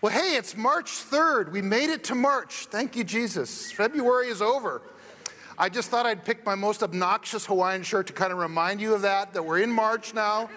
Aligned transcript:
Well, 0.00 0.12
hey, 0.12 0.36
it's 0.36 0.56
March 0.56 0.90
3rd. 0.92 1.50
We 1.50 1.60
made 1.60 1.90
it 1.90 2.04
to 2.04 2.14
March. 2.14 2.66
Thank 2.66 2.94
you, 2.94 3.02
Jesus. 3.02 3.72
February 3.72 4.28
is 4.28 4.40
over. 4.40 4.80
I 5.58 5.68
just 5.68 5.90
thought 5.90 6.06
I'd 6.06 6.24
pick 6.24 6.46
my 6.46 6.54
most 6.54 6.84
obnoxious 6.84 7.44
Hawaiian 7.46 7.82
shirt 7.82 8.06
to 8.06 8.12
kind 8.12 8.30
of 8.30 8.38
remind 8.38 8.80
you 8.80 8.94
of 8.94 9.02
that, 9.02 9.32
that 9.32 9.44
we're 9.44 9.58
in 9.58 9.72
March 9.72 10.14
now. 10.14 10.50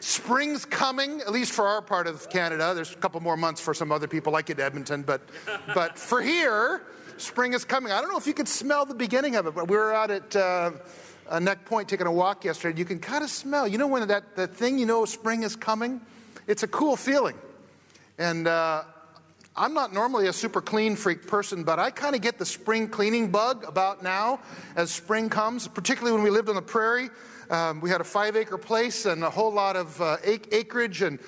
Spring's 0.00 0.66
coming, 0.66 1.22
at 1.22 1.32
least 1.32 1.52
for 1.52 1.66
our 1.66 1.80
part 1.80 2.06
of 2.06 2.28
Canada. 2.28 2.74
There's 2.74 2.92
a 2.92 2.96
couple 2.96 3.20
more 3.20 3.38
months 3.38 3.58
for 3.58 3.72
some 3.72 3.90
other 3.90 4.06
people 4.06 4.34
like 4.34 4.50
in 4.50 4.60
Edmonton, 4.60 5.00
but, 5.00 5.22
but 5.74 5.98
for 5.98 6.20
here, 6.20 6.82
spring 7.16 7.54
is 7.54 7.64
coming. 7.64 7.90
I 7.90 8.02
don't 8.02 8.10
know 8.10 8.18
if 8.18 8.26
you 8.26 8.34
could 8.34 8.48
smell 8.48 8.84
the 8.84 8.94
beginning 8.94 9.36
of 9.36 9.46
it, 9.46 9.54
but 9.54 9.66
we 9.66 9.78
were 9.78 9.94
out 9.94 10.10
at 10.10 10.36
uh, 10.36 10.72
Neck 11.40 11.64
Point 11.64 11.88
taking 11.88 12.06
a 12.06 12.12
walk 12.12 12.44
yesterday. 12.44 12.72
and 12.72 12.78
You 12.78 12.84
can 12.84 12.98
kind 12.98 13.24
of 13.24 13.30
smell, 13.30 13.66
you 13.66 13.78
know, 13.78 13.86
when 13.86 14.06
that, 14.08 14.36
that 14.36 14.54
thing 14.54 14.78
you 14.78 14.84
know 14.84 15.06
spring 15.06 15.42
is 15.42 15.56
coming? 15.56 16.02
It's 16.46 16.62
a 16.62 16.68
cool 16.68 16.96
feeling. 16.96 17.36
And 18.20 18.46
uh, 18.46 18.82
I'm 19.56 19.72
not 19.72 19.94
normally 19.94 20.26
a 20.26 20.32
super 20.34 20.60
clean 20.60 20.94
freak 20.94 21.26
person, 21.26 21.64
but 21.64 21.78
I 21.78 21.90
kind 21.90 22.14
of 22.14 22.20
get 22.20 22.38
the 22.38 22.44
spring 22.44 22.86
cleaning 22.86 23.30
bug 23.30 23.64
about 23.64 24.02
now 24.02 24.40
as 24.76 24.90
spring 24.90 25.30
comes, 25.30 25.66
particularly 25.66 26.14
when 26.14 26.22
we 26.22 26.28
lived 26.28 26.50
on 26.50 26.54
the 26.54 26.60
prairie. 26.60 27.08
Um, 27.48 27.80
we 27.80 27.88
had 27.88 28.02
a 28.02 28.04
five 28.04 28.36
acre 28.36 28.58
place 28.58 29.06
and 29.06 29.24
a 29.24 29.30
whole 29.30 29.50
lot 29.50 29.74
of 29.74 29.98
uh, 30.02 30.18
acreage. 30.22 31.00
And, 31.00 31.18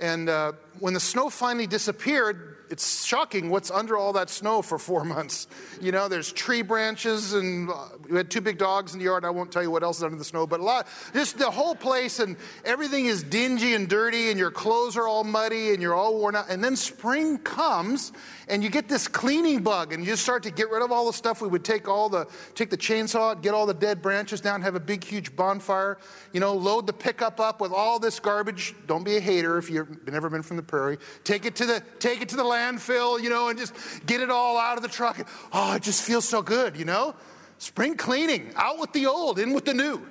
and 0.00 0.28
uh, 0.28 0.54
when 0.80 0.92
the 0.92 0.98
snow 0.98 1.30
finally 1.30 1.68
disappeared, 1.68 2.49
it's 2.70 3.04
shocking 3.04 3.50
what's 3.50 3.70
under 3.70 3.96
all 3.96 4.12
that 4.12 4.30
snow 4.30 4.62
for 4.62 4.78
four 4.78 5.04
months. 5.16 5.48
You 5.80 5.92
know, 5.92 6.08
there's 6.08 6.32
tree 6.32 6.62
branches, 6.62 7.34
and 7.34 7.68
uh, 7.68 7.88
we 8.08 8.16
had 8.16 8.30
two 8.30 8.40
big 8.40 8.58
dogs 8.58 8.92
in 8.92 8.98
the 8.98 9.04
yard. 9.06 9.24
I 9.24 9.30
won't 9.30 9.50
tell 9.50 9.62
you 9.62 9.70
what 9.70 9.82
else 9.82 9.98
is 9.98 10.04
under 10.04 10.16
the 10.16 10.24
snow, 10.24 10.46
but 10.46 10.60
a 10.60 10.62
lot, 10.62 10.86
just 11.12 11.38
the 11.38 11.50
whole 11.50 11.74
place, 11.74 12.20
and 12.20 12.36
everything 12.64 13.06
is 13.06 13.22
dingy 13.22 13.74
and 13.74 13.88
dirty, 13.88 14.30
and 14.30 14.38
your 14.38 14.50
clothes 14.50 14.96
are 14.96 15.08
all 15.08 15.24
muddy, 15.24 15.72
and 15.72 15.82
you're 15.82 15.94
all 15.94 16.16
worn 16.16 16.36
out. 16.36 16.48
And 16.48 16.62
then 16.62 16.76
spring 16.76 17.38
comes, 17.38 18.12
and 18.48 18.62
you 18.62 18.70
get 18.70 18.88
this 18.88 19.08
cleaning 19.08 19.62
bug, 19.62 19.92
and 19.92 20.04
you 20.04 20.12
just 20.12 20.22
start 20.22 20.44
to 20.44 20.50
get 20.50 20.70
rid 20.70 20.82
of 20.82 20.92
all 20.92 21.06
the 21.06 21.12
stuff. 21.12 21.42
We 21.42 21.48
would 21.48 21.64
take 21.64 21.88
all 21.88 22.08
the, 22.08 22.26
take 22.54 22.70
the 22.70 22.78
chainsaw, 22.78 23.40
get 23.40 23.52
all 23.52 23.66
the 23.66 23.74
dead 23.74 24.00
branches 24.00 24.40
down, 24.40 24.62
have 24.62 24.76
a 24.76 24.80
big, 24.80 25.02
huge 25.02 25.34
bonfire, 25.34 25.98
you 26.32 26.38
know, 26.38 26.54
load 26.54 26.86
the 26.86 26.92
pickup 26.92 27.40
up 27.40 27.60
with 27.60 27.72
all 27.72 27.98
this 27.98 28.20
garbage. 28.20 28.74
Don't 28.86 29.04
be 29.04 29.16
a 29.16 29.20
hater 29.20 29.58
if 29.58 29.68
you've 29.68 30.06
never 30.06 30.30
been 30.30 30.42
from 30.42 30.56
the 30.56 30.62
prairie. 30.62 30.98
Take 31.24 31.44
it 31.46 31.56
to 31.56 31.66
the, 31.66 31.82
take 31.98 32.22
it 32.22 32.28
to 32.30 32.36
the 32.36 32.44
land 32.44 32.59
landfill, 32.60 33.22
you 33.22 33.30
know, 33.30 33.48
and 33.48 33.58
just 33.58 33.74
get 34.06 34.20
it 34.20 34.30
all 34.30 34.58
out 34.58 34.76
of 34.76 34.82
the 34.82 34.88
truck. 34.88 35.26
Oh, 35.52 35.74
it 35.74 35.82
just 35.82 36.02
feels 36.02 36.28
so 36.28 36.42
good, 36.42 36.76
you 36.76 36.84
know? 36.84 37.14
Spring 37.58 37.96
cleaning, 37.96 38.52
out 38.56 38.78
with 38.78 38.92
the 38.92 39.06
old, 39.06 39.38
in 39.38 39.52
with 39.52 39.64
the 39.64 39.74
new. 39.74 40.06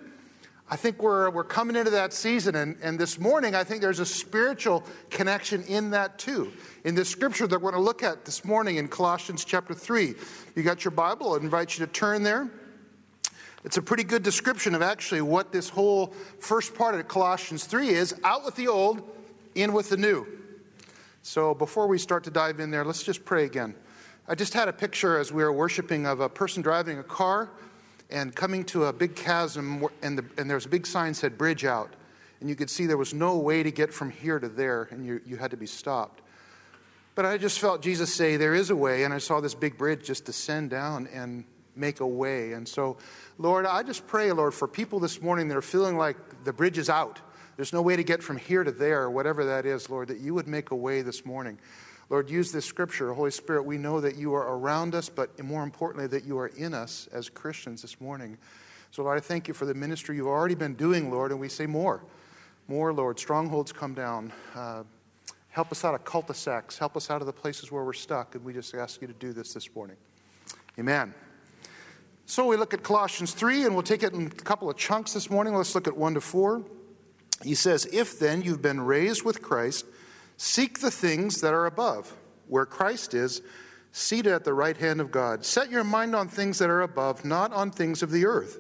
I 0.72 0.76
think 0.76 1.02
we're, 1.02 1.32
we're 1.32 1.44
coming 1.44 1.76
into 1.76 1.90
that 1.92 2.14
season, 2.14 2.56
and, 2.56 2.78
and 2.84 3.00
this 3.00 3.20
morning 3.20 3.56
I 3.56 3.64
think 3.64 3.82
there's 3.82 4.00
a 4.00 4.06
spiritual 4.06 4.84
connection 5.10 5.64
in 5.64 5.90
that 5.92 6.20
too. 6.20 6.52
In 6.84 6.94
this 6.94 7.10
scripture 7.10 7.48
that 7.48 7.60
we're 7.60 7.72
going 7.72 7.82
to 7.82 7.86
look 7.86 8.04
at 8.04 8.24
this 8.24 8.46
morning 8.46 8.78
in 8.78 8.88
Colossians 8.88 9.44
chapter 9.44 9.74
3. 9.74 10.14
You 10.56 10.64
got 10.64 10.84
your 10.84 10.92
Bible? 10.92 11.34
I 11.34 11.38
invite 11.38 11.78
you 11.78 11.86
to 11.86 11.92
turn 11.92 12.22
there. 12.22 12.52
It's 13.66 13.78
a 13.78 13.82
pretty 13.82 14.04
good 14.04 14.22
description 14.22 14.76
of 14.76 14.84
actually 14.84 15.22
what 15.22 15.52
this 15.52 15.70
whole 15.70 16.14
first 16.40 16.76
part 16.76 16.94
of 16.94 17.08
Colossians 17.08 17.66
3 17.66 17.90
is 17.90 18.14
out 18.24 18.46
with 18.46 18.56
the 18.56 18.68
old, 18.68 19.02
in 19.56 19.74
with 19.74 19.90
the 19.90 19.98
new. 19.98 20.28
So 21.22 21.54
before 21.54 21.88
we 21.88 21.98
start 21.98 22.24
to 22.26 22.32
dive 22.32 22.60
in 22.60 22.72
there, 22.72 22.86
let's 22.86 23.04
just 23.04 23.26
pray 23.26 23.46
again. 23.46 23.76
I 24.28 24.36
just 24.36 24.54
had 24.54 24.68
a 24.68 24.74
picture 24.74 25.18
as 25.18 25.34
we 25.34 25.44
were 25.44 25.52
worshiping 25.52 26.06
of 26.06 26.20
a 26.22 26.30
person 26.30 26.62
driving 26.62 27.00
a 27.00 27.04
car 27.04 27.50
and 28.10 28.36
coming 28.36 28.64
to 28.66 28.86
a 28.86 28.94
big 28.94 29.16
chasm, 29.16 29.86
and, 30.02 30.18
the, 30.18 30.26
and 30.38 30.50
there 30.50 30.56
was 30.56 30.66
a 30.66 30.70
big 30.70 30.88
sign 30.88 31.14
said 31.14 31.38
bridge 31.38 31.66
out. 31.66 31.94
And 32.40 32.48
you 32.48 32.56
could 32.56 32.70
see 32.70 32.86
there 32.86 32.98
was 32.98 33.14
no 33.14 33.38
way 33.38 33.64
to 33.64 33.72
get 33.72 33.94
from 33.94 34.10
here 34.10 34.40
to 34.40 34.48
there, 34.48 34.88
and 34.92 35.06
you, 35.06 35.20
you 35.26 35.36
had 35.36 35.52
to 35.52 35.58
be 35.58 35.66
stopped. 35.66 36.22
But 37.16 37.26
I 37.26 37.38
just 37.38 37.60
felt 37.60 37.82
Jesus 37.82 38.14
say, 38.14 38.38
There 38.38 38.56
is 38.56 38.70
a 38.70 38.76
way, 38.76 39.04
and 39.04 39.14
I 39.14 39.18
saw 39.18 39.42
this 39.42 39.54
big 39.54 39.78
bridge 39.78 40.06
just 40.06 40.24
descend 40.24 40.70
down 40.70 41.08
and 41.08 41.44
make 41.76 42.00
a 42.00 42.08
way. 42.08 42.54
And 42.54 42.68
so, 42.68 42.98
Lord, 43.38 43.66
I 43.66 43.84
just 43.84 44.08
pray, 44.08 44.32
Lord, 44.32 44.54
for 44.54 44.68
people 44.70 45.00
this 45.00 45.22
morning 45.22 45.50
that 45.50 45.58
are 45.58 45.62
feeling 45.62 45.98
like 45.98 46.16
the 46.46 46.54
bridge 46.54 46.78
is 46.78 46.90
out 46.90 47.20
there's 47.60 47.74
no 47.74 47.82
way 47.82 47.98
to 47.98 48.06
get 48.06 48.24
from 48.24 48.38
here 48.38 48.64
to 48.64 48.72
there, 48.72 49.10
whatever 49.10 49.44
that 49.44 49.66
is, 49.66 49.90
Lord, 49.90 50.08
that 50.08 50.22
you 50.22 50.34
would 50.34 50.48
make 50.48 50.72
a 50.72 50.76
way 50.78 51.02
this 51.02 51.26
morning. 51.26 51.60
Lord, 52.10 52.30
use 52.30 52.54
this 52.54 52.64
scripture. 52.64 53.12
Holy 53.12 53.32
Spirit, 53.32 53.64
we 53.64 53.78
know 53.78 54.00
that 54.00 54.16
you 54.16 54.34
are 54.34 54.56
around 54.56 54.96
us, 54.96 55.10
but 55.10 55.38
more 55.44 55.62
importantly, 55.62 56.08
that 56.08 56.24
you 56.24 56.40
are 56.40 56.48
in 56.48 56.74
us 56.74 57.10
as 57.12 57.28
Christians 57.28 57.82
this 57.82 58.00
morning. 58.00 58.38
So, 58.92 59.04
Lord, 59.04 59.18
I 59.18 59.20
thank 59.20 59.50
you 59.50 59.54
for 59.54 59.66
the 59.66 59.74
ministry 59.74 60.16
you've 60.16 60.26
already 60.26 60.56
been 60.56 60.76
doing, 60.76 61.12
Lord, 61.12 61.32
and 61.32 61.40
we 61.42 61.50
say 61.50 61.66
more. 61.66 62.02
More, 62.70 62.94
Lord. 62.94 63.20
Strongholds 63.20 63.74
come 63.74 63.94
down. 63.94 64.32
Uh, 64.56 64.84
help 65.50 65.74
us 65.74 65.84
out 65.84 65.94
of 65.94 66.06
cul 66.06 66.22
de 66.22 66.34
sacs. 66.34 66.78
Help 66.78 66.96
us 66.96 67.10
out 67.10 67.20
of 67.20 67.28
the 67.28 67.34
places 67.34 67.74
where 67.74 67.84
we're 67.84 67.92
stuck. 67.92 68.36
And 68.36 68.46
we 68.46 68.54
just 68.54 68.74
ask 68.74 69.02
you 69.02 69.08
to 69.08 69.14
do 69.16 69.34
this 69.34 69.54
this 69.54 69.76
morning. 69.76 69.98
Amen. 70.80 71.14
So 72.26 72.48
we 72.48 72.56
look 72.56 72.74
at 72.74 72.84
Colossians 72.84 73.34
3, 73.34 73.66
and 73.66 73.74
we'll 73.74 73.84
take 73.84 74.04
it 74.04 74.14
in 74.14 74.28
a 74.28 74.30
couple 74.30 74.70
of 74.70 74.78
chunks 74.78 75.12
this 75.12 75.30
morning. 75.30 75.54
Let's 75.54 75.76
look 75.76 75.90
at 75.90 75.98
1 75.98 76.14
to 76.14 76.22
4. 76.22 76.64
He 77.44 77.56
says, 77.56 77.86
If 77.92 78.20
then 78.20 78.42
you've 78.42 78.62
been 78.62 78.82
raised 78.82 79.24
with 79.24 79.42
Christ, 79.42 79.86
seek 80.38 80.80
the 80.80 80.92
things 80.92 81.42
that 81.42 81.54
are 81.54 81.66
above, 81.66 82.14
where 82.48 82.66
Christ 82.66 83.14
is, 83.14 83.42
seated 83.92 84.34
at 84.34 84.44
the 84.44 84.54
right 84.54 84.78
hand 84.78 85.02
of 85.02 85.12
God. 85.12 85.46
Set 85.46 85.72
your 85.72 85.84
mind 85.84 86.16
on 86.16 86.28
things 86.28 86.60
that 86.60 86.70
are 86.70 86.82
above, 86.82 87.26
not 87.26 87.52
on 87.54 87.72
things 87.72 88.04
of 88.04 88.12
the 88.12 88.26
earth. 88.26 88.60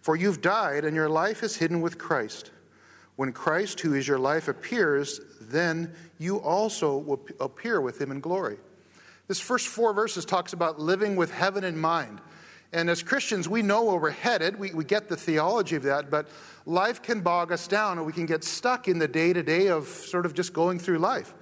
For 0.00 0.16
you've 0.16 0.40
died, 0.40 0.84
and 0.84 0.96
your 0.96 1.08
life 1.08 1.42
is 1.42 1.56
hidden 1.56 1.80
with 1.80 1.98
Christ. 1.98 2.50
When 3.16 3.32
Christ, 3.32 3.80
who 3.80 3.94
is 3.94 4.08
your 4.08 4.18
life, 4.18 4.48
appears, 4.48 5.20
then 5.40 5.94
you 6.18 6.38
also 6.38 6.96
will 6.96 7.26
appear 7.40 7.80
with 7.80 8.00
him 8.00 8.10
in 8.10 8.20
glory. 8.20 8.56
This 9.28 9.38
first 9.40 9.68
four 9.68 9.92
verses 9.92 10.24
talks 10.24 10.52
about 10.52 10.80
living 10.80 11.16
with 11.16 11.30
heaven 11.30 11.64
in 11.64 11.78
mind. 11.78 12.20
And 12.72 12.88
as 12.88 13.02
Christians, 13.02 13.48
we 13.48 13.62
know 13.62 13.84
where 13.84 13.98
we're 13.98 14.10
headed. 14.10 14.58
We, 14.58 14.72
we 14.72 14.84
get 14.84 15.08
the 15.08 15.16
theology 15.16 15.76
of 15.76 15.82
that, 15.82 16.10
but 16.10 16.28
life 16.64 17.02
can 17.02 17.20
bog 17.20 17.52
us 17.52 17.68
down 17.68 17.98
and 17.98 18.06
we 18.06 18.12
can 18.12 18.24
get 18.24 18.44
stuck 18.44 18.88
in 18.88 18.98
the 18.98 19.08
day 19.08 19.32
to 19.32 19.42
day 19.42 19.68
of 19.68 19.86
sort 19.86 20.24
of 20.24 20.32
just 20.32 20.52
going 20.52 20.78
through 20.78 20.98
life. 20.98 21.34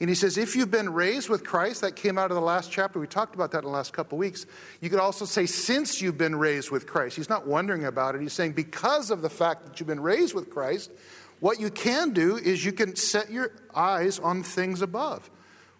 And 0.00 0.08
he 0.08 0.14
says, 0.14 0.38
if 0.38 0.54
you've 0.54 0.70
been 0.70 0.92
raised 0.92 1.28
with 1.28 1.42
Christ, 1.42 1.80
that 1.80 1.96
came 1.96 2.18
out 2.18 2.30
of 2.30 2.36
the 2.36 2.40
last 2.40 2.70
chapter. 2.70 3.00
We 3.00 3.08
talked 3.08 3.34
about 3.34 3.50
that 3.50 3.58
in 3.58 3.64
the 3.64 3.70
last 3.70 3.92
couple 3.92 4.16
weeks. 4.16 4.46
You 4.80 4.90
could 4.90 5.00
also 5.00 5.24
say, 5.24 5.46
since 5.46 6.00
you've 6.00 6.18
been 6.18 6.36
raised 6.36 6.70
with 6.70 6.86
Christ. 6.86 7.16
He's 7.16 7.28
not 7.28 7.48
wondering 7.48 7.84
about 7.84 8.14
it. 8.14 8.20
He's 8.20 8.32
saying, 8.32 8.52
because 8.52 9.10
of 9.10 9.22
the 9.22 9.30
fact 9.30 9.64
that 9.64 9.80
you've 9.80 9.88
been 9.88 10.00
raised 10.00 10.34
with 10.34 10.50
Christ, 10.50 10.92
what 11.40 11.58
you 11.58 11.70
can 11.70 12.12
do 12.12 12.36
is 12.36 12.64
you 12.64 12.72
can 12.72 12.94
set 12.94 13.30
your 13.30 13.52
eyes 13.74 14.20
on 14.20 14.44
things 14.44 14.82
above, 14.82 15.30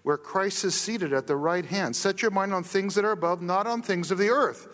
where 0.09 0.17
Christ 0.17 0.65
is 0.65 0.75
seated 0.75 1.13
at 1.13 1.27
the 1.27 1.37
right 1.37 1.67
hand. 1.67 1.95
Set 1.95 2.23
your 2.23 2.31
mind 2.31 2.55
on 2.55 2.65
things 2.65 2.95
that 2.95 3.05
are 3.05 3.11
above, 3.11 3.43
not 3.43 3.67
on 3.67 3.83
things 3.83 4.11
of 4.11 4.17
the 4.17 4.31
earth. 4.31 4.67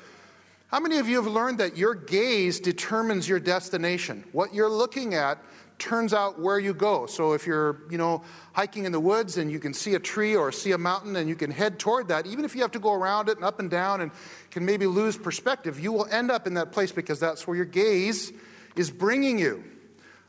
How 0.69 0.79
many 0.79 0.99
of 0.99 1.09
you 1.09 1.17
have 1.17 1.27
learned 1.27 1.59
that 1.59 1.77
your 1.77 1.93
gaze 1.93 2.61
determines 2.61 3.29
your 3.29 3.41
destination? 3.41 4.23
What 4.31 4.55
you're 4.55 4.71
looking 4.71 5.15
at 5.15 5.43
turns 5.81 6.15
out 6.15 6.41
where 6.41 6.61
you 6.61 6.73
go. 6.73 7.07
So 7.07 7.33
if 7.33 7.49
you're, 7.49 7.81
you 7.91 7.99
know, 7.99 8.23
hiking 8.53 8.85
in 8.85 8.93
the 8.93 9.01
woods 9.01 9.37
and 9.37 9.51
you 9.51 9.59
can 9.59 9.75
see 9.75 9.97
a 9.97 9.99
tree 9.99 10.37
or 10.37 10.53
see 10.53 10.71
a 10.71 10.79
mountain 10.79 11.17
and 11.17 11.29
you 11.29 11.35
can 11.35 11.51
head 11.51 11.81
toward 11.81 12.07
that, 12.07 12.29
even 12.29 12.45
if 12.45 12.55
you 12.55 12.63
have 12.63 12.71
to 12.71 12.79
go 12.79 12.93
around 12.93 13.29
it 13.29 13.35
and 13.35 13.45
up 13.45 13.59
and 13.59 13.69
down 13.69 14.03
and 14.03 14.13
can 14.53 14.65
maybe 14.65 14.87
lose 14.87 15.17
perspective, 15.17 15.81
you 15.81 15.91
will 15.91 16.07
end 16.13 16.31
up 16.31 16.47
in 16.47 16.55
that 16.55 16.71
place 16.71 16.93
because 16.93 17.19
that's 17.19 17.45
where 17.45 17.57
your 17.57 17.67
gaze 17.67 18.33
is 18.77 18.89
bringing 18.89 19.37
you. 19.37 19.65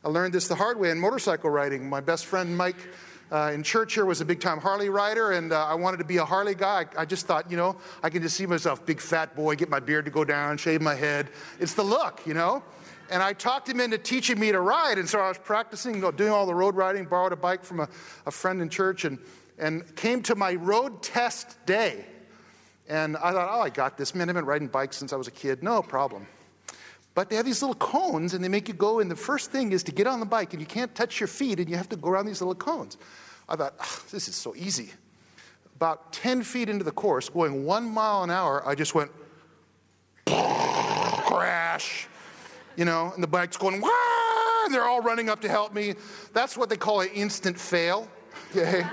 I 0.03 0.09
learned 0.09 0.33
this 0.33 0.47
the 0.47 0.55
hard 0.55 0.79
way 0.79 0.89
in 0.89 0.99
motorcycle 0.99 1.51
riding. 1.51 1.87
My 1.87 2.01
best 2.01 2.25
friend 2.25 2.57
Mike 2.57 2.77
uh, 3.31 3.51
in 3.53 3.63
church 3.63 3.95
here 3.95 4.05
was 4.05 4.21
a 4.21 4.25
big 4.25 4.39
time 4.39 4.59
Harley 4.59 4.89
rider, 4.89 5.31
and 5.31 5.51
uh, 5.51 5.65
I 5.65 5.73
wanted 5.73 5.97
to 5.97 6.05
be 6.05 6.17
a 6.17 6.25
Harley 6.25 6.55
guy. 6.55 6.85
I, 6.95 7.01
I, 7.01 7.05
just 7.05 7.25
thought, 7.25 7.49
you 7.49 7.57
know, 7.57 7.75
I 8.03 8.09
can 8.09 8.21
just 8.21 8.35
see 8.35 8.45
myself, 8.45 8.85
big 8.85 9.01
fat 9.01 9.35
boy, 9.35 9.55
get 9.55 9.69
my 9.69 9.79
beard 9.79 10.05
to 10.05 10.11
go 10.11 10.23
down, 10.23 10.57
shave 10.57 10.81
my 10.81 10.95
head. 10.95 11.29
It's 11.59 11.73
the 11.73 11.83
look, 11.83 12.21
you 12.25 12.33
know? 12.33 12.63
And 13.09 13.21
I 13.21 13.33
talked 13.33 13.69
him 13.69 13.79
into 13.79 13.97
teaching 13.97 14.39
me 14.39 14.51
to 14.51 14.59
ride, 14.59 14.97
and 14.97 15.07
so 15.07 15.19
I 15.19 15.27
was 15.27 15.37
practicing, 15.37 15.99
doing 16.11 16.31
all 16.31 16.45
the 16.45 16.55
road 16.55 16.75
riding, 16.75 17.05
borrowed 17.05 17.33
a 17.33 17.35
bike 17.35 17.63
from 17.63 17.79
a, 17.79 17.89
a 18.25 18.31
friend 18.31 18.61
in 18.61 18.69
church, 18.69 19.05
and, 19.05 19.19
and 19.57 19.95
came 19.95 20.21
to 20.23 20.35
my 20.35 20.55
road 20.55 21.01
test 21.01 21.63
day. 21.65 22.05
And 22.87 23.17
I 23.17 23.31
thought, 23.31 23.49
oh, 23.51 23.61
I 23.61 23.69
got 23.69 23.97
this. 23.97 24.13
Man, 24.13 24.29
I've 24.29 24.35
been 24.35 24.45
riding 24.45 24.67
bikes 24.67 24.97
since 24.97 25.13
I 25.13 25.15
was 25.15 25.27
a 25.27 25.31
kid. 25.31 25.63
No 25.63 25.81
problem. 25.81 26.27
But 27.15 27.29
they 27.29 27.37
have 27.37 27.45
these 27.45 27.61
little 27.61 27.75
cones 27.75 28.33
and 28.33 28.43
they 28.43 28.49
make 28.49 28.67
you 28.67 28.73
go, 28.73 28.99
and 28.99 29.09
the 29.09 29.15
first 29.15 29.49
thing 29.49 29.71
is 29.71 29.83
to 29.83 29.93
get 29.93 30.05
on 30.05 30.19
the 30.19 30.25
bike 30.25 30.51
and 30.51 30.61
you 30.61 30.67
can't 30.67 30.93
touch 30.93 31.19
your 31.19 31.27
feet 31.27 31.59
and 31.61 31.69
you 31.69 31.77
have 31.77 31.89
to 31.89 31.95
go 31.95 32.09
around 32.09 32.25
these 32.25 32.41
little 32.41 32.53
cones. 32.53 32.97
I 33.47 33.55
thought, 33.55 33.79
this 34.11 34.27
is 34.27 34.35
so 34.35 34.53
easy. 34.55 34.91
About 35.77 36.11
10 36.11 36.43
feet 36.43 36.69
into 36.69 36.83
the 36.83 36.91
course, 36.91 37.29
going 37.29 37.63
one 37.65 37.85
mile 37.85 38.23
an 38.23 38.29
hour, 38.29 38.67
I 38.67 38.75
just 38.75 38.93
went 38.93 39.11
crash, 40.27 42.07
you 42.75 42.83
know, 42.83 43.11
and 43.13 43.23
the 43.23 43.27
bike's 43.27 43.57
going, 43.57 43.79
Wah! 43.79 43.89
and 44.65 44.73
they're 44.73 44.83
all 44.83 45.01
running 45.01 45.29
up 45.29 45.39
to 45.41 45.49
help 45.49 45.73
me. 45.73 45.93
That's 46.33 46.57
what 46.57 46.69
they 46.69 46.77
call 46.77 46.99
an 46.99 47.09
instant 47.13 47.57
fail, 47.57 48.09
okay? 48.55 48.85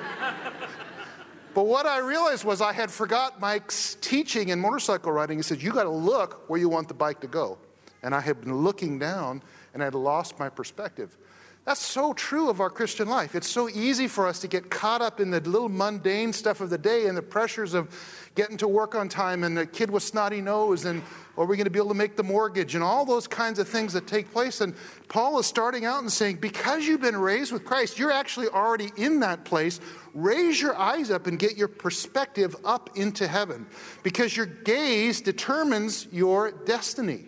But 1.55 1.67
what 1.67 1.87
I 1.87 1.99
realized 1.99 2.45
was 2.45 2.61
I 2.61 2.73
had 2.73 2.91
forgot 2.91 3.41
Mike's 3.41 3.97
teaching 4.01 4.51
in 4.51 4.61
motorcycle 4.61 5.11
riding. 5.11 5.39
He 5.39 5.43
said, 5.43 5.61
You 5.61 5.73
got 5.73 5.83
to 5.83 5.91
look 5.91 6.49
where 6.49 6.61
you 6.61 6.69
want 6.69 6.89
the 6.89 6.95
bike 6.95 7.21
to 7.21 7.27
go 7.27 7.59
and 8.03 8.15
I 8.15 8.21
had 8.21 8.41
been 8.41 8.55
looking 8.55 8.99
down 8.99 9.43
and 9.75 9.83
I 9.83 9.87
had 9.87 9.95
lost 9.95 10.39
my 10.39 10.49
perspective. 10.49 11.17
That's 11.65 11.81
so 11.81 12.13
true 12.13 12.51
of 12.51 12.61
our 12.61 12.71
Christian 12.71 13.09
life. 13.09 13.37
It's 13.37 13.49
so 13.49 13.69
easy 13.69 14.09
for 14.09 14.27
us 14.27 14.41
to 14.41 14.49
get 14.49 14.69
caught 14.69 15.01
up 15.01 15.21
in 15.21 15.31
the 15.31 15.39
little 15.39 15.69
mundane 15.69 16.33
stuff 16.33 16.61
of 16.61 16.71
the 16.71 16.79
day 16.79 17.07
and 17.07 17.17
the 17.17 17.23
pressures 17.23 17.73
of 17.73 17.97
getting 18.35 18.57
to 18.57 18.67
work 18.67 18.97
on 18.97 19.09
time 19.09 19.45
and 19.45 19.57
the 19.57 19.65
kid 19.65 19.89
with 19.89 20.03
snotty 20.03 20.41
nose 20.41 20.87
and 20.87 21.05
are 21.39 21.45
we 21.45 21.57
going 21.57 21.65
to 21.65 21.71
be 21.71 21.79
able 21.79 21.91
to 21.91 21.95
make 21.95 22.17
the 22.17 22.23
mortgage 22.25 22.75
and 22.75 22.83
all 22.83 23.05
those 23.05 23.29
kinds 23.29 23.61
of 23.61 23.69
things 23.69 23.93
that 23.93 24.09
take 24.09 24.33
place. 24.33 24.61
And 24.61 24.75
Paul 25.07 25.39
is 25.39 25.47
starting 25.47 25.85
out 25.85 26.01
and 26.01 26.11
saying, 26.11 26.39
because 26.39 26.85
you've 26.85 27.01
been 27.01 27.17
raised 27.17 27.53
with 27.53 27.65
Christ, 27.65 27.97
you're 27.97 28.11
actually 28.11 28.49
already 28.49 28.91
in 28.97 29.21
that 29.21 29.45
place. 29.45 29.79
Raise 30.15 30.61
your 30.61 30.77
eyes 30.77 31.13
up 31.13 31.29
and 31.29 31.39
get 31.39 31.57
your 31.57 31.69
perspective 31.69 32.57
up 32.65 32.91
into 32.97 33.29
heaven 33.29 33.67
because 34.03 34.37
your 34.37 34.47
gaze 34.47 35.21
determines 35.21 36.09
your 36.11 36.51
destiny. 36.51 37.27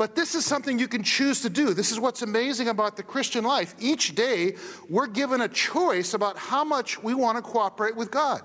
But 0.00 0.16
this 0.16 0.34
is 0.34 0.46
something 0.46 0.78
you 0.78 0.88
can 0.88 1.02
choose 1.02 1.42
to 1.42 1.50
do. 1.50 1.74
This 1.74 1.92
is 1.92 2.00
what's 2.00 2.22
amazing 2.22 2.68
about 2.68 2.96
the 2.96 3.02
Christian 3.02 3.44
life. 3.44 3.74
Each 3.78 4.14
day, 4.14 4.56
we're 4.88 5.06
given 5.06 5.42
a 5.42 5.48
choice 5.48 6.14
about 6.14 6.38
how 6.38 6.64
much 6.64 7.02
we 7.02 7.12
want 7.12 7.36
to 7.36 7.42
cooperate 7.42 7.94
with 7.94 8.10
God. 8.10 8.40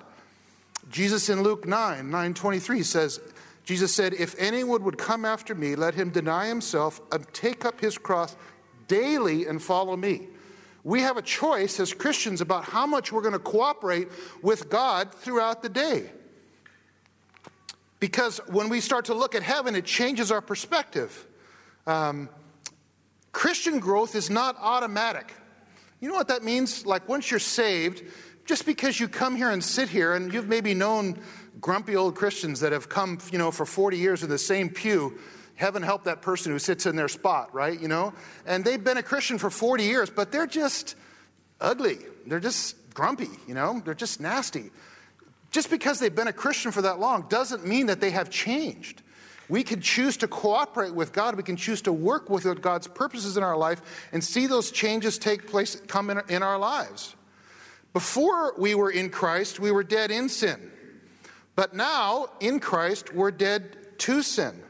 Jesus 0.92 1.30
in 1.30 1.44
Luke 1.44 1.66
9, 1.66 2.10
923 2.10 2.84
says, 2.84 3.22
Jesus 3.64 3.96
said, 3.96 4.14
If 4.16 4.36
anyone 4.38 4.84
would 4.84 4.98
come 4.98 5.24
after 5.24 5.56
me, 5.56 5.76
let 5.76 5.96
him 5.96 6.10
deny 6.10 6.48
himself 6.48 7.00
and 7.14 7.26
take 7.34 7.64
up 7.64 7.80
his 7.80 7.98
cross 7.98 8.36
daily 8.90 9.46
and 9.46 9.64
follow 9.64 9.96
me. 9.96 10.28
We 10.84 11.00
have 11.04 11.16
a 11.16 11.22
choice 11.22 11.80
as 11.80 11.94
Christians 11.94 12.42
about 12.42 12.66
how 12.66 12.86
much 12.86 13.14
we're 13.14 13.22
going 13.22 13.32
to 13.32 13.40
cooperate 13.40 14.10
with 14.42 14.70
God 14.70 15.16
throughout 15.16 15.64
the 15.64 15.70
day. 15.70 16.10
Because 18.02 18.40
when 18.48 18.68
we 18.68 18.82
start 18.82 19.06
to 19.06 19.14
look 19.14 19.36
at 19.36 19.42
heaven, 19.42 19.74
it 19.74 19.86
changes 19.86 20.34
our 20.34 20.42
perspective. 20.42 21.26
Um, 21.88 22.30
Christian 23.32 23.80
growth 23.80 24.16
is 24.16 24.30
not 24.30 24.56
automatic. 24.60 25.34
You 26.00 26.10
know 26.10 26.16
what 26.16 26.30
that 26.30 26.44
means? 26.44 26.86
Like 26.86 27.08
once 27.08 27.30
you're 27.30 27.40
saved, 27.40 28.04
just 28.46 28.66
because 28.66 29.00
you 29.00 29.08
come 29.08 29.36
here 29.36 29.50
and 29.50 29.64
sit 29.64 29.90
here 29.90 30.14
and 30.14 30.34
you've 30.34 30.48
maybe 30.48 30.74
known 30.74 31.20
grumpy 31.60 31.96
old 31.96 32.16
Christians 32.16 32.60
that 32.60 32.72
have 32.72 32.90
come, 32.90 33.20
you 33.32 33.38
know, 33.38 33.52
for 33.52 33.66
40 33.66 33.98
years 33.98 34.24
in 34.24 34.30
the 34.30 34.38
same 34.38 34.70
pew, 34.70 35.18
heaven 35.56 35.82
help 35.82 36.04
that 36.04 36.22
person 36.22 36.52
who 36.52 36.60
sits 36.60 36.86
in 36.86 36.96
their 36.96 37.08
spot, 37.08 37.54
right? 37.54 37.80
You 37.80 37.88
know? 37.88 38.14
And 38.46 38.64
they've 38.64 38.84
been 38.84 38.98
a 38.98 39.04
Christian 39.04 39.38
for 39.38 39.50
40 39.50 39.84
years, 39.84 40.10
but 40.10 40.32
they're 40.32 40.48
just 40.48 40.96
ugly. 41.60 41.98
They're 42.28 42.40
just 42.40 42.94
grumpy, 42.94 43.30
you 43.48 43.54
know? 43.54 43.82
They're 43.84 43.94
just 43.94 44.20
nasty. 44.20 44.72
Just 45.52 45.70
because 45.70 46.00
they've 46.00 46.14
been 46.14 46.28
a 46.28 46.34
Christian 46.34 46.72
for 46.72 46.82
that 46.84 47.00
long 47.00 47.28
doesn't 47.30 47.66
mean 47.66 47.88
that 47.88 48.02
they 48.02 48.12
have 48.12 48.30
changed. 48.30 49.02
We 49.48 49.64
can 49.64 49.82
choose 49.82 50.18
to 50.18 50.28
cooperate 50.28 50.94
with 50.94 51.14
God. 51.14 51.36
We 51.36 51.44
can 51.44 51.58
choose 51.58 51.82
to 51.84 51.94
work 51.94 52.30
with 52.30 52.62
God's 52.62 52.88
purposes 52.88 53.38
in 53.38 53.44
our 53.44 53.58
life 53.58 53.82
and 54.12 54.24
see 54.24 54.48
those 54.48 54.72
changes 54.72 55.18
take 55.18 55.48
place, 55.48 55.76
come 55.88 56.10
in, 56.10 56.22
in 56.30 56.44
our 56.44 56.58
lives. 56.58 57.16
Before 57.94 58.54
we 58.58 58.76
were 58.76 58.90
in 58.90 59.10
Christ, 59.10 59.60
we 59.60 59.72
were 59.72 59.84
dead 59.84 60.12
in 60.12 60.30
sin. 60.30 60.72
But 61.56 61.74
now, 61.74 62.30
in 62.40 62.60
Christ, 62.60 63.14
we're 63.14 63.32
dead 63.32 63.98
to 64.00 64.22
sin. 64.22 64.62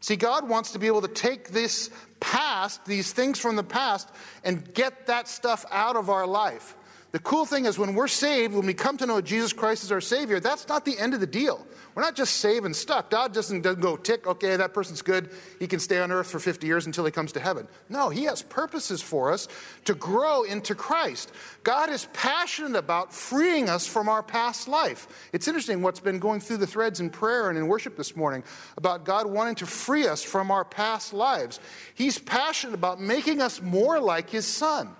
See, 0.00 0.16
God 0.16 0.48
wants 0.48 0.72
to 0.72 0.78
be 0.78 0.86
able 0.86 1.02
to 1.02 1.08
take 1.08 1.50
this 1.50 1.90
past, 2.20 2.84
these 2.84 3.12
things 3.12 3.38
from 3.38 3.56
the 3.56 3.64
past, 3.64 4.08
and 4.44 4.72
get 4.74 5.06
that 5.06 5.26
stuff 5.26 5.64
out 5.70 5.96
of 5.96 6.10
our 6.10 6.26
life. 6.26 6.76
The 7.12 7.18
cool 7.18 7.44
thing 7.44 7.66
is, 7.66 7.78
when 7.78 7.94
we're 7.94 8.08
saved, 8.08 8.54
when 8.54 8.64
we 8.64 8.72
come 8.72 8.96
to 8.96 9.04
know 9.04 9.20
Jesus 9.20 9.52
Christ 9.52 9.84
as 9.84 9.92
our 9.92 10.00
Savior, 10.00 10.40
that's 10.40 10.66
not 10.66 10.86
the 10.86 10.98
end 10.98 11.12
of 11.12 11.20
the 11.20 11.26
deal. 11.26 11.66
We're 11.94 12.02
not 12.02 12.16
just 12.16 12.38
saved 12.38 12.64
and 12.64 12.74
stuck. 12.74 13.10
God 13.10 13.34
doesn't, 13.34 13.60
doesn't 13.60 13.82
go 13.82 13.98
tick, 13.98 14.26
okay, 14.26 14.56
that 14.56 14.72
person's 14.72 15.02
good. 15.02 15.28
He 15.58 15.66
can 15.66 15.78
stay 15.78 15.98
on 15.98 16.10
earth 16.10 16.30
for 16.30 16.38
50 16.38 16.66
years 16.66 16.86
until 16.86 17.04
he 17.04 17.10
comes 17.10 17.32
to 17.32 17.40
heaven. 17.40 17.68
No, 17.90 18.08
He 18.08 18.24
has 18.24 18.40
purposes 18.40 19.02
for 19.02 19.30
us 19.30 19.46
to 19.84 19.92
grow 19.92 20.44
into 20.44 20.74
Christ. 20.74 21.32
God 21.64 21.90
is 21.90 22.08
passionate 22.14 22.78
about 22.78 23.12
freeing 23.12 23.68
us 23.68 23.86
from 23.86 24.08
our 24.08 24.22
past 24.22 24.66
life. 24.66 25.28
It's 25.34 25.46
interesting 25.46 25.82
what's 25.82 26.00
been 26.00 26.18
going 26.18 26.40
through 26.40 26.58
the 26.58 26.66
threads 26.66 26.98
in 26.98 27.10
prayer 27.10 27.50
and 27.50 27.58
in 27.58 27.68
worship 27.68 27.94
this 27.94 28.16
morning 28.16 28.42
about 28.78 29.04
God 29.04 29.26
wanting 29.26 29.56
to 29.56 29.66
free 29.66 30.08
us 30.08 30.22
from 30.22 30.50
our 30.50 30.64
past 30.64 31.12
lives. 31.12 31.60
He's 31.94 32.18
passionate 32.18 32.72
about 32.72 33.02
making 33.02 33.42
us 33.42 33.60
more 33.60 34.00
like 34.00 34.30
His 34.30 34.46
Son. 34.46 34.96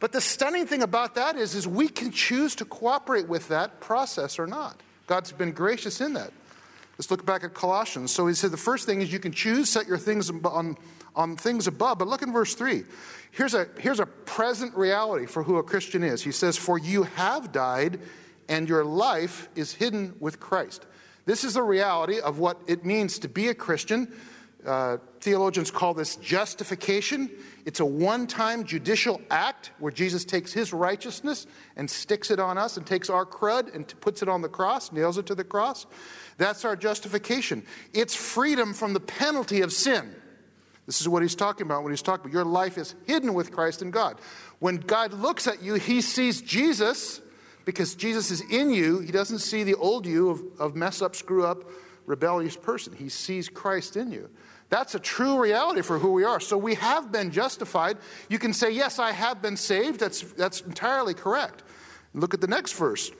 But 0.00 0.12
the 0.12 0.20
stunning 0.20 0.66
thing 0.66 0.82
about 0.82 1.14
that 1.14 1.36
is, 1.36 1.54
is 1.54 1.66
we 1.66 1.88
can 1.88 2.10
choose 2.10 2.54
to 2.56 2.64
cooperate 2.64 3.28
with 3.28 3.48
that 3.48 3.80
process 3.80 4.38
or 4.38 4.46
not. 4.46 4.80
God's 5.06 5.32
been 5.32 5.52
gracious 5.52 6.00
in 6.00 6.14
that. 6.14 6.32
Let's 6.98 7.10
look 7.10 7.26
back 7.26 7.44
at 7.44 7.54
Colossians. 7.54 8.12
So 8.12 8.26
he 8.26 8.34
said 8.34 8.50
the 8.50 8.56
first 8.56 8.86
thing 8.86 9.00
is 9.00 9.12
you 9.12 9.18
can 9.18 9.32
choose, 9.32 9.68
set 9.68 9.86
your 9.86 9.98
things 9.98 10.30
on, 10.30 10.76
on 11.16 11.36
things 11.36 11.66
above. 11.66 11.98
But 11.98 12.08
look 12.08 12.22
in 12.22 12.32
verse 12.32 12.54
3. 12.54 12.84
Here's 13.32 13.54
a, 13.54 13.66
here's 13.78 14.00
a 14.00 14.06
present 14.06 14.76
reality 14.76 15.26
for 15.26 15.42
who 15.42 15.56
a 15.58 15.62
Christian 15.62 16.04
is. 16.04 16.22
He 16.22 16.30
says, 16.32 16.56
For 16.56 16.78
you 16.78 17.02
have 17.02 17.50
died, 17.50 17.98
and 18.48 18.68
your 18.68 18.84
life 18.84 19.48
is 19.56 19.72
hidden 19.72 20.14
with 20.20 20.38
Christ. 20.38 20.86
This 21.26 21.42
is 21.42 21.54
the 21.54 21.62
reality 21.62 22.20
of 22.20 22.38
what 22.38 22.60
it 22.66 22.84
means 22.84 23.18
to 23.20 23.28
be 23.28 23.48
a 23.48 23.54
Christian. 23.54 24.12
Uh, 24.66 24.96
theologians 25.20 25.70
call 25.70 25.92
this 25.92 26.16
justification. 26.16 27.30
It's 27.66 27.80
a 27.80 27.84
one 27.84 28.26
time 28.26 28.64
judicial 28.64 29.20
act 29.30 29.72
where 29.78 29.92
Jesus 29.92 30.24
takes 30.24 30.52
his 30.52 30.72
righteousness 30.72 31.46
and 31.76 31.90
sticks 31.90 32.30
it 32.30 32.40
on 32.40 32.56
us 32.56 32.76
and 32.76 32.86
takes 32.86 33.10
our 33.10 33.26
crud 33.26 33.74
and 33.74 33.92
puts 34.00 34.22
it 34.22 34.28
on 34.28 34.40
the 34.40 34.48
cross, 34.48 34.90
nails 34.90 35.18
it 35.18 35.26
to 35.26 35.34
the 35.34 35.44
cross. 35.44 35.86
That's 36.38 36.64
our 36.64 36.76
justification. 36.76 37.64
It's 37.92 38.14
freedom 38.14 38.72
from 38.72 38.94
the 38.94 39.00
penalty 39.00 39.60
of 39.60 39.72
sin. 39.72 40.14
This 40.86 41.00
is 41.00 41.08
what 41.08 41.22
he's 41.22 41.34
talking 41.34 41.66
about 41.66 41.82
when 41.82 41.92
he's 41.92 42.02
talking 42.02 42.26
about 42.26 42.32
your 42.32 42.44
life 42.44 42.78
is 42.78 42.94
hidden 43.06 43.34
with 43.34 43.50
Christ 43.52 43.82
in 43.82 43.90
God. 43.90 44.20
When 44.58 44.76
God 44.76 45.12
looks 45.12 45.46
at 45.46 45.62
you, 45.62 45.74
he 45.74 46.00
sees 46.00 46.40
Jesus 46.42 47.20
because 47.64 47.94
Jesus 47.94 48.30
is 48.30 48.42
in 48.50 48.70
you. 48.70 49.00
He 49.00 49.12
doesn't 49.12 49.38
see 49.38 49.62
the 49.62 49.74
old 49.74 50.06
you 50.06 50.30
of, 50.30 50.42
of 50.58 50.76
mess 50.76 51.00
up, 51.00 51.16
screw 51.16 51.44
up, 51.44 51.64
rebellious 52.06 52.56
person. 52.56 52.94
He 52.94 53.08
sees 53.08 53.48
Christ 53.48 53.96
in 53.96 54.12
you. 54.12 54.28
That's 54.74 54.96
a 54.96 54.98
true 54.98 55.40
reality 55.40 55.82
for 55.82 56.00
who 56.00 56.10
we 56.10 56.24
are. 56.24 56.40
So 56.40 56.58
we 56.58 56.74
have 56.74 57.12
been 57.12 57.30
justified. 57.30 57.96
You 58.28 58.40
can 58.40 58.52
say, 58.52 58.72
Yes, 58.72 58.98
I 58.98 59.12
have 59.12 59.40
been 59.40 59.56
saved. 59.56 60.00
That's, 60.00 60.22
that's 60.32 60.62
entirely 60.62 61.14
correct. 61.14 61.62
Look 62.12 62.34
at 62.34 62.40
the 62.40 62.48
next 62.48 62.72
verse. 62.72 63.12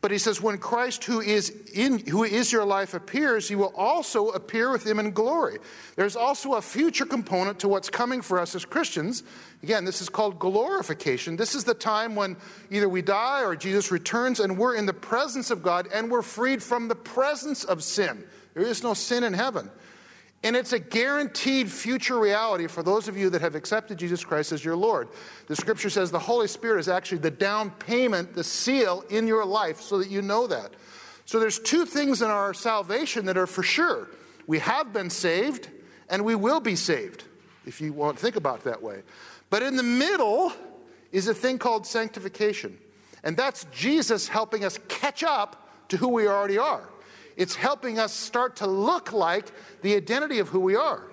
But 0.00 0.10
he 0.10 0.16
says, 0.16 0.40
When 0.40 0.56
Christ, 0.56 1.04
who 1.04 1.20
is, 1.20 1.50
in, 1.74 1.98
who 2.06 2.24
is 2.24 2.50
your 2.50 2.64
life, 2.64 2.94
appears, 2.94 3.46
he 3.46 3.56
will 3.56 3.74
also 3.76 4.30
appear 4.30 4.72
with 4.72 4.86
him 4.86 4.98
in 4.98 5.10
glory. 5.10 5.58
There's 5.96 6.16
also 6.16 6.54
a 6.54 6.62
future 6.62 7.04
component 7.04 7.58
to 7.58 7.68
what's 7.68 7.90
coming 7.90 8.22
for 8.22 8.38
us 8.38 8.54
as 8.54 8.64
Christians. 8.64 9.22
Again, 9.62 9.84
this 9.84 10.00
is 10.00 10.08
called 10.08 10.38
glorification. 10.38 11.36
This 11.36 11.54
is 11.54 11.64
the 11.64 11.74
time 11.74 12.16
when 12.16 12.38
either 12.70 12.88
we 12.88 13.02
die 13.02 13.44
or 13.44 13.54
Jesus 13.54 13.90
returns 13.90 14.40
and 14.40 14.56
we're 14.56 14.76
in 14.76 14.86
the 14.86 14.94
presence 14.94 15.50
of 15.50 15.62
God 15.62 15.88
and 15.92 16.10
we're 16.10 16.22
freed 16.22 16.62
from 16.62 16.88
the 16.88 16.96
presence 16.96 17.64
of 17.64 17.82
sin. 17.82 18.24
There 18.54 18.64
is 18.64 18.82
no 18.82 18.94
sin 18.94 19.24
in 19.24 19.34
heaven. 19.34 19.70
And 20.44 20.56
it's 20.56 20.72
a 20.72 20.78
guaranteed 20.78 21.70
future 21.70 22.18
reality 22.18 22.66
for 22.66 22.82
those 22.82 23.06
of 23.06 23.16
you 23.16 23.30
that 23.30 23.40
have 23.42 23.54
accepted 23.54 23.98
Jesus 23.98 24.24
Christ 24.24 24.50
as 24.50 24.64
your 24.64 24.74
Lord. 24.74 25.08
The 25.46 25.54
scripture 25.54 25.88
says 25.88 26.10
the 26.10 26.18
Holy 26.18 26.48
Spirit 26.48 26.80
is 26.80 26.88
actually 26.88 27.18
the 27.18 27.30
down 27.30 27.70
payment, 27.70 28.34
the 28.34 28.42
seal 28.42 29.04
in 29.08 29.28
your 29.28 29.44
life 29.44 29.80
so 29.80 29.98
that 29.98 30.10
you 30.10 30.20
know 30.20 30.48
that. 30.48 30.72
So 31.26 31.38
there's 31.38 31.60
two 31.60 31.86
things 31.86 32.22
in 32.22 32.28
our 32.28 32.52
salvation 32.52 33.24
that 33.26 33.36
are 33.36 33.46
for 33.46 33.62
sure. 33.62 34.08
We 34.48 34.58
have 34.58 34.92
been 34.92 35.10
saved 35.10 35.68
and 36.08 36.24
we 36.24 36.34
will 36.34 36.60
be 36.60 36.74
saved, 36.74 37.24
if 37.64 37.80
you 37.80 37.92
want 37.92 38.16
to 38.16 38.22
think 38.22 38.34
about 38.34 38.58
it 38.58 38.64
that 38.64 38.82
way. 38.82 39.02
But 39.48 39.62
in 39.62 39.76
the 39.76 39.82
middle 39.84 40.52
is 41.12 41.28
a 41.28 41.34
thing 41.34 41.58
called 41.58 41.86
sanctification. 41.86 42.76
And 43.22 43.36
that's 43.36 43.64
Jesus 43.72 44.26
helping 44.26 44.64
us 44.64 44.78
catch 44.88 45.22
up 45.22 45.88
to 45.88 45.96
who 45.96 46.08
we 46.08 46.26
already 46.26 46.58
are. 46.58 46.88
It's 47.36 47.54
helping 47.54 47.98
us 47.98 48.12
start 48.12 48.56
to 48.56 48.66
look 48.66 49.12
like 49.12 49.50
the 49.82 49.94
identity 49.96 50.38
of 50.38 50.48
who 50.48 50.60
we 50.60 50.76
are. 50.76 51.12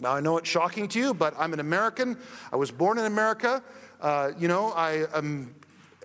Now, 0.00 0.14
I 0.14 0.20
know 0.20 0.38
it's 0.38 0.48
shocking 0.48 0.86
to 0.88 0.98
you, 0.98 1.14
but 1.14 1.34
I'm 1.38 1.52
an 1.52 1.60
American. 1.60 2.16
I 2.52 2.56
was 2.56 2.70
born 2.70 2.98
in 2.98 3.04
America. 3.06 3.62
Uh, 4.00 4.30
you 4.38 4.46
know, 4.46 4.70
I 4.72 5.06
am 5.12 5.54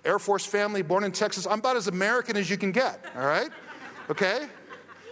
Air 0.03 0.19
Force 0.19 0.45
family, 0.45 0.81
born 0.81 1.03
in 1.03 1.11
Texas. 1.11 1.45
I'm 1.45 1.59
about 1.59 1.77
as 1.77 1.87
American 1.87 2.35
as 2.35 2.49
you 2.49 2.57
can 2.57 2.71
get, 2.71 3.05
all 3.15 3.25
right? 3.25 3.49
Okay? 4.09 4.47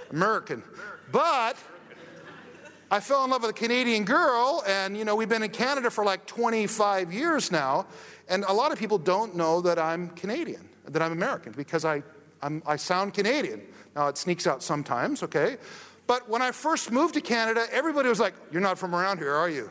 American. 0.09 0.63
But 1.11 1.57
I 2.89 2.99
fell 2.99 3.23
in 3.23 3.29
love 3.29 3.43
with 3.43 3.51
a 3.51 3.53
Canadian 3.53 4.03
girl, 4.03 4.63
and, 4.67 4.97
you 4.97 5.05
know, 5.05 5.15
we've 5.15 5.29
been 5.29 5.43
in 5.43 5.51
Canada 5.51 5.89
for 5.89 6.03
like 6.03 6.25
25 6.25 7.13
years 7.13 7.51
now, 7.51 7.85
and 8.27 8.43
a 8.45 8.53
lot 8.53 8.71
of 8.71 8.79
people 8.79 8.97
don't 8.97 9.35
know 9.35 9.61
that 9.61 9.79
I'm 9.79 10.09
Canadian, 10.09 10.67
that 10.89 11.01
I'm 11.01 11.11
American, 11.11 11.53
because 11.53 11.85
I, 11.85 12.03
I'm, 12.41 12.63
I 12.65 12.75
sound 12.75 13.13
Canadian. 13.13 13.61
Now, 13.95 14.07
it 14.07 14.17
sneaks 14.17 14.47
out 14.47 14.63
sometimes, 14.63 15.23
okay? 15.23 15.57
But 16.07 16.29
when 16.29 16.41
I 16.41 16.51
first 16.51 16.91
moved 16.91 17.13
to 17.15 17.21
Canada, 17.21 17.65
everybody 17.71 18.09
was 18.09 18.19
like, 18.19 18.33
You're 18.51 18.61
not 18.61 18.77
from 18.77 18.95
around 18.95 19.19
here, 19.19 19.33
are 19.33 19.49
you? 19.49 19.69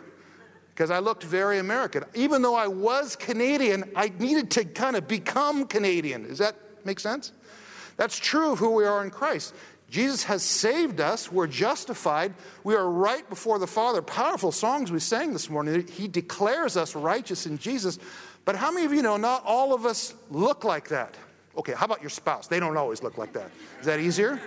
Because 0.75 0.91
I 0.91 0.99
looked 0.99 1.25
very 1.25 1.59
American. 1.59 2.05
Even 2.15 2.43
though 2.43 2.55
I 2.55 2.67
was 2.67 3.17
Canadian, 3.17 3.91
I 3.95 4.13
needed 4.19 4.51
to 4.53 4.65
kind 4.65 4.97
of 4.97 5.07
become 5.07 5.67
Canadian. 5.67 6.29
Does 6.29 6.39
that 6.39 6.57
make 6.85 7.01
sense? 7.01 7.33
That's 7.97 8.19
true 8.19 8.53
of 8.53 8.59
who 8.59 8.71
we 8.71 8.85
are 8.85 9.05
in 9.05 9.11
Christ. 9.11 9.55
Jesus 9.91 10.25
has 10.25 10.43
saved 10.43 11.01
us. 11.01 11.31
We're 11.31 11.49
justified. 11.49 12.33
We 12.65 12.77
are 12.77 12.89
right 12.89 13.29
before 13.29 13.59
the 13.59 13.67
Father. 13.67 14.01
Powerful 14.01 14.53
songs 14.53 14.93
we 14.93 15.01
sang 15.01 15.33
this 15.33 15.51
morning. 15.51 15.87
He 15.89 16.09
declares 16.09 16.77
us 16.77 16.95
righteous 16.95 17.45
in 17.45 17.59
Jesus. 17.59 17.99
But 18.45 18.57
how 18.57 18.71
many 18.71 18.87
of 18.87 18.93
you 18.95 19.03
know 19.03 19.17
not 19.17 19.45
all 19.45 19.75
of 19.75 19.85
us 19.85 20.15
look 20.31 20.65
like 20.65 20.89
that? 20.89 21.17
Okay, 21.57 21.73
how 21.73 21.87
about 21.87 22.01
your 22.01 22.11
spouse? 22.11 22.47
They 22.47 22.61
don't 22.61 22.77
always 22.77 23.03
look 23.03 23.19
like 23.19 23.33
that. 23.33 23.51
Is 23.81 23.87
that 23.87 24.01
easier? 24.01 24.41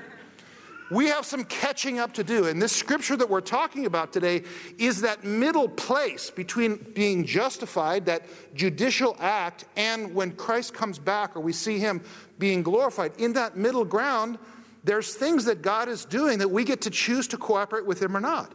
We 0.92 1.08
have 1.08 1.26
some 1.26 1.44
catching 1.46 2.00
up 2.00 2.14
to 2.14 2.24
do. 2.24 2.46
And 2.46 2.62
this 2.62 2.72
scripture 2.72 3.16
that 3.16 3.30
we're 3.30 3.42
talking 3.42 3.86
about 3.86 4.14
today 4.14 4.44
is 4.78 5.02
that 5.02 5.24
middle 5.24 5.68
place 5.68 6.30
between 6.30 6.76
being 6.94 7.26
justified, 7.26 8.06
that 8.06 8.24
judicial 8.54 9.16
act, 9.20 9.66
and 9.76 10.14
when 10.14 10.34
Christ 10.34 10.74
comes 10.74 11.00
back 11.00 11.36
or 11.36 11.40
we 11.40 11.54
see 11.54 11.80
him 11.80 12.04
being 12.38 12.64
glorified. 12.64 13.14
In 13.18 13.34
that 13.34 13.58
middle 13.58 13.86
ground, 13.86 14.38
there's 14.84 15.16
things 15.16 15.46
that 15.46 15.62
God 15.62 15.88
is 15.88 16.06
doing 16.06 16.40
that 16.40 16.52
we 16.52 16.64
get 16.64 16.82
to 16.82 16.90
choose 16.90 17.28
to 17.30 17.38
cooperate 17.38 17.86
with 17.86 18.02
Him 18.02 18.18
or 18.18 18.20
not. 18.20 18.52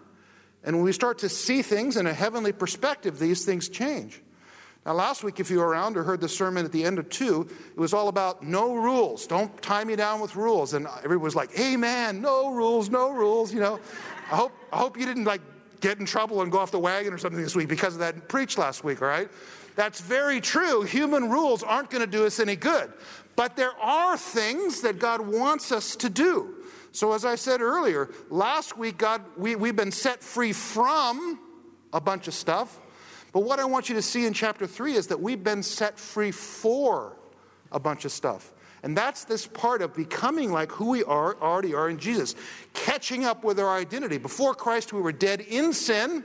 And 0.63 0.77
when 0.77 0.85
we 0.85 0.93
start 0.93 1.19
to 1.19 1.29
see 1.29 1.63
things 1.63 1.97
in 1.97 2.07
a 2.07 2.13
heavenly 2.13 2.53
perspective, 2.53 3.19
these 3.19 3.45
things 3.45 3.69
change. 3.69 4.21
Now, 4.89 4.95
last 4.95 5.23
week, 5.23 5.39
if 5.39 5.51
you 5.51 5.59
were 5.59 5.69
around 5.69 5.99
or 5.99 6.03
heard 6.03 6.23
the 6.23 6.31
sermon 6.31 6.65
at 6.65 6.73
the 6.73 6.83
end 6.83 6.99
of 6.99 7.11
two, 7.11 7.47
it 7.73 7.79
was 7.79 7.93
all 7.93 8.09
about 8.09 8.43
no 8.43 8.75
rules. 8.75 9.27
Don't 9.27 9.61
tie 9.61 9.85
me 9.85 9.97
down 9.97 10.19
with 10.19 10.35
rules. 10.35 10.73
And 10.73 10.87
everyone 11.05 11.25
was 11.25 11.37
like, 11.37 11.51
Amen, 11.61 12.23
no 12.23 12.55
rules, 12.55 12.89
no 12.89 13.11
rules. 13.11 13.53
You 13.53 13.61
know, 13.61 13.81
I 14.33 14.37
hope, 14.37 14.53
I 14.73 14.79
hope 14.79 14.99
you 14.99 15.05
didn't 15.05 15.25
like 15.25 15.43
get 15.81 16.01
in 16.01 16.07
trouble 16.07 16.41
and 16.41 16.51
go 16.51 16.57
off 16.57 16.71
the 16.71 16.79
wagon 16.79 17.13
or 17.13 17.19
something 17.19 17.43
this 17.43 17.55
week 17.55 17.69
because 17.69 17.93
of 17.93 18.01
that 18.01 18.31
preach 18.31 18.57
last 18.57 18.83
week, 18.83 19.03
all 19.03 19.09
right? 19.09 19.29
That's 19.77 20.01
very 20.01 20.41
true. 20.41 20.85
Human 20.85 21.29
rules 21.29 21.63
aren't 21.63 21.91
going 21.91 22.03
to 22.03 22.11
do 22.11 22.25
us 22.25 22.41
any 22.41 22.57
good. 22.57 22.91
But 23.37 23.57
there 23.57 23.79
are 23.79 24.17
things 24.17 24.81
that 24.81 24.99
God 24.99 25.21
wants 25.21 25.71
us 25.71 25.97
to 25.97 26.09
do. 26.09 26.65
So, 26.93 27.13
as 27.13 27.27
I 27.27 27.35
said 27.35 27.61
earlier, 27.61 28.09
last 28.31 28.79
week, 28.79 28.97
God, 28.97 29.21
we, 29.37 29.55
we've 29.55 29.77
been 29.77 29.93
set 29.93 30.23
free 30.23 30.55
from 30.55 31.39
a 31.93 32.01
bunch 32.01 32.27
of 32.27 32.33
stuff. 32.33 32.81
But 33.33 33.41
what 33.41 33.61
I 33.61 33.65
want 33.65 33.89
you 33.89 33.95
to 33.95 34.03
see 34.03 34.27
in 34.27 34.33
chapter 34.33 34.67
3 34.67 34.95
is 34.95 35.07
that 35.09 35.21
we've 35.21 35.43
been 35.43 35.63
set 35.63 35.99
free 35.99 36.31
for 36.31 37.17
a 37.71 37.79
bunch 37.79 38.05
of 38.05 38.13
stuff. 38.13 38.53
And 38.83 38.97
that's 38.97 39.25
this 39.25 39.47
part 39.47 39.83
of 39.83 39.95
becoming 39.95 40.53
like 40.53 40.71
who 40.71 40.91
we 40.91 41.05
are, 41.05 41.37
already 41.41 41.75
are 41.75 41.89
in 41.89 41.99
Jesus, 41.99 42.35
catching 42.75 43.25
up 43.25 43.45
with 43.45 43.59
our 43.59 43.77
identity. 43.77 44.19
Before 44.19 44.55
Christ, 44.55 44.93
we 44.93 45.01
were 45.01 45.13
dead 45.13 45.41
in 45.41 45.73
sin. 45.73 46.25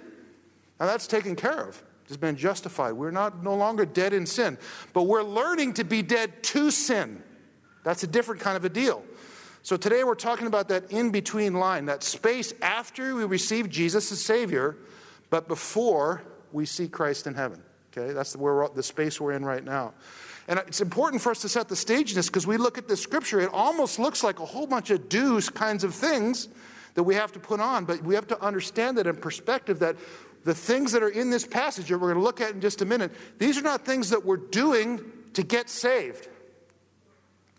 Now 0.79 0.85
that's 0.85 1.07
taken 1.07 1.35
care 1.35 1.67
of 1.67 1.83
It's 2.05 2.17
been 2.17 2.37
justified. 2.37 2.93
We're 2.93 3.11
not 3.11 3.43
no 3.43 3.55
longer 3.55 3.85
dead 3.85 4.13
in 4.13 4.25
sin, 4.25 4.57
but 4.93 5.03
we're 5.03 5.23
learning 5.23 5.73
to 5.73 5.83
be 5.83 6.01
dead 6.01 6.43
to 6.43 6.71
sin. 6.71 7.23
That's 7.83 8.03
a 8.03 8.07
different 8.07 8.39
kind 8.39 8.55
of 8.55 8.65
a 8.65 8.69
deal. 8.69 9.03
So 9.63 9.77
today 9.77 10.03
we're 10.03 10.15
talking 10.15 10.45
about 10.45 10.67
that 10.69 10.91
in 10.91 11.09
between 11.09 11.53
line, 11.53 11.85
that 11.85 12.03
space 12.03 12.53
after 12.61 13.15
we 13.15 13.23
receive 13.23 13.69
Jesus 13.69 14.11
as 14.11 14.21
Savior, 14.21 14.77
but 15.29 15.47
before 15.47 16.21
we 16.53 16.65
see 16.65 16.87
Christ 16.87 17.27
in 17.27 17.33
heaven. 17.33 17.61
Okay, 17.95 18.13
that's 18.13 18.33
the, 18.33 18.71
the 18.73 18.83
space 18.83 19.19
we're 19.19 19.33
in 19.33 19.45
right 19.45 19.63
now. 19.63 19.93
And 20.47 20.59
it's 20.59 20.81
important 20.81 21.21
for 21.21 21.31
us 21.31 21.41
to 21.41 21.49
set 21.49 21.69
the 21.69 21.75
stage 21.75 22.11
in 22.11 22.15
this 22.15 22.27
because 22.27 22.47
we 22.47 22.57
look 22.57 22.77
at 22.77 22.87
this 22.87 23.01
scripture, 23.01 23.39
it 23.39 23.49
almost 23.53 23.99
looks 23.99 24.23
like 24.23 24.39
a 24.39 24.45
whole 24.45 24.67
bunch 24.67 24.89
of 24.89 25.09
do's 25.09 25.49
kinds 25.49 25.83
of 25.83 25.93
things 25.93 26.49
that 26.95 27.03
we 27.03 27.15
have 27.15 27.31
to 27.31 27.39
put 27.39 27.59
on, 27.59 27.85
but 27.85 28.01
we 28.03 28.15
have 28.15 28.27
to 28.27 28.41
understand 28.41 28.97
that 28.97 29.07
in 29.07 29.15
perspective 29.15 29.79
that 29.79 29.95
the 30.43 30.53
things 30.53 30.91
that 30.91 31.01
are 31.01 31.09
in 31.09 31.29
this 31.29 31.45
passage 31.45 31.87
that 31.87 31.97
we're 31.97 32.13
going 32.13 32.19
to 32.19 32.23
look 32.23 32.41
at 32.41 32.51
in 32.51 32.61
just 32.61 32.81
a 32.81 32.85
minute, 32.85 33.11
these 33.37 33.57
are 33.57 33.61
not 33.61 33.85
things 33.85 34.09
that 34.09 34.25
we're 34.25 34.37
doing 34.37 35.01
to 35.33 35.43
get 35.43 35.69
saved. 35.69 36.27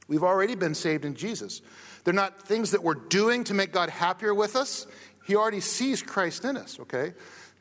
We've 0.06 0.22
already 0.22 0.54
been 0.54 0.74
saved 0.74 1.04
in 1.04 1.14
Jesus. 1.14 1.62
They're 2.04 2.12
not 2.12 2.42
things 2.42 2.72
that 2.72 2.82
we're 2.82 2.94
doing 2.94 3.44
to 3.44 3.54
make 3.54 3.72
God 3.72 3.88
happier 3.88 4.34
with 4.34 4.56
us. 4.56 4.86
He 5.26 5.34
already 5.34 5.60
sees 5.60 6.02
Christ 6.02 6.44
in 6.44 6.58
us, 6.58 6.78
okay? 6.80 7.14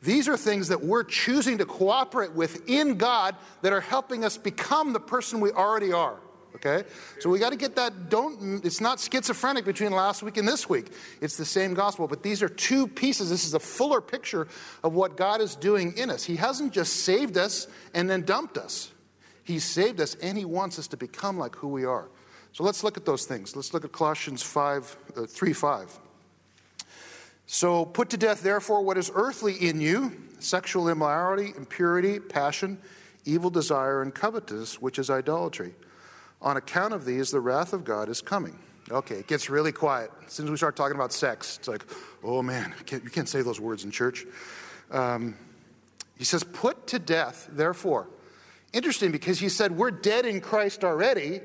These 0.04 0.28
are 0.28 0.36
things 0.36 0.68
that 0.68 0.82
we're 0.82 1.04
choosing 1.04 1.58
to 1.58 1.64
cooperate 1.64 2.32
with 2.32 2.68
in 2.68 2.96
God 2.96 3.36
that 3.62 3.72
are 3.72 3.80
helping 3.80 4.24
us 4.24 4.36
become 4.36 4.92
the 4.92 5.00
person 5.00 5.40
we 5.40 5.50
already 5.50 5.92
are 5.92 6.20
okay? 6.64 6.84
So 7.20 7.30
we 7.30 7.38
got 7.38 7.50
to 7.50 7.56
get 7.56 7.76
that, 7.76 8.08
don't, 8.08 8.64
it's 8.64 8.80
not 8.80 9.00
schizophrenic 9.00 9.64
between 9.64 9.92
last 9.92 10.22
week 10.22 10.36
and 10.36 10.46
this 10.46 10.68
week. 10.68 10.92
It's 11.20 11.36
the 11.36 11.44
same 11.44 11.74
gospel, 11.74 12.08
but 12.08 12.22
these 12.22 12.42
are 12.42 12.48
two 12.48 12.86
pieces. 12.86 13.30
This 13.30 13.44
is 13.44 13.54
a 13.54 13.60
fuller 13.60 14.00
picture 14.00 14.48
of 14.82 14.94
what 14.94 15.16
God 15.16 15.40
is 15.40 15.56
doing 15.56 15.96
in 15.96 16.10
us. 16.10 16.24
He 16.24 16.36
hasn't 16.36 16.72
just 16.72 16.96
saved 17.04 17.36
us 17.36 17.66
and 17.92 18.08
then 18.08 18.22
dumped 18.22 18.58
us, 18.58 18.92
He 19.42 19.58
saved 19.58 20.00
us 20.00 20.16
and 20.22 20.38
He 20.38 20.44
wants 20.44 20.78
us 20.78 20.88
to 20.88 20.96
become 20.96 21.38
like 21.38 21.56
who 21.56 21.68
we 21.68 21.84
are. 21.84 22.08
So 22.52 22.62
let's 22.62 22.84
look 22.84 22.96
at 22.96 23.04
those 23.04 23.26
things. 23.26 23.56
Let's 23.56 23.74
look 23.74 23.84
at 23.84 23.90
Colossians 23.90 24.42
5, 24.42 24.96
uh, 25.16 25.26
3 25.26 25.52
5. 25.52 26.00
So 27.46 27.84
put 27.84 28.10
to 28.10 28.16
death, 28.16 28.42
therefore, 28.42 28.82
what 28.82 28.96
is 28.96 29.10
earthly 29.14 29.54
in 29.54 29.80
you 29.80 30.12
sexual 30.38 30.88
immorality, 30.88 31.54
impurity, 31.56 32.20
passion, 32.20 32.78
evil 33.24 33.48
desire, 33.48 34.02
and 34.02 34.14
covetousness, 34.14 34.80
which 34.80 34.98
is 34.98 35.08
idolatry. 35.08 35.74
On 36.42 36.58
account 36.58 36.92
of 36.92 37.06
these, 37.06 37.30
the 37.30 37.40
wrath 37.40 37.72
of 37.72 37.84
God 37.84 38.10
is 38.10 38.20
coming. 38.20 38.58
Okay, 38.90 39.16
it 39.16 39.26
gets 39.26 39.48
really 39.48 39.72
quiet. 39.72 40.10
As 40.26 40.34
soon 40.34 40.46
as 40.46 40.50
we 40.50 40.58
start 40.58 40.76
talking 40.76 40.94
about 40.94 41.12
sex, 41.12 41.56
it's 41.58 41.68
like, 41.68 41.86
oh 42.22 42.42
man, 42.42 42.74
you 42.78 42.84
can't, 42.84 43.04
you 43.04 43.10
can't 43.10 43.28
say 43.28 43.40
those 43.40 43.58
words 43.58 43.84
in 43.84 43.90
church. 43.90 44.26
Um, 44.90 45.36
he 46.18 46.24
says, 46.24 46.44
put 46.44 46.86
to 46.88 46.98
death, 46.98 47.48
therefore. 47.50 48.08
Interesting 48.74 49.10
because 49.10 49.38
he 49.38 49.48
said 49.48 49.72
we're 49.72 49.90
dead 49.90 50.26
in 50.26 50.40
Christ 50.40 50.84
already, 50.84 51.40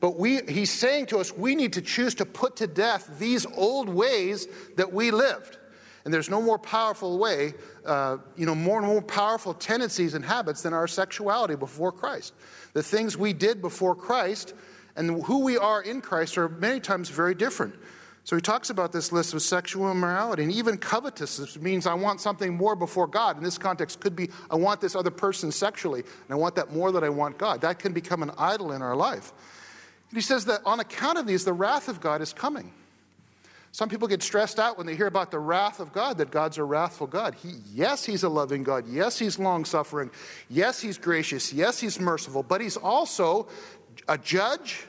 but 0.00 0.18
we, 0.18 0.42
he's 0.48 0.70
saying 0.70 1.06
to 1.06 1.18
us 1.18 1.32
we 1.32 1.54
need 1.54 1.72
to 1.74 1.82
choose 1.82 2.14
to 2.16 2.26
put 2.26 2.56
to 2.56 2.66
death 2.66 3.18
these 3.18 3.46
old 3.46 3.88
ways 3.88 4.46
that 4.76 4.92
we 4.92 5.10
lived. 5.10 5.58
And 6.04 6.12
there's 6.12 6.28
no 6.28 6.42
more 6.42 6.58
powerful 6.58 7.18
way, 7.18 7.54
uh, 7.86 8.18
you 8.36 8.44
know, 8.44 8.54
more 8.54 8.78
and 8.78 8.86
more 8.86 9.00
powerful 9.00 9.54
tendencies 9.54 10.14
and 10.14 10.24
habits 10.24 10.62
than 10.62 10.74
our 10.74 10.86
sexuality 10.86 11.56
before 11.56 11.92
Christ. 11.92 12.34
The 12.74 12.82
things 12.82 13.16
we 13.16 13.32
did 13.32 13.62
before 13.62 13.94
Christ 13.94 14.54
and 14.96 15.22
who 15.24 15.40
we 15.40 15.56
are 15.56 15.82
in 15.82 16.00
Christ 16.00 16.36
are 16.36 16.48
many 16.48 16.78
times 16.78 17.08
very 17.08 17.34
different. 17.34 17.74
So 18.24 18.36
he 18.36 18.42
talks 18.42 18.70
about 18.70 18.90
this 18.90 19.12
list 19.12 19.34
of 19.34 19.42
sexual 19.42 19.90
immorality 19.90 20.42
and 20.44 20.52
even 20.52 20.78
covetousness 20.78 21.58
means 21.58 21.86
I 21.86 21.92
want 21.92 22.22
something 22.22 22.54
more 22.54 22.74
before 22.74 23.06
God. 23.06 23.36
In 23.36 23.44
this 23.44 23.58
context, 23.58 24.00
could 24.00 24.16
be 24.16 24.30
I 24.50 24.56
want 24.56 24.80
this 24.80 24.96
other 24.96 25.10
person 25.10 25.52
sexually, 25.52 26.00
and 26.00 26.30
I 26.30 26.34
want 26.34 26.54
that 26.56 26.72
more 26.72 26.90
than 26.90 27.04
I 27.04 27.10
want 27.10 27.36
God. 27.36 27.60
That 27.60 27.78
can 27.78 27.92
become 27.92 28.22
an 28.22 28.30
idol 28.38 28.72
in 28.72 28.80
our 28.80 28.96
life. 28.96 29.32
And 30.14 30.22
he 30.22 30.24
says 30.24 30.44
that 30.44 30.60
on 30.64 30.78
account 30.78 31.18
of 31.18 31.26
these, 31.26 31.44
the 31.44 31.52
wrath 31.52 31.88
of 31.88 32.00
God 32.00 32.22
is 32.22 32.32
coming. 32.32 32.72
Some 33.72 33.88
people 33.88 34.06
get 34.06 34.22
stressed 34.22 34.60
out 34.60 34.78
when 34.78 34.86
they 34.86 34.94
hear 34.94 35.08
about 35.08 35.32
the 35.32 35.40
wrath 35.40 35.80
of 35.80 35.92
God, 35.92 36.18
that 36.18 36.30
God's 36.30 36.56
a 36.56 36.62
wrathful 36.62 37.08
God. 37.08 37.34
He, 37.34 37.54
yes, 37.72 38.04
He's 38.04 38.22
a 38.22 38.28
loving 38.28 38.62
God. 38.62 38.86
Yes, 38.86 39.18
He's 39.18 39.40
long 39.40 39.64
suffering. 39.64 40.12
Yes, 40.48 40.80
He's 40.80 40.98
gracious. 40.98 41.52
Yes, 41.52 41.80
He's 41.80 41.98
merciful. 41.98 42.44
But 42.44 42.60
He's 42.60 42.76
also 42.76 43.48
a 44.08 44.16
judge 44.16 44.86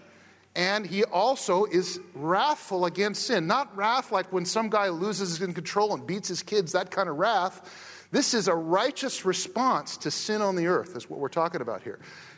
and 0.55 0.86
He 0.86 1.03
also 1.05 1.65
is 1.65 2.00
wrathful 2.13 2.86
against 2.86 3.25
sin. 3.25 3.48
Not 3.48 3.75
wrath 3.75 4.12
like 4.12 4.32
when 4.32 4.46
some 4.46 4.70
guy 4.70 4.89
loses 4.89 5.39
his 5.39 5.53
control 5.55 5.96
and 5.96 6.05
beats 6.05 6.27
his 6.27 6.44
kids, 6.44 6.74
that 6.74 6.91
kind 6.91 7.10
of 7.10 7.17
wrath. 7.17 8.08
This 8.12 8.36
is 8.36 8.48
a 8.48 8.53
righteous 8.53 9.25
response 9.25 9.98
to 9.98 10.12
sin 10.12 10.44
on 10.44 10.55
the 10.55 10.67
earth, 10.67 10.96
is 10.96 11.10
what 11.10 11.20
we're 11.20 11.29
talking 11.29 11.62
about 11.62 11.82
here. 11.82 11.98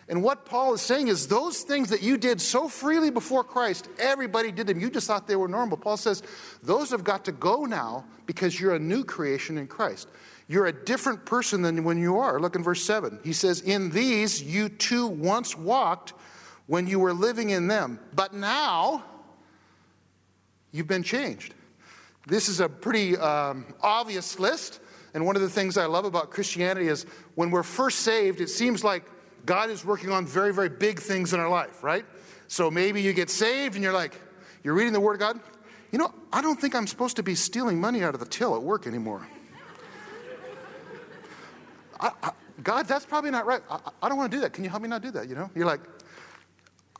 And 0.09 0.23
what 0.23 0.45
Paul 0.45 0.73
is 0.73 0.81
saying 0.81 1.09
is 1.09 1.27
those 1.27 1.63
things 1.63 1.89
that 1.89 2.01
you 2.01 2.17
did 2.17 2.39
so 2.39 2.69
freely 2.69 3.11
before 3.11 3.43
Christ, 3.43 3.89
everybody 3.99 4.51
did 4.51 4.67
them. 4.67 4.79
You 4.79 4.89
just 4.89 5.07
thought 5.07 5.27
they 5.27 5.35
were 5.35 5.49
normal. 5.49 5.77
Paul 5.77 5.97
says 5.97 6.23
those 6.63 6.91
have 6.91 7.03
got 7.03 7.25
to 7.25 7.33
go 7.33 7.65
now 7.65 8.05
because 8.25 8.59
you're 8.59 8.75
a 8.75 8.79
new 8.79 9.03
creation 9.03 9.57
in 9.57 9.67
Christ. 9.67 10.07
You're 10.47 10.67
a 10.67 10.85
different 10.85 11.25
person 11.25 11.61
than 11.61 11.83
when 11.83 11.97
you 11.97 12.19
are. 12.19 12.39
Look 12.39 12.55
in 12.55 12.63
verse 12.63 12.83
7. 12.83 13.19
He 13.23 13.33
says, 13.33 13.59
In 13.61 13.89
these 13.89 14.41
you 14.41 14.69
too 14.69 15.07
once 15.07 15.57
walked 15.57 16.13
when 16.67 16.87
you 16.87 16.99
were 16.99 17.13
living 17.13 17.49
in 17.49 17.67
them, 17.67 17.99
but 18.13 18.33
now 18.33 19.03
you've 20.71 20.87
been 20.87 21.03
changed. 21.03 21.53
This 22.27 22.47
is 22.47 22.59
a 22.59 22.69
pretty 22.69 23.17
um, 23.17 23.65
obvious 23.81 24.39
list. 24.39 24.79
And 25.13 25.25
one 25.25 25.35
of 25.35 25.41
the 25.41 25.49
things 25.49 25.77
I 25.77 25.85
love 25.85 26.05
about 26.05 26.29
Christianity 26.29 26.87
is 26.87 27.05
when 27.35 27.51
we're 27.51 27.63
first 27.63 27.99
saved, 27.99 28.39
it 28.39 28.49
seems 28.49 28.83
like 28.83 29.03
God 29.47 29.71
is 29.71 29.83
working 29.83 30.11
on 30.11 30.27
very, 30.27 30.53
very 30.53 30.69
big 30.69 30.99
things 30.99 31.33
in 31.33 31.39
our 31.39 31.49
life, 31.49 31.83
right? 31.83 32.05
So 32.47 32.69
maybe 32.69 33.01
you 33.01 33.13
get 33.13 33.29
saved 33.29 33.75
and 33.75 33.83
you're 33.83 33.93
like, 33.93 34.13
you're 34.63 34.75
reading 34.75 34.93
the 34.93 34.99
Word 34.99 35.13
of 35.13 35.19
God. 35.19 35.39
You 35.91 35.97
know, 35.97 36.13
I 36.31 36.41
don't 36.41 36.59
think 36.59 36.75
I'm 36.75 36.85
supposed 36.85 37.15
to 37.15 37.23
be 37.23 37.33
stealing 37.33 37.79
money 37.79 38.03
out 38.03 38.13
of 38.13 38.19
the 38.19 38.25
till 38.25 38.55
at 38.55 38.61
work 38.61 38.85
anymore. 38.85 39.25
I, 41.99 42.11
I, 42.21 42.31
God, 42.61 42.87
that's 42.87 43.05
probably 43.05 43.31
not 43.31 43.45
right. 43.45 43.61
I, 43.69 43.79
I 44.03 44.09
don't 44.09 44.17
want 44.17 44.29
to 44.31 44.37
do 44.37 44.41
that. 44.41 44.51
Can 44.51 44.65
you 44.65 44.69
help 44.69 44.83
me 44.83 44.89
not 44.89 45.01
do 45.01 45.11
that? 45.11 45.29
You 45.29 45.35
know, 45.35 45.49
you're 45.55 45.65
like, 45.65 45.79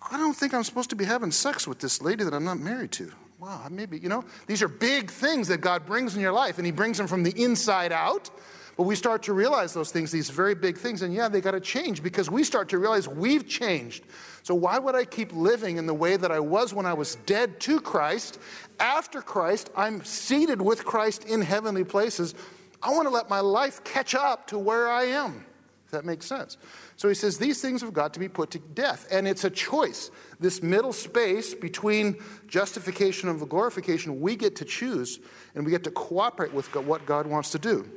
I 0.09 0.17
don't 0.17 0.33
think 0.33 0.53
I'm 0.53 0.63
supposed 0.63 0.89
to 0.91 0.95
be 0.95 1.03
having 1.03 1.31
sex 1.31 1.67
with 1.67 1.79
this 1.79 2.01
lady 2.01 2.23
that 2.23 2.33
I'm 2.33 2.45
not 2.45 2.59
married 2.59 2.93
to. 2.93 3.11
Wow, 3.39 3.67
maybe, 3.69 3.99
you 3.99 4.09
know, 4.09 4.23
these 4.47 4.63
are 4.63 4.67
big 4.67 5.11
things 5.11 5.49
that 5.49 5.59
God 5.59 5.85
brings 5.85 6.15
in 6.15 6.21
your 6.21 6.31
life, 6.31 6.57
and 6.57 6.65
He 6.65 6.71
brings 6.71 6.97
them 6.97 7.07
from 7.07 7.23
the 7.23 7.31
inside 7.41 7.91
out. 7.91 8.29
But 8.77 8.83
we 8.83 8.95
start 8.95 9.23
to 9.23 9.33
realize 9.33 9.73
those 9.73 9.91
things, 9.91 10.11
these 10.11 10.29
very 10.29 10.53
big 10.53 10.77
things, 10.77 11.01
and 11.01 11.11
yeah, 11.11 11.27
they 11.27 11.41
got 11.41 11.51
to 11.51 11.59
change 11.59 12.03
because 12.03 12.29
we 12.29 12.43
start 12.43 12.69
to 12.69 12.77
realize 12.77 13.07
we've 13.07 13.47
changed. 13.47 14.03
So 14.43 14.53
why 14.53 14.77
would 14.77 14.93
I 14.93 15.03
keep 15.03 15.33
living 15.33 15.77
in 15.77 15.87
the 15.87 15.95
way 15.95 16.15
that 16.15 16.31
I 16.31 16.39
was 16.39 16.75
when 16.75 16.85
I 16.85 16.93
was 16.93 17.15
dead 17.25 17.59
to 17.61 17.81
Christ? 17.81 18.39
After 18.79 19.23
Christ, 19.23 19.71
I'm 19.75 20.05
seated 20.05 20.61
with 20.61 20.85
Christ 20.85 21.25
in 21.25 21.41
heavenly 21.41 21.83
places. 21.83 22.35
I 22.83 22.91
want 22.91 23.07
to 23.07 23.09
let 23.09 23.31
my 23.31 23.39
life 23.39 23.83
catch 23.83 24.13
up 24.13 24.45
to 24.47 24.59
where 24.59 24.87
I 24.87 25.05
am. 25.05 25.43
If 25.85 25.91
that 25.91 26.05
makes 26.05 26.27
sense. 26.27 26.57
So 26.97 27.07
he 27.07 27.15
says 27.15 27.39
these 27.39 27.61
things 27.61 27.81
have 27.81 27.93
got 27.93 28.13
to 28.13 28.19
be 28.19 28.29
put 28.29 28.51
to 28.51 28.59
death. 28.59 29.07
And 29.09 29.27
it's 29.27 29.43
a 29.43 29.49
choice. 29.49 30.11
This 30.39 30.61
middle 30.61 30.93
space 30.93 31.55
between 31.55 32.17
justification 32.47 33.29
and 33.29 33.49
glorification, 33.49 34.21
we 34.21 34.35
get 34.35 34.55
to 34.57 34.65
choose 34.65 35.19
and 35.55 35.65
we 35.65 35.71
get 35.71 35.83
to 35.85 35.91
cooperate 35.91 36.53
with 36.53 36.75
what 36.75 37.05
God 37.07 37.25
wants 37.25 37.49
to 37.51 37.57
do. 37.57 37.89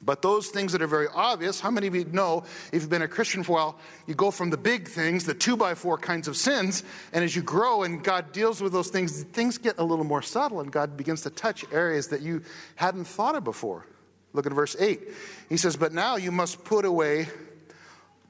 But 0.00 0.22
those 0.22 0.48
things 0.48 0.72
that 0.72 0.82
are 0.82 0.86
very 0.86 1.08
obvious, 1.12 1.60
how 1.60 1.70
many 1.70 1.86
of 1.86 1.94
you 1.94 2.04
know, 2.06 2.44
if 2.72 2.82
you've 2.82 2.90
been 2.90 3.02
a 3.02 3.08
Christian 3.08 3.42
for 3.42 3.52
a 3.52 3.54
while, 3.54 3.78
you 4.06 4.14
go 4.14 4.30
from 4.30 4.50
the 4.50 4.56
big 4.56 4.86
things, 4.86 5.24
the 5.24 5.34
two 5.34 5.56
by 5.56 5.74
four 5.74 5.98
kinds 5.98 6.28
of 6.28 6.36
sins, 6.36 6.84
and 7.12 7.24
as 7.24 7.34
you 7.34 7.42
grow 7.42 7.82
and 7.82 8.02
God 8.02 8.32
deals 8.32 8.60
with 8.60 8.72
those 8.72 8.88
things, 8.88 9.24
things 9.24 9.58
get 9.58 9.76
a 9.78 9.84
little 9.84 10.04
more 10.04 10.22
subtle 10.22 10.60
and 10.60 10.70
God 10.70 10.96
begins 10.96 11.22
to 11.22 11.30
touch 11.30 11.64
areas 11.72 12.08
that 12.08 12.20
you 12.20 12.42
hadn't 12.76 13.06
thought 13.06 13.34
of 13.34 13.42
before. 13.42 13.86
Look 14.32 14.46
at 14.46 14.52
verse 14.52 14.76
8. 14.78 15.00
He 15.48 15.56
says, 15.56 15.76
But 15.76 15.92
now 15.92 16.16
you 16.16 16.30
must 16.30 16.64
put 16.64 16.84
away, 16.84 17.28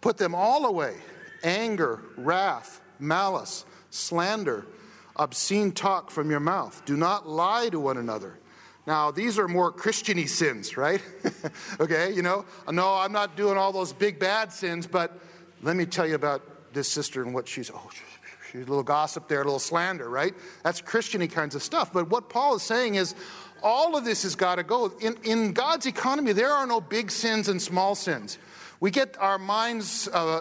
put 0.00 0.16
them 0.16 0.34
all 0.34 0.66
away 0.66 0.94
anger, 1.44 2.02
wrath, 2.16 2.80
malice, 2.98 3.64
slander, 3.90 4.66
obscene 5.16 5.72
talk 5.72 6.10
from 6.10 6.30
your 6.30 6.40
mouth. 6.40 6.82
Do 6.84 6.96
not 6.96 7.28
lie 7.28 7.68
to 7.68 7.78
one 7.78 7.96
another. 7.96 8.38
Now, 8.88 9.10
these 9.10 9.38
are 9.38 9.46
more 9.46 9.70
Christiany 9.70 10.26
sins, 10.26 10.78
right? 10.78 11.02
okay, 11.80 12.10
you 12.10 12.22
know, 12.22 12.46
no, 12.70 12.94
I'm 12.94 13.12
not 13.12 13.36
doing 13.36 13.58
all 13.58 13.70
those 13.70 13.92
big 13.92 14.18
bad 14.18 14.50
sins, 14.50 14.86
but 14.86 15.12
let 15.60 15.76
me 15.76 15.84
tell 15.84 16.06
you 16.06 16.14
about 16.14 16.72
this 16.72 16.88
sister 16.88 17.22
and 17.22 17.34
what 17.34 17.46
she's, 17.46 17.70
oh, 17.70 17.90
she's 18.50 18.62
a 18.62 18.64
little 18.64 18.82
gossip 18.82 19.28
there, 19.28 19.42
a 19.42 19.44
little 19.44 19.58
slander, 19.58 20.08
right? 20.08 20.34
That's 20.64 20.80
Christiany 20.80 21.30
kinds 21.30 21.54
of 21.54 21.62
stuff. 21.62 21.92
But 21.92 22.08
what 22.08 22.30
Paul 22.30 22.56
is 22.56 22.62
saying 22.62 22.94
is, 22.94 23.14
all 23.62 23.94
of 23.94 24.06
this 24.06 24.22
has 24.22 24.34
got 24.34 24.54
to 24.54 24.62
go. 24.62 24.90
In, 25.00 25.18
in 25.22 25.52
God's 25.52 25.84
economy, 25.84 26.32
there 26.32 26.52
are 26.52 26.66
no 26.66 26.80
big 26.80 27.10
sins 27.10 27.50
and 27.50 27.60
small 27.60 27.94
sins. 27.94 28.38
We 28.80 28.90
get 28.90 29.18
our 29.20 29.38
minds 29.38 30.08
uh, 30.14 30.40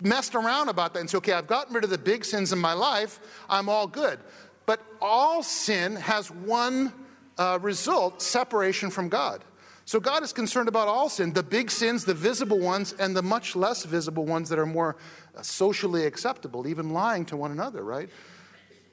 messed 0.00 0.34
around 0.34 0.70
about 0.70 0.94
that 0.94 1.00
and 1.00 1.10
say, 1.10 1.18
okay, 1.18 1.34
I've 1.34 1.46
gotten 1.46 1.74
rid 1.74 1.84
of 1.84 1.90
the 1.90 1.98
big 1.98 2.24
sins 2.24 2.54
in 2.54 2.58
my 2.58 2.72
life, 2.72 3.20
I'm 3.50 3.68
all 3.68 3.86
good. 3.86 4.18
But 4.64 4.80
all 5.02 5.42
sin 5.42 5.96
has 5.96 6.30
one 6.30 6.94
uh, 7.42 7.58
result 7.58 8.22
separation 8.22 8.88
from 8.88 9.08
God. 9.08 9.42
So 9.84 9.98
God 9.98 10.22
is 10.22 10.32
concerned 10.32 10.68
about 10.68 10.86
all 10.86 11.08
sin 11.08 11.32
the 11.32 11.42
big 11.42 11.72
sins, 11.72 12.04
the 12.04 12.14
visible 12.14 12.60
ones, 12.60 12.94
and 13.00 13.16
the 13.16 13.22
much 13.22 13.56
less 13.56 13.84
visible 13.84 14.24
ones 14.24 14.48
that 14.50 14.60
are 14.60 14.66
more 14.66 14.96
uh, 15.36 15.42
socially 15.42 16.06
acceptable, 16.06 16.68
even 16.68 16.90
lying 16.90 17.24
to 17.26 17.36
one 17.36 17.50
another, 17.50 17.82
right? 17.82 18.08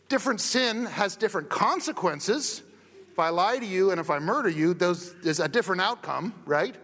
Different 0.08 0.41
sin 0.41 0.88
has 0.88 1.15
different 1.15 1.50
consequences. 1.50 2.63
If 3.12 3.20
I 3.20 3.29
lie 3.29 3.60
to 3.60 3.65
you 3.65 3.91
and 3.91 4.00
if 4.00 4.10
I 4.10 4.18
murder 4.18 4.50
you, 4.50 4.74
those 4.74 5.13
is 5.24 5.39
a 5.39 5.48
different 5.48 5.82
outcome, 5.82 6.34
right? 6.48 6.75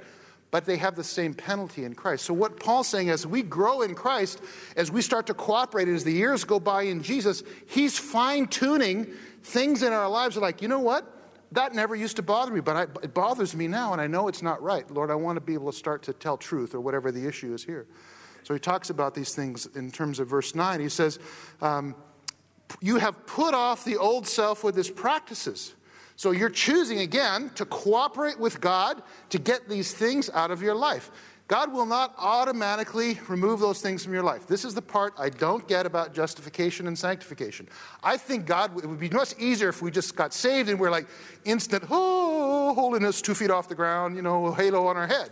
But 0.51 0.65
they 0.65 0.77
have 0.77 0.95
the 0.95 1.03
same 1.03 1.34
penalty 1.34 1.84
in 1.84 1.95
Christ. 1.95 2.25
So, 2.25 2.34
what 2.36 2.60
Paul's 2.60 2.88
saying 2.88 3.10
as 3.10 3.25
we 3.25 3.41
grow 3.41 3.81
in 3.81 3.95
Christ, 3.95 4.39
as 4.77 4.91
we 4.91 5.01
start 5.01 5.25
to 5.27 5.34
cooperate, 5.34 5.88
as 5.88 6.03
the 6.03 6.13
years 6.13 6.43
go 6.43 6.60
by 6.60 6.84
in 6.84 7.01
Jesus, 7.01 7.41
he's 7.65 7.98
fine 7.98 8.45
tuning 8.45 9.07
things 9.41 9.81
in 9.81 9.93
our 9.93 10.07
lives. 10.07 10.38
Like, 10.38 10.62
you 10.62 10.67
know 10.67 10.79
what? 10.79 11.14
That 11.51 11.73
never 11.73 11.95
used 11.95 12.15
to 12.17 12.21
bother 12.21 12.51
me, 12.51 12.59
but 12.59 12.75
I, 12.75 12.81
it 13.03 13.13
bothers 13.13 13.55
me 13.55 13.67
now, 13.67 13.93
and 13.93 14.01
I 14.01 14.07
know 14.07 14.27
it's 14.27 14.41
not 14.41 14.61
right. 14.61 14.89
Lord, 14.91 15.11
I 15.11 15.15
want 15.15 15.37
to 15.37 15.41
be 15.41 15.53
able 15.53 15.71
to 15.71 15.77
start 15.77 16.03
to 16.03 16.13
tell 16.13 16.37
truth 16.37 16.75
or 16.75 16.81
whatever 16.81 17.11
the 17.11 17.27
issue 17.27 17.53
is 17.53 17.63
here. 17.63 17.87
So 18.43 18.53
he 18.53 18.59
talks 18.59 18.89
about 18.89 19.15
these 19.15 19.33
things 19.33 19.65
in 19.75 19.91
terms 19.91 20.19
of 20.19 20.27
verse 20.27 20.53
9. 20.53 20.79
He 20.79 20.89
says, 20.89 21.19
um, 21.61 21.95
You 22.81 22.97
have 22.97 23.25
put 23.25 23.53
off 23.53 23.85
the 23.85 23.97
old 23.97 24.27
self 24.27 24.63
with 24.63 24.77
its 24.77 24.89
practices 24.89 25.75
so 26.17 26.31
you're 26.31 26.49
choosing 26.49 26.99
again 26.99 27.51
to 27.55 27.65
cooperate 27.65 28.39
with 28.39 28.61
God 28.61 29.03
to 29.29 29.37
get 29.37 29.67
these 29.67 29.93
things 29.93 30.29
out 30.29 30.49
of 30.49 30.61
your 30.61 30.75
life. 30.75 31.11
God 31.47 31.71
will 31.71 31.85
not 31.85 32.15
automatically 32.17 33.19
remove 33.27 33.59
those 33.59 33.79
things 33.79 34.03
from 34.03 34.13
your 34.13 34.23
life. 34.23 34.47
This 34.47 34.65
is 34.65 34.73
the 34.73 34.81
part 34.81 35.13
I 35.17 35.29
don't 35.29 35.67
get 35.67 35.85
about 35.85 36.11
justification 36.11 36.87
and 36.87 36.97
sanctification. 36.97 37.69
I 38.03 38.17
think 38.17 38.47
God, 38.47 38.75
it 38.77 38.87
would 38.87 38.99
be 38.99 39.09
much 39.09 39.35
easier 39.37 39.69
if 39.69 39.79
we 39.81 39.91
just 39.91 40.15
got 40.15 40.33
saved 40.33 40.70
and 40.70 40.79
we're 40.79 40.89
like 40.89 41.07
instant, 41.43 41.83
oh, 41.91 42.74
holiness, 42.74 43.22
two 43.22 43.35
feet 43.35 43.51
off 43.51 43.70
the 43.70 43.75
ground, 43.75 44.15
you 44.15 44.24
know, 44.24 44.53
halo 44.53 44.87
on 44.87 44.98
our 44.98 45.05
head. 45.05 45.29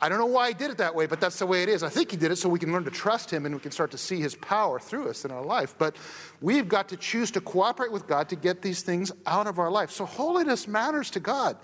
I 0.00 0.08
don't 0.08 0.18
know 0.18 0.26
why 0.26 0.48
he 0.48 0.54
did 0.54 0.70
it 0.70 0.78
that 0.78 0.94
way, 0.94 1.06
but 1.06 1.20
that's 1.20 1.38
the 1.38 1.46
way 1.46 1.62
it 1.62 1.68
is. 1.68 1.82
I 1.82 1.88
think 1.88 2.10
he 2.10 2.16
did 2.16 2.30
it 2.30 2.36
so 2.36 2.48
we 2.48 2.60
can 2.60 2.72
learn 2.72 2.84
to 2.84 2.90
trust 2.90 3.32
him 3.32 3.46
and 3.46 3.54
we 3.54 3.60
can 3.60 3.72
start 3.72 3.90
to 3.92 3.98
see 3.98 4.20
his 4.20 4.36
power 4.36 4.78
through 4.78 5.08
us 5.08 5.24
in 5.24 5.32
our 5.32 5.44
life. 5.44 5.74
But 5.76 5.96
we've 6.40 6.68
got 6.68 6.88
to 6.90 6.96
choose 6.96 7.32
to 7.32 7.40
cooperate 7.40 7.90
with 7.90 8.06
God 8.06 8.28
to 8.28 8.36
get 8.36 8.62
these 8.62 8.82
things 8.82 9.10
out 9.26 9.48
of 9.48 9.58
our 9.58 9.70
life. 9.70 9.90
So 9.90 10.06
holiness 10.06 10.68
matters 10.68 11.10
to 11.12 11.20
God. 11.20 11.56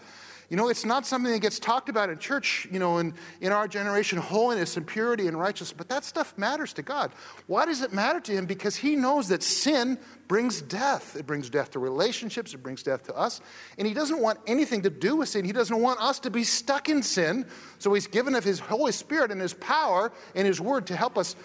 You 0.51 0.57
know, 0.57 0.71
it's 0.71 0.87
not 0.87 1.07
something 1.07 1.31
that 1.31 1.41
gets 1.41 1.59
talked 1.59 1.91
about 1.91 2.09
in 2.09 2.19
church, 2.19 2.67
you 2.73 2.79
know, 2.79 2.99
in, 2.99 3.13
in 3.43 3.53
our 3.53 3.69
generation, 3.69 4.19
holiness 4.19 4.79
and 4.79 4.87
purity 4.87 5.27
and 5.27 5.39
righteousness, 5.39 5.75
but 5.77 5.91
that 5.91 6.05
stuff 6.05 6.33
matters 6.39 6.73
to 6.75 6.83
God. 6.83 7.13
Why 7.49 7.67
does 7.67 7.83
it 7.83 7.93
matter 7.93 8.19
to 8.21 8.33
Him? 8.33 8.47
Because 8.47 8.75
He 8.75 8.97
knows 8.97 9.29
that 9.29 9.43
sin 9.43 9.99
brings 10.27 10.63
death. 10.63 11.17
It 11.17 11.27
brings 11.27 11.51
death 11.51 11.73
to 11.73 11.79
relationships, 11.79 12.55
it 12.55 12.63
brings 12.63 12.83
death 12.83 13.03
to 13.05 13.15
us. 13.15 13.43
And 13.77 13.87
He 13.87 13.93
doesn't 13.93 14.21
want 14.21 14.39
anything 14.47 14.81
to 14.83 14.91
do 14.91 15.17
with 15.17 15.29
sin. 15.29 15.45
He 15.45 15.53
doesn't 15.53 15.79
want 15.79 16.01
us 16.01 16.19
to 16.21 16.31
be 16.31 16.45
stuck 16.45 16.89
in 16.89 17.03
sin. 17.03 17.45
So 17.79 17.93
He's 17.93 18.07
given 18.07 18.35
us 18.35 18.45
His 18.45 18.59
Holy 18.59 18.93
Spirit 18.93 19.31
and 19.31 19.43
His 19.43 19.53
power 19.53 20.11
and 20.35 20.47
His 20.47 20.63
Word 20.63 20.87
to 20.87 20.97
help 20.97 21.19
us 21.19 21.37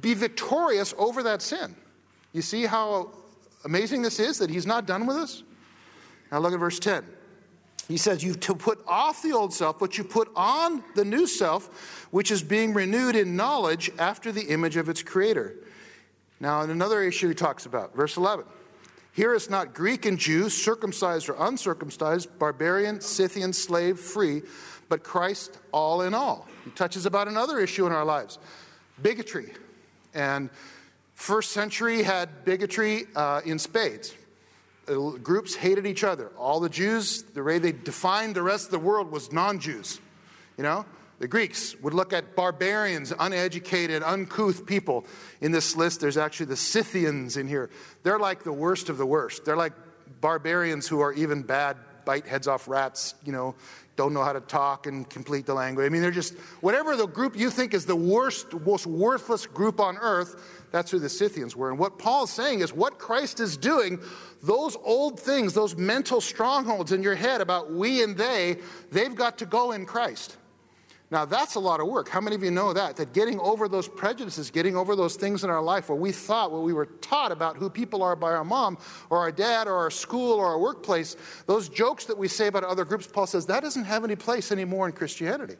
be 0.00 0.14
victorious 0.14 0.94
over 0.96 1.22
that 1.24 1.42
sin. 1.42 1.76
You 2.32 2.40
see 2.40 2.64
how 2.64 3.10
amazing 3.66 4.00
this 4.00 4.18
is 4.18 4.38
that 4.38 4.48
He's 4.48 4.66
not 4.66 4.86
done 4.86 5.04
with 5.04 5.18
us? 5.18 5.42
Now 6.32 6.38
look 6.38 6.54
at 6.54 6.58
verse 6.58 6.78
10. 6.78 7.04
He 7.88 7.96
says, 7.96 8.24
You've 8.24 8.40
to 8.40 8.54
put 8.54 8.82
off 8.86 9.22
the 9.22 9.32
old 9.32 9.52
self, 9.52 9.78
but 9.78 9.96
you 9.96 10.04
put 10.04 10.28
on 10.34 10.82
the 10.94 11.04
new 11.04 11.26
self, 11.26 12.06
which 12.10 12.30
is 12.30 12.42
being 12.42 12.74
renewed 12.74 13.16
in 13.16 13.36
knowledge 13.36 13.90
after 13.98 14.32
the 14.32 14.42
image 14.42 14.76
of 14.76 14.88
its 14.88 15.02
creator. 15.02 15.54
Now, 16.40 16.62
in 16.62 16.70
another 16.70 17.02
issue 17.02 17.28
he 17.28 17.34
talks 17.34 17.66
about, 17.66 17.94
verse 17.94 18.16
11. 18.16 18.44
Here 19.12 19.34
is 19.34 19.48
not 19.48 19.72
Greek 19.72 20.04
and 20.04 20.18
Jew, 20.18 20.50
circumcised 20.50 21.30
or 21.30 21.36
uncircumcised, 21.38 22.38
barbarian, 22.38 23.00
Scythian, 23.00 23.54
slave, 23.54 23.98
free, 23.98 24.42
but 24.90 25.02
Christ 25.02 25.58
all 25.72 26.02
in 26.02 26.12
all. 26.12 26.46
He 26.64 26.70
touches 26.72 27.06
about 27.06 27.26
another 27.26 27.58
issue 27.58 27.86
in 27.86 27.92
our 27.92 28.04
lives 28.04 28.38
bigotry. 29.00 29.52
And 30.12 30.50
first 31.14 31.52
century 31.52 32.02
had 32.02 32.44
bigotry 32.44 33.04
uh, 33.14 33.40
in 33.44 33.58
spades 33.58 34.14
groups 34.86 35.54
hated 35.54 35.86
each 35.86 36.04
other. 36.04 36.30
All 36.38 36.60
the 36.60 36.68
Jews, 36.68 37.22
the 37.22 37.42
way 37.42 37.58
they 37.58 37.72
defined 37.72 38.34
the 38.34 38.42
rest 38.42 38.66
of 38.66 38.70
the 38.72 38.78
world 38.78 39.10
was 39.10 39.32
non 39.32 39.58
Jews. 39.58 40.00
You 40.56 40.62
know, 40.62 40.86
the 41.18 41.28
Greeks 41.28 41.74
would 41.80 41.94
look 41.94 42.12
at 42.12 42.36
barbarians, 42.36 43.12
uneducated, 43.18 44.02
uncouth 44.02 44.66
people. 44.66 45.06
In 45.40 45.52
this 45.52 45.76
list, 45.76 46.00
there's 46.00 46.16
actually 46.16 46.46
the 46.46 46.56
Scythians 46.56 47.36
in 47.36 47.48
here. 47.48 47.70
They're 48.02 48.18
like 48.18 48.42
the 48.42 48.52
worst 48.52 48.88
of 48.88 48.98
the 48.98 49.06
worst. 49.06 49.44
They're 49.44 49.56
like 49.56 49.72
barbarians 50.20 50.86
who 50.86 51.00
are 51.00 51.12
even 51.12 51.42
bad, 51.42 51.76
bite 52.06 52.26
heads 52.26 52.48
off 52.48 52.66
rats, 52.66 53.14
you 53.22 53.32
know, 53.32 53.54
don't 53.96 54.14
know 54.14 54.22
how 54.22 54.32
to 54.32 54.40
talk 54.40 54.86
and 54.86 55.08
complete 55.10 55.44
the 55.44 55.54
language. 55.54 55.84
I 55.84 55.88
mean, 55.88 56.00
they're 56.00 56.10
just, 56.10 56.34
whatever 56.60 56.96
the 56.96 57.06
group 57.06 57.36
you 57.36 57.50
think 57.50 57.74
is 57.74 57.84
the 57.84 57.96
worst, 57.96 58.52
most 58.64 58.86
worthless 58.86 59.46
group 59.46 59.80
on 59.80 59.98
earth, 59.98 60.66
that's 60.70 60.90
who 60.90 60.98
the 60.98 61.08
Scythians 61.08 61.56
were. 61.56 61.70
And 61.70 61.78
what 61.78 61.98
Paul's 61.98 62.30
saying 62.30 62.60
is 62.60 62.72
what 62.72 62.98
Christ 62.98 63.40
is 63.40 63.56
doing, 63.56 64.00
those 64.42 64.76
old 64.84 65.18
things, 65.18 65.52
those 65.52 65.76
mental 65.76 66.20
strongholds 66.20 66.92
in 66.92 67.02
your 67.02 67.14
head 67.14 67.40
about 67.40 67.72
we 67.72 68.02
and 68.02 68.16
they, 68.16 68.58
they've 68.90 69.14
got 69.14 69.38
to 69.38 69.46
go 69.46 69.72
in 69.72 69.84
Christ. 69.84 70.36
Now, 71.08 71.24
that's 71.24 71.54
a 71.54 71.60
lot 71.60 71.78
of 71.78 71.86
work. 71.86 72.08
How 72.08 72.20
many 72.20 72.34
of 72.34 72.42
you 72.42 72.50
know 72.50 72.72
that? 72.72 72.96
That 72.96 73.12
getting 73.12 73.38
over 73.38 73.68
those 73.68 73.86
prejudices, 73.86 74.50
getting 74.50 74.76
over 74.76 74.96
those 74.96 75.14
things 75.14 75.44
in 75.44 75.50
our 75.50 75.62
life 75.62 75.88
where 75.88 75.96
we 75.96 76.10
thought, 76.10 76.50
what 76.50 76.62
we 76.62 76.72
were 76.72 76.86
taught 76.86 77.30
about 77.30 77.56
who 77.56 77.70
people 77.70 78.02
are 78.02 78.16
by 78.16 78.32
our 78.32 78.44
mom 78.44 78.76
or 79.08 79.18
our 79.18 79.30
dad 79.30 79.68
or 79.68 79.74
our 79.74 79.90
school 79.90 80.32
or 80.32 80.46
our 80.46 80.58
workplace, 80.58 81.16
those 81.46 81.68
jokes 81.68 82.06
that 82.06 82.18
we 82.18 82.26
say 82.26 82.48
about 82.48 82.64
other 82.64 82.84
groups, 82.84 83.06
Paul 83.06 83.28
says 83.28 83.46
that 83.46 83.62
doesn't 83.62 83.84
have 83.84 84.02
any 84.02 84.16
place 84.16 84.50
anymore 84.50 84.86
in 84.86 84.92
Christianity. 84.92 85.54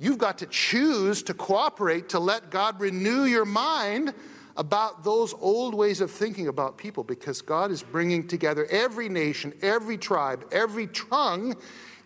You've 0.00 0.18
got 0.18 0.38
to 0.38 0.46
choose 0.46 1.22
to 1.24 1.34
cooperate 1.34 2.08
to 2.08 2.18
let 2.18 2.50
God 2.50 2.80
renew 2.80 3.24
your 3.24 3.44
mind 3.44 4.12
about 4.56 5.04
those 5.04 5.34
old 5.34 5.74
ways 5.74 6.00
of 6.00 6.10
thinking 6.10 6.48
about 6.48 6.76
people 6.76 7.04
because 7.04 7.40
God 7.40 7.70
is 7.70 7.82
bringing 7.82 8.26
together 8.26 8.66
every 8.70 9.08
nation, 9.08 9.54
every 9.62 9.96
tribe, 9.96 10.46
every 10.50 10.88
tongue 10.88 11.54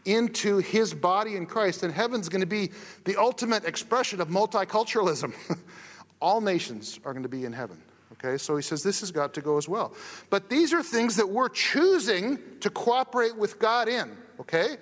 into 0.04 0.58
his 0.58 0.92
body 0.94 1.36
in 1.36 1.46
Christ. 1.46 1.82
And 1.82 1.92
heaven's 1.92 2.28
going 2.28 2.40
to 2.40 2.46
be 2.46 2.70
the 3.04 3.16
ultimate 3.16 3.64
expression 3.64 4.20
of 4.20 4.28
multiculturalism. 4.28 5.34
All 6.20 6.40
nations 6.40 7.00
are 7.04 7.12
going 7.12 7.22
to 7.22 7.28
be 7.28 7.44
in 7.44 7.52
heaven. 7.52 7.80
Okay, 8.12 8.38
so 8.38 8.56
he 8.56 8.62
says 8.62 8.82
this 8.82 9.00
has 9.00 9.10
got 9.10 9.34
to 9.34 9.40
go 9.40 9.58
as 9.58 9.68
well. 9.68 9.94
But 10.30 10.48
these 10.48 10.72
are 10.72 10.82
things 10.82 11.16
that 11.16 11.28
we're 11.28 11.48
choosing 11.48 12.38
to 12.60 12.70
cooperate 12.70 13.36
with 13.36 13.58
God 13.58 13.88
in. 13.88 14.16
Okay? 14.40 14.76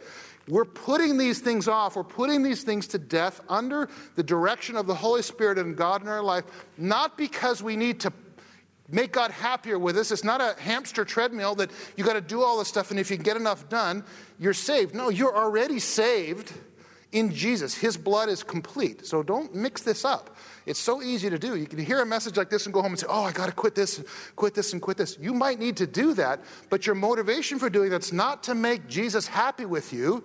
We're 0.49 0.65
putting 0.65 1.19
these 1.19 1.41
things 1.41 1.69
off. 1.69 1.97
We're 1.97 2.05
putting 2.05 2.43
these 2.43 2.63
things 2.63 2.87
to 2.89 2.99
death 2.99 3.41
under 3.49 3.89
the 4.17 4.23
direction 4.23 4.77
of 4.77 4.87
the 4.87 4.95
Holy 4.95 5.23
Spirit 5.23 5.59
and 5.59 5.77
God 5.77 6.03
in 6.03 6.09
our 6.09 6.23
life, 6.23 6.45
not 6.77 7.17
because 7.17 7.63
we 7.63 7.77
need 7.77 8.01
to 8.01 8.13
make 8.92 9.11
God 9.12 9.33
happier 9.33 9.78
with 9.78 9.96
us. 9.96 10.12
It's 10.12 10.22
not 10.22 10.40
a 10.40 10.55
hamster 10.61 11.05
treadmill 11.05 11.57
that 11.57 11.70
you 11.96 12.05
got 12.05 12.12
to 12.12 12.20
do 12.20 12.42
all 12.42 12.59
this 12.59 12.68
stuff, 12.68 12.90
and 12.90 13.00
if 13.00 13.11
you 13.11 13.16
get 13.16 13.37
enough 13.37 13.68
done, 13.68 14.05
you're 14.38 14.55
saved. 14.55 14.94
No, 14.94 15.09
you're 15.09 15.37
already 15.37 15.81
saved 15.81 16.52
in 17.12 17.33
Jesus. 17.33 17.74
His 17.74 17.96
blood 17.96 18.28
is 18.28 18.42
complete. 18.42 19.07
So 19.07 19.22
don't 19.22 19.55
mix 19.55 19.83
this 19.83 20.05
up. 20.05 20.37
It's 20.64 20.81
so 20.81 21.02
easy 21.02 21.28
to 21.28 21.38
do. 21.38 21.57
You 21.57 21.66
can 21.66 21.78
hear 21.78 22.00
a 22.00 22.07
message 22.07 22.37
like 22.37 22.48
this 22.48 22.66
and 22.66 22.72
go 22.72 22.81
home 22.81 22.92
and 22.92 22.98
say, 22.98 23.07
Oh, 23.09 23.22
I 23.22 23.33
got 23.33 23.46
to 23.46 23.52
quit 23.52 23.74
this, 23.74 24.02
quit 24.35 24.55
this, 24.55 24.72
and 24.72 24.81
quit 24.81 24.96
this. 24.96 25.18
You 25.20 25.35
might 25.35 25.59
need 25.59 25.76
to 25.78 25.87
do 25.87 26.14
that, 26.14 26.40
but 26.70 26.87
your 26.87 26.94
motivation 26.94 27.59
for 27.59 27.68
doing 27.68 27.90
that's 27.90 28.12
not 28.12 28.42
to 28.44 28.55
make 28.55 28.88
Jesus 28.88 29.26
happy 29.26 29.66
with 29.66 29.92
you, 29.92 30.24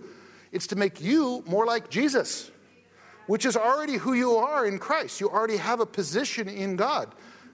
it's 0.52 0.68
to 0.68 0.76
make 0.76 1.02
you 1.02 1.44
more 1.46 1.66
like 1.66 1.90
Jesus, 1.90 2.52
which 3.28 3.46
is 3.46 3.58
already 3.58 3.96
who 3.96 4.14
you 4.14 4.36
are 4.38 4.66
in 4.66 4.80
Christ. 4.80 5.20
You 5.20 5.30
already 5.30 5.58
have 5.58 5.82
a 5.82 5.86
position 5.86 6.48
in 6.48 6.78
God. 6.78 7.14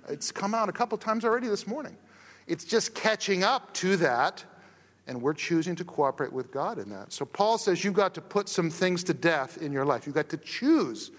It's 0.09 0.31
come 0.31 0.53
out 0.53 0.69
a 0.69 0.71
couple 0.71 0.97
times 0.97 1.25
already 1.25 1.47
this 1.47 1.67
morning. 1.67 1.95
It's 2.47 2.65
just 2.65 2.93
catching 2.93 3.43
up 3.43 3.73
to 3.75 3.95
that, 3.97 4.43
and 5.07 5.21
we're 5.21 5.33
choosing 5.33 5.75
to 5.75 5.83
cooperate 5.83 6.33
with 6.33 6.51
God 6.51 6.77
in 6.77 6.89
that. 6.89 7.13
So 7.13 7.25
Paul 7.25 7.57
says 7.57 7.83
you've 7.83 7.93
got 7.93 8.13
to 8.15 8.21
put 8.21 8.49
some 8.49 8.69
things 8.69 9.03
to 9.05 9.13
death 9.13 9.61
in 9.61 9.71
your 9.71 9.85
life. 9.85 10.05
You've 10.05 10.15
got 10.15 10.29
to 10.29 10.37
choose 10.37 11.11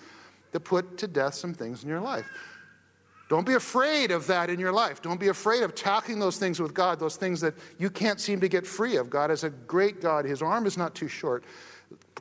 to 0.53 0.61
put 0.61 0.99
to 0.99 1.07
death 1.07 1.35
some 1.35 1.55
things 1.55 1.83
in 1.83 1.89
your 1.89 2.01
life. 2.01 2.27
Don't 3.31 3.47
be 3.47 3.55
afraid 3.55 4.11
of 4.11 4.27
that 4.27 4.51
in 4.51 4.61
your 4.61 4.73
life. 4.73 5.01
Don't 5.01 5.19
be 5.19 5.29
afraid 5.29 5.63
of 5.63 5.75
tackling 5.75 6.19
those 6.19 6.37
things 6.37 6.61
with 6.61 6.75
God, 6.75 7.01
those 7.01 7.17
things 7.17 7.41
that 7.41 7.55
you 7.79 7.89
can't 7.89 8.21
seem 8.21 8.39
to 8.41 8.49
get 8.49 8.67
free 8.67 8.97
of. 8.97 9.09
God 9.09 9.31
is 9.31 9.45
a 9.45 9.51
great 9.51 10.03
God. 10.03 10.27
His 10.27 10.43
arm 10.43 10.67
is 10.67 10.77
not 10.77 10.95
too 10.95 11.09
short. 11.09 11.43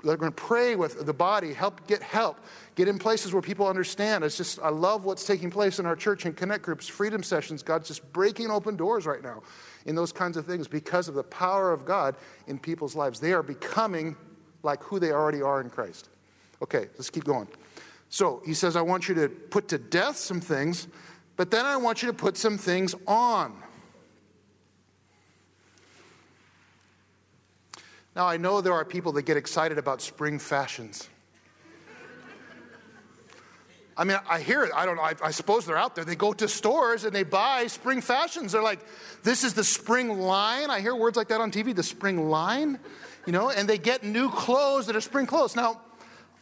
They're 0.04 0.18
going 0.18 0.32
to 0.32 0.36
pray 0.36 0.76
with 0.76 1.06
the 1.06 1.14
body, 1.14 1.54
help 1.54 1.88
get 1.88 2.02
help, 2.02 2.38
get 2.76 2.90
in 2.90 3.00
places 3.00 3.32
where 3.32 3.42
people 3.42 3.68
understand. 3.68 4.24
It's 4.24 4.36
just, 4.36 4.60
I 4.60 4.68
love 4.68 5.06
what's 5.06 5.26
taking 5.26 5.50
place 5.50 5.80
in 5.80 5.86
our 5.86 5.96
church 5.96 6.26
and 6.26 6.36
connect 6.36 6.64
groups, 6.64 6.88
freedom 6.88 7.24
sessions. 7.24 7.64
God's 7.64 7.88
just 7.88 8.12
breaking 8.12 8.52
open 8.52 8.76
doors 8.76 9.06
right 9.06 9.24
now 9.24 9.44
in 9.86 9.96
those 9.96 10.12
kinds 10.12 10.36
of 10.36 10.46
things 10.46 10.68
because 10.68 11.08
of 11.08 11.16
the 11.16 11.24
power 11.24 11.72
of 11.72 11.86
God 11.86 12.16
in 12.48 12.60
people's 12.60 12.96
lives. 12.96 13.20
They 13.20 13.32
are 13.32 13.44
becoming 13.44 14.18
like 14.62 14.84
who 14.84 15.00
they 15.00 15.12
already 15.12 15.42
are 15.42 15.62
in 15.62 15.70
Christ. 15.70 16.10
Okay, 16.62 16.88
let's 16.96 17.10
keep 17.10 17.24
going. 17.24 17.48
So 18.10 18.42
he 18.46 18.54
says, 18.54 18.76
I 18.76 18.82
want 18.82 19.08
you 19.08 19.16
to 19.16 19.30
put 19.30 19.68
to 19.70 19.78
death 19.78 20.18
some 20.18 20.42
things, 20.42 20.88
but 21.36 21.50
then 21.50 21.66
I 21.66 21.78
want 21.78 22.04
you 22.04 22.08
to 22.08 22.14
put 22.14 22.38
some 22.38 22.58
things 22.58 22.94
on. 23.08 23.56
Now, 28.16 28.28
I 28.28 28.38
know 28.38 28.62
there 28.62 28.74
are 28.74 28.86
people 28.86 29.12
that 29.14 29.24
get 29.24 29.38
excited 29.38 29.78
about 29.78 30.02
spring 30.02 30.38
fashions. 30.38 31.10
I 33.96 34.04
mean, 34.06 34.18
I 34.28 34.40
hear 34.40 34.64
it. 34.64 34.72
I 34.76 34.86
don't 34.86 34.96
know. 34.96 35.04
I, 35.04 35.14
I, 35.24 35.32
suppose 35.32 35.66
they're 35.66 35.78
out 35.78 35.96
there. 35.96 36.04
They 36.04 36.16
go 36.16 36.34
to 36.34 36.48
stores 36.48 37.06
and 37.06 37.14
they 37.14 37.24
buy 37.24 37.68
spring 37.68 38.02
fashions. 38.02 38.52
They're 38.52 38.64
like, 38.64 38.80
this 39.22 39.44
is 39.44 39.54
the 39.54 39.64
spring 39.64 40.20
line. 40.20 40.72
I 40.72 40.80
hear 40.80 40.96
words 40.96 41.16
like 41.16 41.28
that 41.28 41.42
on 41.42 41.52
TV, 41.52 41.76
the 41.76 41.84
spring 41.84 42.30
line, 42.30 42.80
you 43.28 43.34
know, 43.34 43.52
and 43.52 43.70
they 43.70 43.78
get 43.78 44.04
new 44.04 44.30
clothes 44.30 44.88
that 44.88 44.96
are 44.96 45.02
spring 45.02 45.28
clothes. 45.28 45.56
Now, 45.56 45.80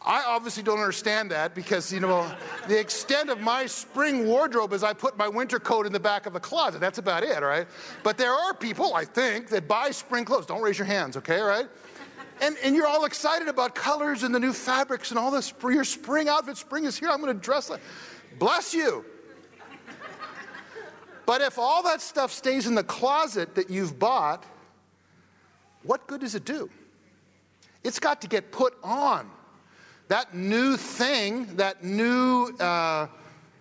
I 0.03 0.23
obviously 0.23 0.63
don't 0.63 0.79
understand 0.79 1.29
that 1.29 1.53
because, 1.53 1.93
you 1.93 1.99
know, 1.99 2.29
the 2.67 2.79
extent 2.79 3.29
of 3.29 3.39
my 3.39 3.67
spring 3.67 4.25
wardrobe 4.25 4.73
is 4.73 4.83
I 4.83 4.93
put 4.93 5.15
my 5.15 5.27
winter 5.27 5.59
coat 5.59 5.85
in 5.85 5.93
the 5.93 5.99
back 5.99 6.25
of 6.25 6.33
the 6.33 6.39
closet. 6.39 6.81
That's 6.81 6.97
about 6.97 7.23
it, 7.23 7.39
right? 7.39 7.67
But 8.01 8.17
there 8.17 8.33
are 8.33 8.53
people, 8.55 8.95
I 8.95 9.05
think, 9.05 9.49
that 9.49 9.67
buy 9.67 9.91
spring 9.91 10.25
clothes. 10.25 10.47
Don't 10.47 10.63
raise 10.63 10.79
your 10.79 10.87
hands, 10.87 11.17
okay, 11.17 11.39
right? 11.39 11.67
And, 12.41 12.57
and 12.63 12.75
you're 12.75 12.87
all 12.87 13.05
excited 13.05 13.47
about 13.47 13.75
colors 13.75 14.23
and 14.23 14.33
the 14.33 14.39
new 14.39 14.53
fabrics 14.53 15.11
and 15.11 15.19
all 15.19 15.29
this. 15.29 15.53
Your 15.61 15.83
spring 15.83 16.27
outfit, 16.27 16.57
spring 16.57 16.85
is 16.85 16.97
here. 16.97 17.09
I'm 17.09 17.21
going 17.21 17.35
to 17.35 17.39
dress 17.39 17.69
like. 17.69 17.81
Bless 18.39 18.73
you. 18.73 19.05
But 21.27 21.41
if 21.41 21.59
all 21.59 21.83
that 21.83 22.01
stuff 22.01 22.31
stays 22.31 22.65
in 22.65 22.73
the 22.73 22.83
closet 22.83 23.53
that 23.53 23.69
you've 23.69 23.99
bought, 23.99 24.43
what 25.83 26.07
good 26.07 26.21
does 26.21 26.33
it 26.33 26.43
do? 26.43 26.71
It's 27.83 27.99
got 27.99 28.21
to 28.21 28.27
get 28.27 28.51
put 28.51 28.75
on 28.83 29.29
that 30.11 30.33
new 30.33 30.75
thing, 30.75 31.45
that 31.55 31.85
new 31.85 32.53
uh, 32.59 33.07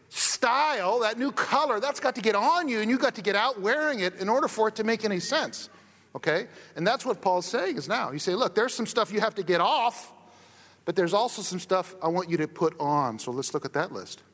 style, 0.09 0.99
that 0.99 1.17
new 1.17 1.31
color, 1.31 1.79
that's 1.79 2.01
got 2.01 2.17
to 2.17 2.21
get 2.21 2.35
on 2.35 2.69
you 2.69 2.81
and 2.81 2.91
you've 2.91 3.01
got 3.01 3.15
to 3.15 3.23
get 3.23 3.37
out 3.37 3.61
wearing 3.61 4.01
it 4.01 4.17
in 4.17 4.29
order 4.29 4.49
for 4.49 4.67
it 4.67 4.75
to 4.75 4.83
make 4.83 5.05
any 5.05 5.21
sense. 5.21 5.69
Okay? 6.17 6.49
And 6.75 6.85
that's 6.85 7.07
what 7.07 7.23
Paul's 7.23 7.47
saying 7.47 7.77
is 7.77 7.87
now. 7.87 8.11
You 8.11 8.19
say, 8.19 8.35
look, 8.35 8.57
there's 8.57 8.75
some 8.75 8.87
stuff 8.87 9.13
you 9.13 9.21
have 9.21 9.37
to 9.37 9.45
get 9.45 9.61
off, 9.61 10.13
but 10.85 10.97
there's 10.97 11.15
also 11.15 11.41
some 11.41 11.61
stuff 11.61 11.95
I 12.03 12.09
want 12.09 12.29
you 12.29 12.37
to 12.39 12.49
put 12.49 12.75
on. 12.81 13.21
So 13.21 13.31
let's 13.31 13.55
look 13.55 13.65
at 13.65 13.75
that 13.75 13.93
list. 13.93 14.25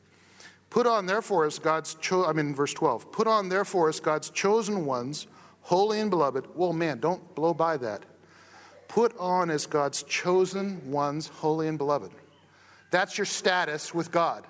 Put 0.71 0.87
on, 0.87 1.05
therefore, 1.05 1.45
as 1.45 1.59
God's 1.59 1.97
cho- 2.01 2.25
I 2.25 2.33
mean, 2.33 2.55
verse 2.55 2.73
12. 2.73 3.11
Put 3.11 3.27
on, 3.27 3.47
therefore, 3.49 3.89
as 3.89 3.99
God's 3.99 4.31
chosen 4.31 4.87
ones, 4.87 5.27
holy 5.61 5.99
and 5.99 6.09
beloved. 6.09 6.47
Well, 6.55 6.73
man, 6.73 6.99
don't 6.99 7.35
blow 7.35 7.53
by 7.53 7.77
that 7.77 8.01
put 8.87 9.17
on 9.17 9.49
as 9.49 9.65
God's 9.65 10.03
chosen 10.03 10.91
ones, 10.91 11.27
holy 11.27 11.67
and 11.67 11.77
beloved. 11.77 12.11
That's 12.91 13.17
your 13.17 13.25
status 13.25 13.93
with 13.93 14.11
God. 14.11 14.45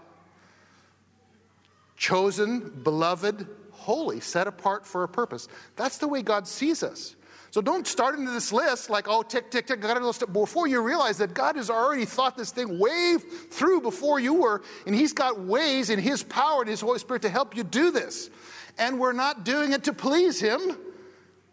Chosen, 1.96 2.82
beloved, 2.84 3.48
holy, 3.72 4.20
set 4.20 4.48
apart 4.48 4.86
for 4.86 5.04
a 5.04 5.08
purpose. 5.08 5.48
That's 5.76 5.98
the 5.98 6.08
way 6.08 6.22
God 6.22 6.48
sees 6.48 6.84
us. 6.84 7.16
So 7.52 7.62
don't 7.62 7.88
start 7.88 8.20
into 8.20 8.32
this 8.32 8.52
list 8.52 8.90
like, 8.90 9.08
oh, 9.08 9.24
tick, 9.24 9.50
tick, 9.50 9.66
tick, 9.66 9.80
got 9.80 9.96
to 9.96 10.28
before 10.28 10.68
you 10.68 10.82
realize 10.82 11.18
that 11.18 11.34
God 11.34 11.56
has 11.56 11.70
already 11.70 12.06
thought 12.06 12.38
this 12.38 12.52
thing 12.52 12.78
way 12.78 13.18
through 13.50 13.82
before 13.82 14.20
you 14.20 14.34
were, 14.34 14.62
and 14.86 14.94
He's 14.94 15.14
got 15.14 15.40
ways 15.40 15.90
in 15.90 15.98
His 15.98 16.22
power 16.24 16.62
and 16.62 16.70
His 16.70 16.82
Holy 16.82 17.00
Spirit 17.00 17.22
to 17.24 17.30
help 17.30 17.56
you 17.56 17.64
do 17.64 17.90
this. 17.90 18.30
And 18.78 19.00
we're 19.00 19.14
not 19.14 19.44
doing 19.44 19.72
it 19.74 19.86
to 19.86 19.94
please 19.94 20.40
Him, 20.40 20.78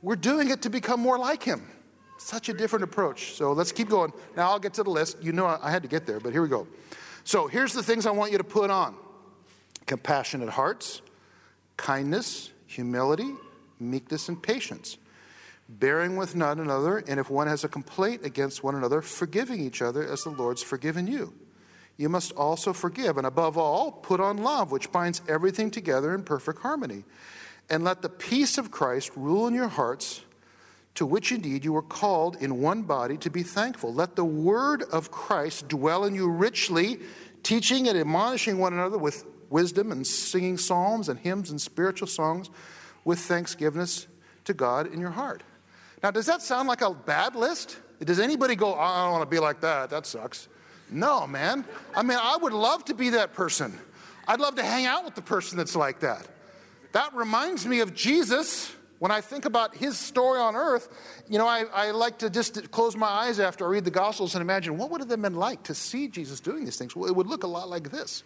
we're 0.03 0.17
doing 0.17 0.51
it 0.51 0.63
to 0.63 0.71
become 0.71 1.01
more 1.01 1.19
like 1.19 1.43
Him. 1.43 1.63
Such 2.25 2.49
a 2.49 2.55
different 2.55 2.85
approach. 2.85 3.35
So 3.35 3.53
let's 3.53 3.71
keep 3.71 3.91
going. 3.91 4.11
Now 4.35 4.49
I'll 4.49 4.59
get 4.59 4.73
to 4.75 4.83
the 4.83 4.89
list. 4.89 5.23
You 5.23 5.33
know 5.33 5.45
I 5.45 5.71
had 5.71 5.83
to 5.83 5.89
get 5.89 6.07
there, 6.07 6.21
but 6.21 6.33
here 6.33 6.41
we 6.41 6.49
go. 6.49 6.67
So 7.23 7.49
here's 7.49 7.75
the 7.75 7.83
things 7.83 8.07
I 8.07 8.13
want 8.13 8.33
you 8.33 8.39
to 8.39 8.45
put 8.45 8.71
on 8.71 8.97
compassionate 9.85 10.49
hearts, 10.49 11.03
kindness, 11.77 12.51
humility, 12.65 13.31
meekness, 13.79 14.31
and 14.31 14.43
patience, 14.43 14.97
bearing 15.69 16.17
with 16.17 16.35
one 16.35 16.61
another, 16.61 17.05
and 17.07 17.21
if 17.21 17.29
one 17.29 17.47
has 17.47 17.63
a 17.63 17.69
complaint 17.69 18.25
against 18.25 18.65
one 18.65 18.75
another, 18.75 19.03
forgiving 19.03 19.61
each 19.61 19.83
other 19.83 20.11
as 20.11 20.25
the 20.25 20.31
Lord's 20.31 20.63
forgiven 20.63 21.07
you. 21.07 21.35
You 21.99 22.09
must 22.09 22.33
also 22.33 22.73
forgive, 22.73 23.19
and 23.19 23.27
above 23.27 23.59
all, 23.59 23.93
put 23.93 24.21
on 24.21 24.39
love, 24.39 24.73
which 24.73 24.91
binds 24.91 25.21
everything 25.29 25.71
together 25.71 26.15
in 26.15 26.23
perfect 26.23 26.61
harmony. 26.61 27.05
And 27.69 27.85
let 27.85 28.01
the 28.01 28.09
peace 28.09 28.57
of 28.57 28.71
Christ 28.71 29.11
rule 29.15 29.47
in 29.47 29.53
your 29.53 29.69
hearts 29.69 30.23
to 30.95 31.05
which 31.05 31.33
indeed 31.33 31.65
you 31.65 31.73
were 31.73 31.83
called 31.83 32.37
in 32.37 32.61
one 32.61 32.83
body 32.83 33.17
to 33.19 33.31
be 33.31 33.43
thankful. 33.43 33.93
Let 33.93 34.17
the 34.17 34.25
word 34.25 34.85
of 34.93 35.11
Christ 35.11 35.69
dwell 35.69 36.05
in 36.05 36.15
you 36.15 36.29
richly, 36.29 37.01
teaching 37.43 37.89
and 37.89 37.99
admonishing 37.99 38.59
one 38.59 38.73
another 38.73 38.99
with 38.99 39.25
wisdom 39.51 39.93
and 39.93 40.07
singing 40.07 40.57
psalms 40.57 41.09
and 41.09 41.19
hymns 41.19 41.51
and 41.51 41.61
spiritual 41.61 42.09
songs 42.09 42.51
with 43.05 43.19
thanksgiveness 43.19 44.07
to 44.45 44.55
God 44.55 44.93
in 44.93 45.01
your 45.01 45.11
heart. 45.11 45.43
Now, 46.03 46.11
does 46.11 46.27
that 46.27 46.43
sound 46.43 46.69
like 46.69 46.83
a 46.83 46.93
bad 46.93 47.35
list? 47.35 47.79
Does 48.01 48.21
anybody 48.21 48.57
go, 48.57 48.75
I 48.75 49.05
don't 49.05 49.13
want 49.13 49.23
to 49.23 49.35
be 49.35 49.41
like 49.41 49.61
that? 49.63 49.91
That 49.91 50.07
sucks. 50.07 50.49
No, 50.91 51.27
man. 51.27 51.65
I 51.97 52.03
mean, 52.03 52.19
I 52.21 52.37
would 52.37 52.53
love 52.53 52.85
to 52.87 52.95
be 52.95 53.11
that 53.11 53.33
person. 53.33 53.79
I'd 54.29 54.41
love 54.41 54.57
to 54.57 54.63
hang 54.63 54.87
out 54.87 55.05
with 55.05 55.15
the 55.15 55.23
person 55.23 55.59
that's 55.59 55.77
like 55.77 56.01
that. 56.01 56.29
That 56.93 57.15
reminds 57.15 57.67
me 57.67 57.81
of 57.81 57.95
Jesus 57.95 58.75
when 59.05 59.11
I 59.11 59.21
think 59.21 59.45
about 59.45 59.77
his 59.77 59.99
story 59.99 60.41
on 60.41 60.57
earth, 60.57 60.89
you 61.29 61.37
know, 61.37 61.47
I, 61.47 61.65
I 61.75 61.91
like 61.91 62.21
to 62.21 62.31
just 62.31 62.71
close 62.71 62.97
my 62.97 63.07
eyes 63.07 63.39
after 63.39 63.67
I 63.67 63.69
read 63.69 63.85
the 63.85 63.91
Gospels 63.91 64.35
and 64.35 64.41
imagine 64.41 64.79
what 64.79 64.91
would 64.91 65.03
it 65.03 65.11
have 65.11 65.21
been 65.21 65.35
like 65.35 65.63
to 65.65 65.75
see 65.75 66.09
Jesus 66.09 66.41
doing 66.41 66.65
these 66.65 66.79
things? 66.79 66.97
Well, 66.97 67.07
it 67.07 67.15
would 67.15 67.27
look 67.27 67.43
a 67.43 67.47
lot 67.47 67.69
like 67.69 67.91
this 67.91 68.23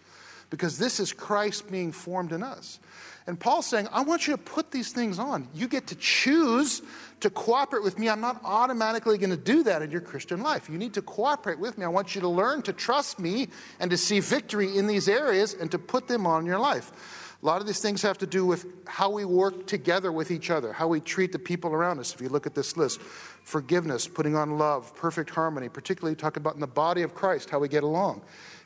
because 0.49 0.77
this 0.77 1.01
is 1.01 1.11
Christ 1.11 1.69
being 1.69 1.91
formed 1.91 2.31
in 2.31 2.43
us. 2.43 2.79
And 3.27 3.37
Paul's 3.37 3.65
saying, 3.65 3.89
I 3.91 4.03
want 4.03 4.25
you 4.25 4.37
to 4.37 4.41
put 4.41 4.71
these 4.71 4.93
things 4.93 5.19
on. 5.19 5.49
You 5.53 5.67
get 5.67 5.87
to 5.87 5.95
choose 5.95 6.81
to 7.19 7.29
cooperate 7.29 7.83
with 7.83 7.99
me. 7.99 8.07
I'm 8.07 8.21
not 8.21 8.39
automatically 8.45 9.17
going 9.17 9.31
to 9.31 9.35
do 9.35 9.63
that 9.63 9.81
in 9.81 9.91
your 9.91 9.99
Christian 9.99 10.39
life. 10.39 10.69
You 10.69 10.77
need 10.77 10.93
to 10.93 11.01
cooperate 11.01 11.59
with 11.59 11.77
me. 11.77 11.83
I 11.83 11.89
want 11.89 12.15
you 12.15 12.21
to 12.21 12.29
learn 12.29 12.61
to 12.61 12.71
trust 12.71 13.19
me 13.19 13.49
and 13.81 13.91
to 13.91 13.97
see 13.97 14.21
victory 14.21 14.77
in 14.77 14.87
these 14.87 15.09
areas 15.09 15.53
and 15.53 15.69
to 15.71 15.77
put 15.77 16.07
them 16.07 16.25
on 16.25 16.45
your 16.45 16.57
life. 16.57 17.18
A 17.41 17.45
lot 17.45 17.61
of 17.61 17.67
these 17.67 17.79
things 17.79 18.01
have 18.01 18.17
to 18.17 18.27
do 18.27 18.45
with 18.45 18.65
how 18.85 19.09
we 19.09 19.23
work 19.23 19.65
together 19.65 20.11
with 20.11 20.29
each 20.29 20.49
other, 20.49 20.73
how 20.73 20.87
we 20.87 20.99
treat 20.99 21.31
the 21.31 21.39
people 21.39 21.71
around 21.71 21.99
us. 21.99 22.13
If 22.13 22.19
you 22.19 22.27
look 22.27 22.45
at 22.45 22.53
this 22.53 22.75
list, 22.75 22.99
forgiveness, 22.99 24.09
putting 24.09 24.35
on 24.35 24.57
love, 24.57 24.93
perfect 24.95 25.29
harmony, 25.29 25.69
particularly 25.69 26.17
talking 26.17 26.41
about 26.41 26.55
in 26.55 26.59
the 26.59 26.67
body 26.67 27.01
of 27.01 27.15
Christ, 27.15 27.49
how 27.49 27.59
we 27.59 27.69
get 27.69 27.83
along. 27.83 28.23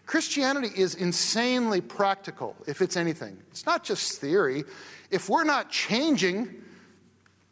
Christianity 0.07 0.69
is 0.75 0.95
insanely 0.95 1.81
practical, 1.81 2.55
if 2.65 2.81
it's 2.81 2.97
anything. 2.97 3.37
It's 3.51 3.65
not 3.65 3.83
just 3.83 4.19
theory. 4.19 4.63
If 5.11 5.29
we're 5.29 5.43
not 5.43 5.69
changing, 5.69 6.53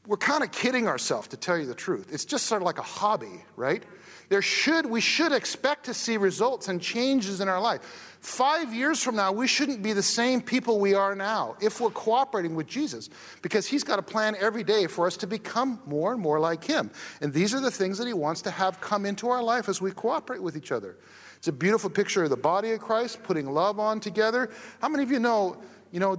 we're 0.07 0.17
kind 0.17 0.43
of 0.43 0.51
kidding 0.51 0.87
ourselves, 0.87 1.27
to 1.29 1.37
tell 1.37 1.57
you 1.57 1.67
the 1.67 1.75
truth. 1.75 2.09
It's 2.11 2.25
just 2.25 2.47
sort 2.47 2.63
of 2.63 2.65
like 2.65 2.79
a 2.79 2.83
hobby, 2.83 3.45
right? 3.55 3.83
There 4.31 4.41
should, 4.41 4.85
we 4.85 5.01
should 5.01 5.33
expect 5.33 5.83
to 5.87 5.93
see 5.93 6.15
results 6.15 6.69
and 6.69 6.81
changes 6.81 7.41
in 7.41 7.49
our 7.49 7.59
life. 7.59 7.81
Five 8.21 8.73
years 8.73 9.03
from 9.03 9.17
now, 9.17 9.33
we 9.33 9.45
shouldn't 9.45 9.83
be 9.83 9.91
the 9.91 10.01
same 10.01 10.41
people 10.41 10.79
we 10.79 10.93
are 10.93 11.15
now 11.15 11.57
if 11.59 11.81
we're 11.81 11.89
cooperating 11.89 12.55
with 12.55 12.65
Jesus, 12.65 13.09
because 13.41 13.67
He's 13.67 13.83
got 13.83 13.99
a 13.99 14.01
plan 14.01 14.37
every 14.39 14.63
day 14.63 14.87
for 14.87 15.05
us 15.05 15.17
to 15.17 15.27
become 15.27 15.81
more 15.85 16.13
and 16.13 16.21
more 16.21 16.39
like 16.39 16.63
Him. 16.63 16.91
And 17.19 17.33
these 17.33 17.53
are 17.53 17.59
the 17.59 17.69
things 17.69 17.97
that 17.97 18.07
He 18.07 18.13
wants 18.13 18.41
to 18.43 18.51
have 18.51 18.79
come 18.79 19.05
into 19.05 19.27
our 19.27 19.43
life 19.43 19.67
as 19.67 19.81
we 19.81 19.91
cooperate 19.91 20.41
with 20.41 20.55
each 20.55 20.71
other. 20.71 20.95
It's 21.35 21.49
a 21.49 21.51
beautiful 21.51 21.89
picture 21.89 22.23
of 22.23 22.29
the 22.29 22.37
body 22.37 22.71
of 22.71 22.79
Christ, 22.79 23.23
putting 23.23 23.51
love 23.51 23.81
on 23.81 23.99
together. 23.99 24.49
How 24.81 24.87
many 24.87 25.03
of 25.03 25.11
you 25.11 25.19
know, 25.19 25.57
you 25.91 25.99
know, 25.99 26.15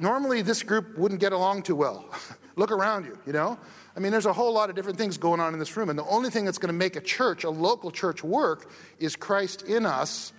normally 0.00 0.40
this 0.40 0.62
group 0.62 0.96
wouldn't 0.96 1.20
get 1.20 1.34
along 1.34 1.64
too 1.64 1.76
well? 1.76 2.06
Look 2.56 2.70
around 2.70 3.04
you, 3.04 3.18
you 3.26 3.34
know? 3.34 3.58
I 3.96 4.00
mean, 4.00 4.10
there's 4.10 4.26
a 4.26 4.32
whole 4.32 4.52
lot 4.52 4.70
of 4.70 4.76
different 4.76 4.98
things 4.98 5.16
going 5.18 5.40
on 5.40 5.52
in 5.52 5.58
this 5.58 5.76
room, 5.76 5.88
and 5.88 5.98
the 5.98 6.06
only 6.06 6.30
thing 6.30 6.44
that's 6.44 6.58
going 6.58 6.72
to 6.72 6.78
make 6.78 6.96
a 6.96 7.00
church, 7.00 7.44
a 7.44 7.50
local 7.50 7.90
church, 7.90 8.24
work 8.24 8.70
is 8.98 9.14
Christ 9.14 9.62
in 9.62 9.86
us 9.86 10.32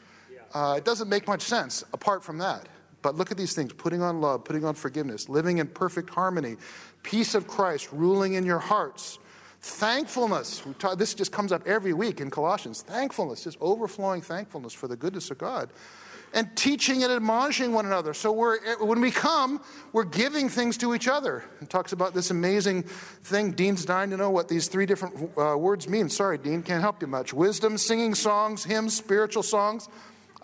uh, 0.56 0.76
it 0.78 0.86
doesn't 0.86 1.10
make 1.10 1.28
much 1.28 1.42
sense 1.42 1.84
apart 1.94 2.24
from 2.24 2.38
that. 2.40 2.68
But 3.02 3.16
look 3.16 3.30
at 3.30 3.38
these 3.38 3.54
things 3.54 3.74
putting 3.74 4.02
on 4.02 4.22
love, 4.22 4.46
putting 4.46 4.66
on 4.66 4.74
forgiveness, 4.74 5.30
living 5.30 5.60
in 5.60 5.68
perfect 5.68 6.10
harmony, 6.10 6.56
peace 7.04 7.36
of 7.36 7.46
Christ 7.46 7.90
ruling 7.92 8.34
in 8.34 8.46
your 8.46 8.58
hearts, 8.58 9.20
thankfulness. 9.60 10.64
This 10.98 11.14
just 11.14 11.32
comes 11.32 11.52
up 11.52 11.68
every 11.68 11.94
week 11.94 12.22
in 12.22 12.32
Colossians. 12.32 12.82
Thankfulness, 12.82 13.44
just 13.44 13.58
overflowing 13.62 14.22
thankfulness 14.22 14.74
for 14.74 14.88
the 14.88 14.96
goodness 14.96 15.30
of 15.30 15.38
God. 15.38 15.70
And 16.36 16.54
teaching 16.56 17.02
and 17.04 17.14
admonishing 17.14 17.72
one 17.72 17.86
another. 17.86 18.14
So 18.14 18.32
we're, 18.32 18.60
when 18.84 19.00
we 19.00 19.10
come, 19.10 19.62
we're 19.94 20.04
giving 20.04 20.50
things 20.50 20.78
to 20.80 20.94
each 20.94 21.08
other. 21.08 21.46
It 21.62 21.70
talks 21.70 21.94
about 21.94 22.14
this 22.14 22.30
amazing 22.30 22.84
thing. 22.84 23.54
Dean's 23.54 23.86
dying 23.86 24.10
to 24.10 24.18
know 24.18 24.30
what 24.30 24.50
these 24.50 24.68
three 24.68 24.86
different 24.86 25.32
uh, 25.38 25.58
words 25.58 25.88
mean. 25.88 26.10
Sorry, 26.10 26.38
Dean, 26.38 26.62
can't 26.62 26.82
help 26.82 27.02
you 27.02 27.08
much. 27.08 27.34
Wisdom, 27.34 27.78
singing 27.78 28.14
songs, 28.14 28.66
hymns, 28.66 28.96
spiritual 28.98 29.44
songs. 29.44 29.88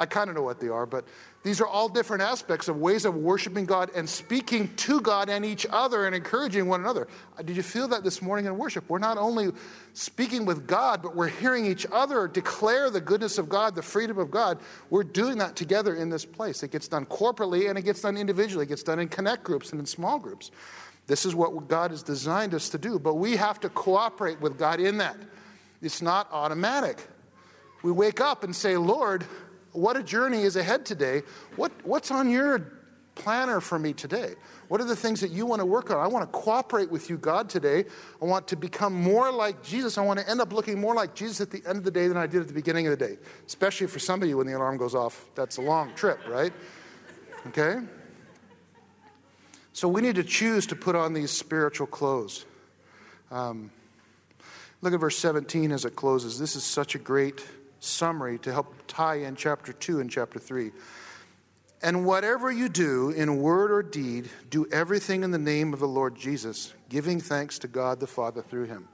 I 0.01 0.07
kind 0.07 0.31
of 0.31 0.35
know 0.35 0.41
what 0.41 0.59
they 0.59 0.67
are, 0.67 0.87
but 0.87 1.05
these 1.43 1.61
are 1.61 1.67
all 1.67 1.87
different 1.87 2.23
aspects 2.23 2.67
of 2.67 2.77
ways 2.77 3.05
of 3.05 3.15
worshiping 3.15 3.67
God 3.67 3.91
and 3.95 4.09
speaking 4.09 4.73
to 4.77 4.99
God 4.99 5.29
and 5.29 5.45
each 5.45 5.67
other 5.69 6.07
and 6.07 6.15
encouraging 6.15 6.67
one 6.67 6.79
another. 6.79 7.07
Uh, 7.37 7.43
did 7.43 7.55
you 7.55 7.61
feel 7.61 7.87
that 7.89 8.03
this 8.03 8.19
morning 8.19 8.47
in 8.47 8.57
worship? 8.57 8.83
We're 8.89 8.97
not 8.97 9.19
only 9.19 9.51
speaking 9.93 10.43
with 10.43 10.65
God, 10.65 11.03
but 11.03 11.15
we're 11.15 11.27
hearing 11.27 11.67
each 11.67 11.85
other 11.91 12.27
declare 12.27 12.89
the 12.89 12.99
goodness 12.99 13.37
of 13.37 13.47
God, 13.47 13.75
the 13.75 13.83
freedom 13.83 14.17
of 14.17 14.31
God. 14.31 14.57
We're 14.89 15.03
doing 15.03 15.37
that 15.37 15.55
together 15.55 15.93
in 15.93 16.09
this 16.09 16.25
place. 16.25 16.63
It 16.63 16.71
gets 16.71 16.87
done 16.87 17.05
corporately 17.05 17.69
and 17.69 17.77
it 17.77 17.83
gets 17.83 18.01
done 18.01 18.17
individually. 18.17 18.65
It 18.65 18.69
gets 18.69 18.81
done 18.81 18.97
in 18.97 19.07
connect 19.07 19.43
groups 19.43 19.69
and 19.69 19.79
in 19.79 19.85
small 19.85 20.17
groups. 20.17 20.49
This 21.05 21.27
is 21.27 21.35
what 21.35 21.67
God 21.67 21.91
has 21.91 22.01
designed 22.01 22.55
us 22.55 22.69
to 22.69 22.79
do, 22.79 22.97
but 22.97 23.15
we 23.15 23.35
have 23.35 23.59
to 23.59 23.69
cooperate 23.69 24.41
with 24.41 24.57
God 24.57 24.79
in 24.79 24.97
that. 24.97 25.17
It's 25.79 26.01
not 26.01 26.27
automatic. 26.31 27.07
We 27.83 27.91
wake 27.91 28.19
up 28.19 28.43
and 28.43 28.55
say, 28.55 28.77
Lord, 28.77 29.25
what 29.73 29.97
a 29.97 30.03
journey 30.03 30.43
is 30.43 30.55
ahead 30.55 30.85
today. 30.85 31.23
What, 31.55 31.71
what's 31.83 32.11
on 32.11 32.29
your 32.29 32.73
planner 33.15 33.61
for 33.61 33.77
me 33.77 33.93
today? 33.93 34.35
What 34.67 34.81
are 34.81 34.85
the 34.85 34.95
things 34.95 35.21
that 35.21 35.31
you 35.31 35.45
want 35.45 35.59
to 35.59 35.65
work 35.65 35.91
on? 35.91 35.97
I 35.97 36.07
want 36.07 36.31
to 36.31 36.39
cooperate 36.39 36.89
with 36.89 37.09
you, 37.09 37.17
God, 37.17 37.49
today. 37.49 37.85
I 38.21 38.25
want 38.25 38.47
to 38.49 38.55
become 38.55 38.93
more 38.93 39.31
like 39.31 39.63
Jesus. 39.63 39.97
I 39.97 40.01
want 40.01 40.19
to 40.19 40.29
end 40.29 40.41
up 40.41 40.53
looking 40.53 40.79
more 40.79 40.95
like 40.95 41.13
Jesus 41.13 41.41
at 41.41 41.51
the 41.51 41.61
end 41.67 41.77
of 41.77 41.83
the 41.83 41.91
day 41.91 42.07
than 42.07 42.17
I 42.17 42.27
did 42.27 42.41
at 42.41 42.47
the 42.47 42.53
beginning 42.53 42.87
of 42.87 42.97
the 42.97 43.05
day, 43.05 43.17
especially 43.45 43.87
for 43.87 43.99
some 43.99 44.21
of 44.21 44.29
you 44.29 44.37
when 44.37 44.47
the 44.47 44.53
alarm 44.53 44.77
goes 44.77 44.95
off. 44.95 45.25
That's 45.35 45.57
a 45.57 45.61
long 45.61 45.93
trip, 45.95 46.19
right? 46.27 46.53
Okay? 47.47 47.79
So 49.73 49.87
we 49.87 50.01
need 50.01 50.15
to 50.15 50.23
choose 50.23 50.67
to 50.67 50.75
put 50.75 50.95
on 50.95 51.13
these 51.13 51.31
spiritual 51.31 51.87
clothes. 51.87 52.45
Um, 53.29 53.71
look 54.81 54.93
at 54.93 54.99
verse 54.99 55.17
17 55.17 55.71
as 55.71 55.85
it 55.85 55.95
closes. 55.95 56.39
This 56.39 56.55
is 56.55 56.63
such 56.63 56.95
a 56.95 56.99
great 56.99 57.45
summary 57.81 58.37
to 58.39 58.53
help 58.53 58.73
tie 58.87 59.15
in 59.15 59.35
chapter 59.35 59.73
2 59.73 59.99
and 59.99 60.09
chapter 60.09 60.39
3. 60.39 60.71
And 61.83 62.05
whatever 62.05 62.51
you 62.51 62.69
do 62.69 63.09
in 63.09 63.41
word 63.41 63.71
or 63.71 63.81
deed, 63.81 64.29
do 64.49 64.67
everything 64.71 65.23
in 65.23 65.31
the 65.31 65.39
name 65.39 65.73
of 65.73 65.79
the 65.79 65.87
Lord 65.87 66.15
Jesus, 66.15 66.73
giving 66.89 67.19
thanks 67.19 67.57
to 67.59 67.67
God 67.67 67.99
the 67.99 68.07
Father 68.07 68.43
through 68.43 68.65
him. 68.65 68.87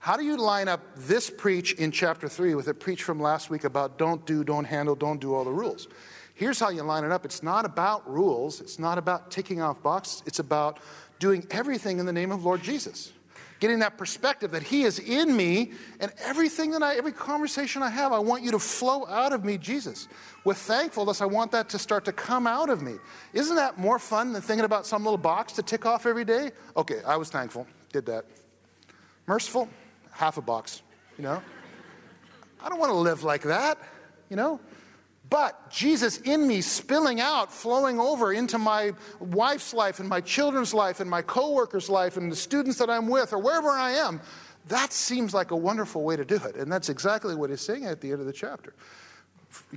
How 0.00 0.16
do 0.16 0.24
you 0.24 0.36
line 0.36 0.66
up 0.66 0.80
this 0.96 1.30
preach 1.30 1.74
in 1.74 1.92
chapter 1.92 2.28
3 2.28 2.54
with 2.56 2.66
a 2.66 2.74
preach 2.74 3.04
from 3.04 3.20
last 3.20 3.48
week 3.48 3.64
about 3.64 3.96
don't 3.96 4.26
do, 4.26 4.42
don't 4.42 4.64
handle, 4.64 4.96
don't 4.96 5.20
do 5.20 5.32
all 5.32 5.44
the 5.44 5.52
rules? 5.52 5.86
Here's 6.34 6.58
how 6.58 6.70
you 6.70 6.82
line 6.82 7.04
it 7.04 7.12
up 7.12 7.24
it's 7.24 7.42
not 7.42 7.64
about 7.64 8.10
rules, 8.10 8.60
it's 8.60 8.78
not 8.78 8.98
about 8.98 9.30
ticking 9.30 9.62
off 9.62 9.82
boxes, 9.82 10.22
it's 10.26 10.38
about 10.38 10.80
doing 11.20 11.46
everything 11.50 11.98
in 11.98 12.06
the 12.06 12.12
name 12.12 12.32
of 12.32 12.44
Lord 12.44 12.62
Jesus 12.62 13.12
getting 13.60 13.78
that 13.80 13.96
perspective 13.98 14.50
that 14.50 14.62
He 14.62 14.82
is 14.82 14.98
in 14.98 15.36
me, 15.36 15.72
and 16.00 16.12
everything 16.24 16.70
that 16.72 16.82
I, 16.82 16.96
every 16.96 17.12
conversation 17.12 17.82
I 17.82 17.90
have, 17.90 18.12
I 18.12 18.18
want 18.18 18.42
you 18.42 18.50
to 18.50 18.58
flow 18.58 19.06
out 19.06 19.32
of 19.32 19.44
me, 19.44 19.58
Jesus. 19.58 20.08
With 20.44 20.56
thankfulness, 20.56 21.20
I 21.20 21.26
want 21.26 21.52
that 21.52 21.68
to 21.68 21.78
start 21.78 22.04
to 22.06 22.12
come 22.12 22.46
out 22.46 22.70
of 22.70 22.82
me. 22.82 22.94
Isn't 23.34 23.56
that 23.56 23.78
more 23.78 23.98
fun 23.98 24.32
than 24.32 24.42
thinking 24.42 24.64
about 24.64 24.86
some 24.86 25.04
little 25.04 25.18
box 25.18 25.52
to 25.54 25.62
tick 25.62 25.86
off 25.86 26.06
every 26.06 26.24
day? 26.24 26.50
Okay, 26.76 27.02
I 27.06 27.16
was 27.16 27.30
thankful, 27.30 27.66
did 27.92 28.06
that. 28.06 28.24
Merciful, 29.26 29.68
half 30.10 30.38
a 30.38 30.42
box, 30.42 30.82
you 31.18 31.22
know? 31.22 31.42
I 32.62 32.68
don't 32.68 32.78
want 32.78 32.90
to 32.90 32.98
live 32.98 33.22
like 33.22 33.42
that, 33.42 33.78
you 34.28 34.36
know? 34.36 34.58
But 35.30 35.70
Jesus 35.70 36.18
in 36.18 36.46
me 36.46 36.60
spilling 36.60 37.20
out, 37.20 37.52
flowing 37.52 38.00
over 38.00 38.32
into 38.32 38.58
my 38.58 38.92
wife's 39.20 39.72
life 39.72 40.00
and 40.00 40.08
my 40.08 40.20
children's 40.20 40.74
life 40.74 40.98
and 40.98 41.08
my 41.08 41.22
coworkers' 41.22 41.88
life 41.88 42.16
and 42.16 42.30
the 42.30 42.36
students 42.36 42.78
that 42.78 42.90
I'm 42.90 43.08
with 43.08 43.32
or 43.32 43.38
wherever 43.38 43.70
I 43.70 43.92
am, 43.92 44.20
that 44.66 44.92
seems 44.92 45.32
like 45.32 45.52
a 45.52 45.56
wonderful 45.56 46.02
way 46.02 46.16
to 46.16 46.24
do 46.24 46.34
it. 46.34 46.56
And 46.56 46.70
that's 46.70 46.88
exactly 46.88 47.36
what 47.36 47.48
he's 47.48 47.60
saying 47.60 47.86
at 47.86 48.00
the 48.00 48.10
end 48.10 48.20
of 48.20 48.26
the 48.26 48.32
chapter. 48.32 48.74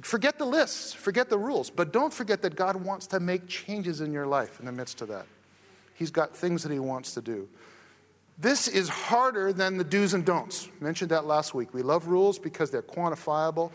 Forget 0.02 0.40
the 0.40 0.46
lists, 0.46 0.94
forget 0.94 1.30
the 1.30 1.38
rules, 1.38 1.70
but 1.70 1.94
don't 1.94 2.14
forget 2.14 2.42
that 2.42 2.56
God 2.56 2.76
wants 2.76 3.08
to 3.08 3.20
make 3.20 3.48
changes 3.48 4.02
in 4.02 4.12
your 4.12 4.26
life 4.28 4.60
in 4.60 4.66
the 4.66 4.72
midst 4.72 5.02
of 5.02 5.08
that. 5.10 5.26
He's 5.94 6.12
got 6.12 6.36
things 6.36 6.64
that 6.64 6.72
he 6.72 6.80
wants 6.80 7.14
to 7.14 7.22
do. 7.22 7.48
This 8.40 8.68
is 8.68 8.90
harder 8.90 9.54
than 9.54 9.78
the 9.78 9.84
do's 9.84 10.16
and 10.16 10.26
don'ts. 10.26 10.68
mentioned 10.80 11.12
that 11.12 11.26
last 11.26 11.54
week. 11.54 11.74
We 11.74 11.84
love 11.84 12.08
rules 12.08 12.40
because 12.40 12.72
they're 12.72 12.82
quantifiable. 12.82 13.72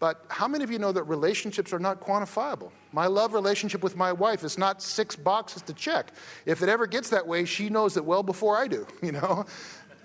But 0.00 0.24
how 0.28 0.48
many 0.48 0.64
of 0.64 0.70
you 0.70 0.78
know 0.78 0.92
that 0.92 1.04
relationships 1.04 1.74
are 1.74 1.78
not 1.78 2.00
quantifiable? 2.00 2.70
My 2.90 3.06
love 3.06 3.34
relationship 3.34 3.82
with 3.82 3.96
my 3.96 4.12
wife 4.12 4.42
is 4.42 4.56
not 4.56 4.82
six 4.82 5.14
boxes 5.14 5.60
to 5.62 5.74
check. 5.74 6.12
If 6.46 6.62
it 6.62 6.70
ever 6.70 6.86
gets 6.86 7.10
that 7.10 7.26
way, 7.26 7.44
she 7.44 7.68
knows 7.68 7.98
it 7.98 8.04
well 8.04 8.22
before 8.22 8.56
I 8.56 8.66
do, 8.66 8.86
you 9.02 9.12
know? 9.12 9.44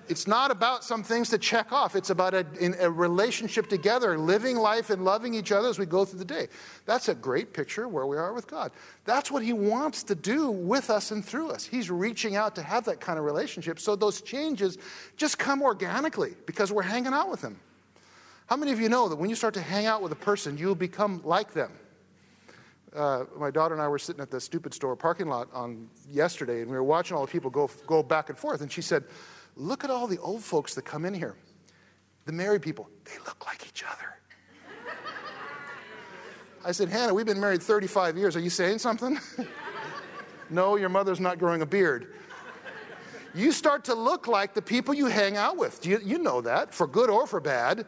It's 0.07 0.27
not 0.27 0.51
about 0.51 0.83
some 0.83 1.01
things 1.01 1.29
to 1.29 1.39
check 1.39 1.71
off. 1.71 1.95
It's 1.95 2.11
about 2.11 2.35
a, 2.35 2.45
a, 2.79 2.91
relationship 2.91 3.67
together, 3.67 4.19
living 4.19 4.55
life 4.55 4.91
and 4.91 5.03
loving 5.03 5.33
each 5.33 5.51
other 5.51 5.67
as 5.67 5.79
we 5.79 5.87
go 5.87 6.05
through 6.05 6.19
the 6.19 6.25
day. 6.25 6.47
That's 6.85 7.09
a 7.09 7.15
great 7.15 7.53
picture 7.53 7.87
where 7.87 8.05
we 8.05 8.15
are 8.15 8.31
with 8.31 8.45
God. 8.45 8.71
That's 9.05 9.31
what 9.31 9.41
He 9.41 9.51
wants 9.51 10.03
to 10.03 10.13
do 10.13 10.51
with 10.51 10.91
us 10.91 11.09
and 11.09 11.25
through 11.25 11.49
us. 11.49 11.65
He's 11.65 11.89
reaching 11.89 12.35
out 12.35 12.53
to 12.55 12.61
have 12.61 12.85
that 12.85 12.99
kind 12.99 13.17
of 13.17 13.25
relationship 13.25 13.79
so 13.79 13.95
those 13.95 14.21
changes 14.21 14.77
just 15.17 15.39
come 15.39 15.63
organically 15.63 16.35
because 16.45 16.71
we're 16.71 16.83
hanging 16.83 17.13
out 17.13 17.31
with 17.31 17.41
Him. 17.41 17.59
How 18.47 18.55
many 18.55 18.71
of 18.71 18.79
you 18.79 18.89
know 18.89 19.09
that 19.09 19.15
when 19.15 19.29
you 19.29 19.35
start 19.35 19.55
to 19.55 19.61
hang 19.61 19.87
out 19.87 20.03
with 20.03 20.11
a 20.11 20.17
person, 20.17 20.57
you'll 20.57 20.75
become 20.75 21.21
like 21.23 21.53
them? 21.53 21.71
Uh, 22.95 23.25
my 23.37 23.49
daughter 23.49 23.73
and 23.73 23.81
I 23.81 23.87
were 23.87 23.97
sitting 23.97 24.21
at 24.21 24.29
the 24.29 24.39
stupid 24.39 24.73
store 24.73 24.95
parking 24.95 25.27
lot 25.27 25.49
on 25.51 25.89
yesterday, 26.09 26.61
and 26.61 26.69
we 26.69 26.77
were 26.77 26.83
watching 26.83 27.17
all 27.17 27.25
the 27.25 27.31
people 27.31 27.49
go, 27.49 27.69
go 27.87 28.03
back 28.03 28.29
and 28.29 28.37
forth. 28.37 28.61
And 28.61 28.71
she 28.71 28.81
said, 28.81 29.03
Look 29.57 29.83
at 29.83 29.89
all 29.89 30.05
the 30.05 30.19
old 30.19 30.43
folks 30.43 30.75
that 30.75 30.83
come 30.83 31.05
in 31.05 31.13
here. 31.13 31.35
The 32.25 32.33
married 32.33 32.61
people, 32.61 32.89
they 33.05 33.17
look 33.25 33.45
like 33.45 33.65
each 33.65 33.83
other. 33.83 34.15
I 36.65 36.71
said, 36.71 36.89
Hannah, 36.89 37.13
we've 37.13 37.25
been 37.25 37.39
married 37.39 37.63
35 37.63 38.17
years. 38.17 38.35
Are 38.35 38.39
you 38.39 38.49
saying 38.49 38.79
something? 38.79 39.19
no, 40.49 40.75
your 40.75 40.89
mother's 40.89 41.19
not 41.19 41.39
growing 41.39 41.61
a 41.61 41.65
beard. 41.65 42.13
You 43.33 43.51
start 43.51 43.85
to 43.85 43.93
look 43.93 44.27
like 44.27 44.53
the 44.53 44.61
people 44.61 44.93
you 44.93 45.05
hang 45.05 45.37
out 45.37 45.57
with. 45.57 45.85
You, 45.85 45.99
you 46.03 46.17
know 46.17 46.41
that, 46.41 46.73
for 46.73 46.87
good 46.87 47.09
or 47.09 47.27
for 47.27 47.39
bad. 47.39 47.85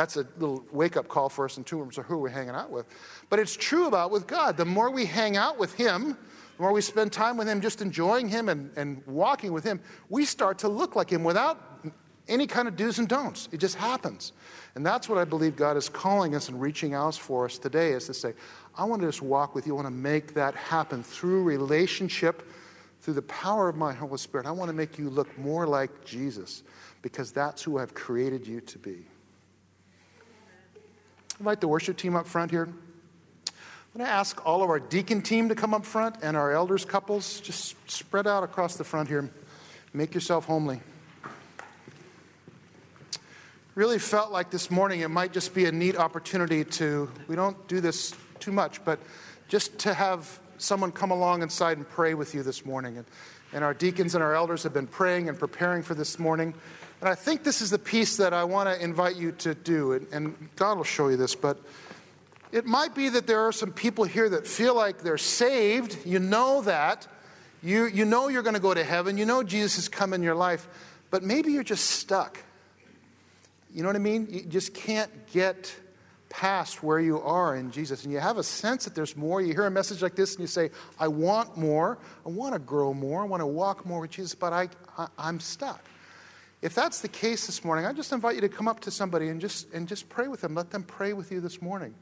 That's 0.00 0.16
a 0.16 0.26
little 0.38 0.64
wake 0.72 0.96
up 0.96 1.08
call 1.08 1.28
for 1.28 1.44
us 1.44 1.58
in 1.58 1.64
terms 1.64 1.98
of 1.98 2.06
who 2.06 2.16
we're 2.16 2.30
hanging 2.30 2.54
out 2.54 2.70
with. 2.70 2.86
But 3.28 3.38
it's 3.38 3.54
true 3.54 3.86
about 3.86 4.10
with 4.10 4.26
God. 4.26 4.56
The 4.56 4.64
more 4.64 4.90
we 4.90 5.04
hang 5.04 5.36
out 5.36 5.58
with 5.58 5.74
Him, 5.74 6.16
the 6.56 6.62
more 6.62 6.72
we 6.72 6.80
spend 6.80 7.12
time 7.12 7.36
with 7.36 7.46
Him, 7.46 7.60
just 7.60 7.82
enjoying 7.82 8.26
Him 8.26 8.48
and, 8.48 8.70
and 8.78 9.06
walking 9.06 9.52
with 9.52 9.62
Him, 9.62 9.78
we 10.08 10.24
start 10.24 10.56
to 10.60 10.68
look 10.68 10.96
like 10.96 11.10
Him 11.10 11.22
without 11.22 11.84
any 12.28 12.46
kind 12.46 12.66
of 12.66 12.76
do's 12.76 12.98
and 12.98 13.10
don'ts. 13.10 13.50
It 13.52 13.58
just 13.58 13.74
happens. 13.74 14.32
And 14.74 14.86
that's 14.86 15.06
what 15.06 15.18
I 15.18 15.24
believe 15.26 15.54
God 15.54 15.76
is 15.76 15.90
calling 15.90 16.34
us 16.34 16.48
and 16.48 16.58
reaching 16.58 16.94
out 16.94 17.16
for 17.16 17.44
us 17.44 17.58
today 17.58 17.90
is 17.90 18.06
to 18.06 18.14
say, 18.14 18.32
I 18.78 18.86
want 18.86 19.02
to 19.02 19.08
just 19.08 19.20
walk 19.20 19.54
with 19.54 19.66
you. 19.66 19.74
I 19.74 19.82
want 19.82 19.86
to 19.86 19.92
make 19.92 20.32
that 20.32 20.54
happen 20.54 21.02
through 21.02 21.42
relationship, 21.42 22.48
through 23.02 23.14
the 23.14 23.22
power 23.22 23.68
of 23.68 23.76
my 23.76 23.92
Holy 23.92 24.16
Spirit. 24.16 24.46
I 24.46 24.50
want 24.50 24.70
to 24.70 24.74
make 24.74 24.96
you 24.96 25.10
look 25.10 25.36
more 25.36 25.66
like 25.66 26.06
Jesus 26.06 26.62
because 27.02 27.32
that's 27.32 27.62
who 27.62 27.78
I've 27.78 27.92
created 27.92 28.46
you 28.46 28.62
to 28.62 28.78
be 28.78 29.04
invite 31.40 31.60
the 31.62 31.68
worship 31.68 31.96
team 31.96 32.14
up 32.14 32.26
front 32.26 32.50
here. 32.50 32.64
I'm 32.64 33.96
going 33.96 34.06
to 34.06 34.12
ask 34.12 34.44
all 34.46 34.62
of 34.62 34.68
our 34.68 34.78
deacon 34.78 35.22
team 35.22 35.48
to 35.48 35.54
come 35.54 35.72
up 35.72 35.86
front 35.86 36.16
and 36.22 36.36
our 36.36 36.52
elders 36.52 36.84
couples 36.84 37.40
just 37.40 37.74
spread 37.90 38.26
out 38.26 38.44
across 38.44 38.76
the 38.76 38.84
front 38.84 39.08
here. 39.08 39.30
Make 39.94 40.14
yourself 40.14 40.44
homely. 40.44 40.80
really 43.74 43.98
felt 43.98 44.30
like 44.30 44.50
this 44.50 44.70
morning 44.70 45.00
it 45.00 45.08
might 45.08 45.32
just 45.32 45.54
be 45.54 45.64
a 45.64 45.72
neat 45.72 45.96
opportunity 45.96 46.62
to, 46.64 47.10
we 47.26 47.36
don't 47.36 47.66
do 47.66 47.80
this 47.80 48.12
too 48.38 48.52
much, 48.52 48.84
but 48.84 48.98
just 49.48 49.78
to 49.78 49.94
have 49.94 50.38
someone 50.58 50.92
come 50.92 51.10
along 51.10 51.40
inside 51.40 51.78
and 51.78 51.88
pray 51.88 52.12
with 52.12 52.34
you 52.34 52.42
this 52.42 52.66
morning. 52.66 52.98
And, 52.98 53.06
and 53.54 53.64
our 53.64 53.72
deacons 53.72 54.14
and 54.14 54.22
our 54.22 54.34
elders 54.34 54.62
have 54.64 54.74
been 54.74 54.86
praying 54.86 55.30
and 55.30 55.38
preparing 55.38 55.82
for 55.82 55.94
this 55.94 56.18
morning. 56.18 56.52
And 57.00 57.08
I 57.08 57.14
think 57.14 57.44
this 57.44 57.62
is 57.62 57.70
the 57.70 57.78
piece 57.78 58.18
that 58.18 58.34
I 58.34 58.44
want 58.44 58.68
to 58.68 58.82
invite 58.82 59.16
you 59.16 59.32
to 59.32 59.54
do. 59.54 59.92
And, 59.92 60.06
and 60.12 60.48
God 60.56 60.76
will 60.76 60.84
show 60.84 61.08
you 61.08 61.16
this, 61.16 61.34
but 61.34 61.58
it 62.52 62.66
might 62.66 62.94
be 62.94 63.08
that 63.08 63.26
there 63.26 63.40
are 63.40 63.52
some 63.52 63.72
people 63.72 64.04
here 64.04 64.28
that 64.28 64.46
feel 64.46 64.74
like 64.74 64.98
they're 64.98 65.18
saved. 65.18 66.04
You 66.04 66.18
know 66.18 66.62
that. 66.62 67.06
You, 67.62 67.86
you 67.86 68.04
know 68.04 68.28
you're 68.28 68.42
going 68.42 68.54
to 68.54 68.60
go 68.60 68.74
to 68.74 68.84
heaven. 68.84 69.16
You 69.16 69.24
know 69.24 69.42
Jesus 69.42 69.76
has 69.76 69.88
come 69.88 70.12
in 70.12 70.22
your 70.22 70.34
life. 70.34 70.66
But 71.10 71.22
maybe 71.22 71.52
you're 71.52 71.62
just 71.62 71.86
stuck. 71.86 72.38
You 73.72 73.82
know 73.82 73.88
what 73.88 73.96
I 73.96 74.00
mean? 74.00 74.26
You 74.30 74.42
just 74.42 74.74
can't 74.74 75.10
get 75.32 75.74
past 76.28 76.82
where 76.82 77.00
you 77.00 77.20
are 77.20 77.56
in 77.56 77.70
Jesus. 77.70 78.04
And 78.04 78.12
you 78.12 78.18
have 78.18 78.38
a 78.38 78.42
sense 78.42 78.84
that 78.84 78.94
there's 78.94 79.16
more. 79.16 79.40
You 79.40 79.52
hear 79.52 79.66
a 79.66 79.70
message 79.70 80.02
like 80.02 80.14
this 80.14 80.34
and 80.34 80.40
you 80.40 80.46
say, 80.46 80.70
I 80.98 81.08
want 81.08 81.56
more. 81.56 81.98
I 82.26 82.28
want 82.28 82.54
to 82.54 82.58
grow 82.58 82.92
more. 82.92 83.22
I 83.22 83.26
want 83.26 83.40
to 83.40 83.46
walk 83.46 83.86
more 83.86 84.00
with 84.00 84.10
Jesus, 84.10 84.34
but 84.34 84.52
I, 84.52 84.68
I, 84.98 85.06
I'm 85.18 85.40
stuck. 85.40 85.84
If 86.62 86.74
that's 86.74 87.00
the 87.00 87.08
case 87.08 87.46
this 87.46 87.64
morning, 87.64 87.86
I 87.86 87.92
just 87.92 88.12
invite 88.12 88.34
you 88.34 88.42
to 88.42 88.48
come 88.48 88.68
up 88.68 88.80
to 88.80 88.90
somebody 88.90 89.28
and 89.28 89.40
just, 89.40 89.72
and 89.72 89.88
just 89.88 90.08
pray 90.08 90.28
with 90.28 90.42
them. 90.42 90.54
Let 90.54 90.70
them 90.70 90.82
pray 90.82 91.14
with 91.14 91.32
you 91.32 91.40
this 91.40 91.62
morning. 91.62 91.94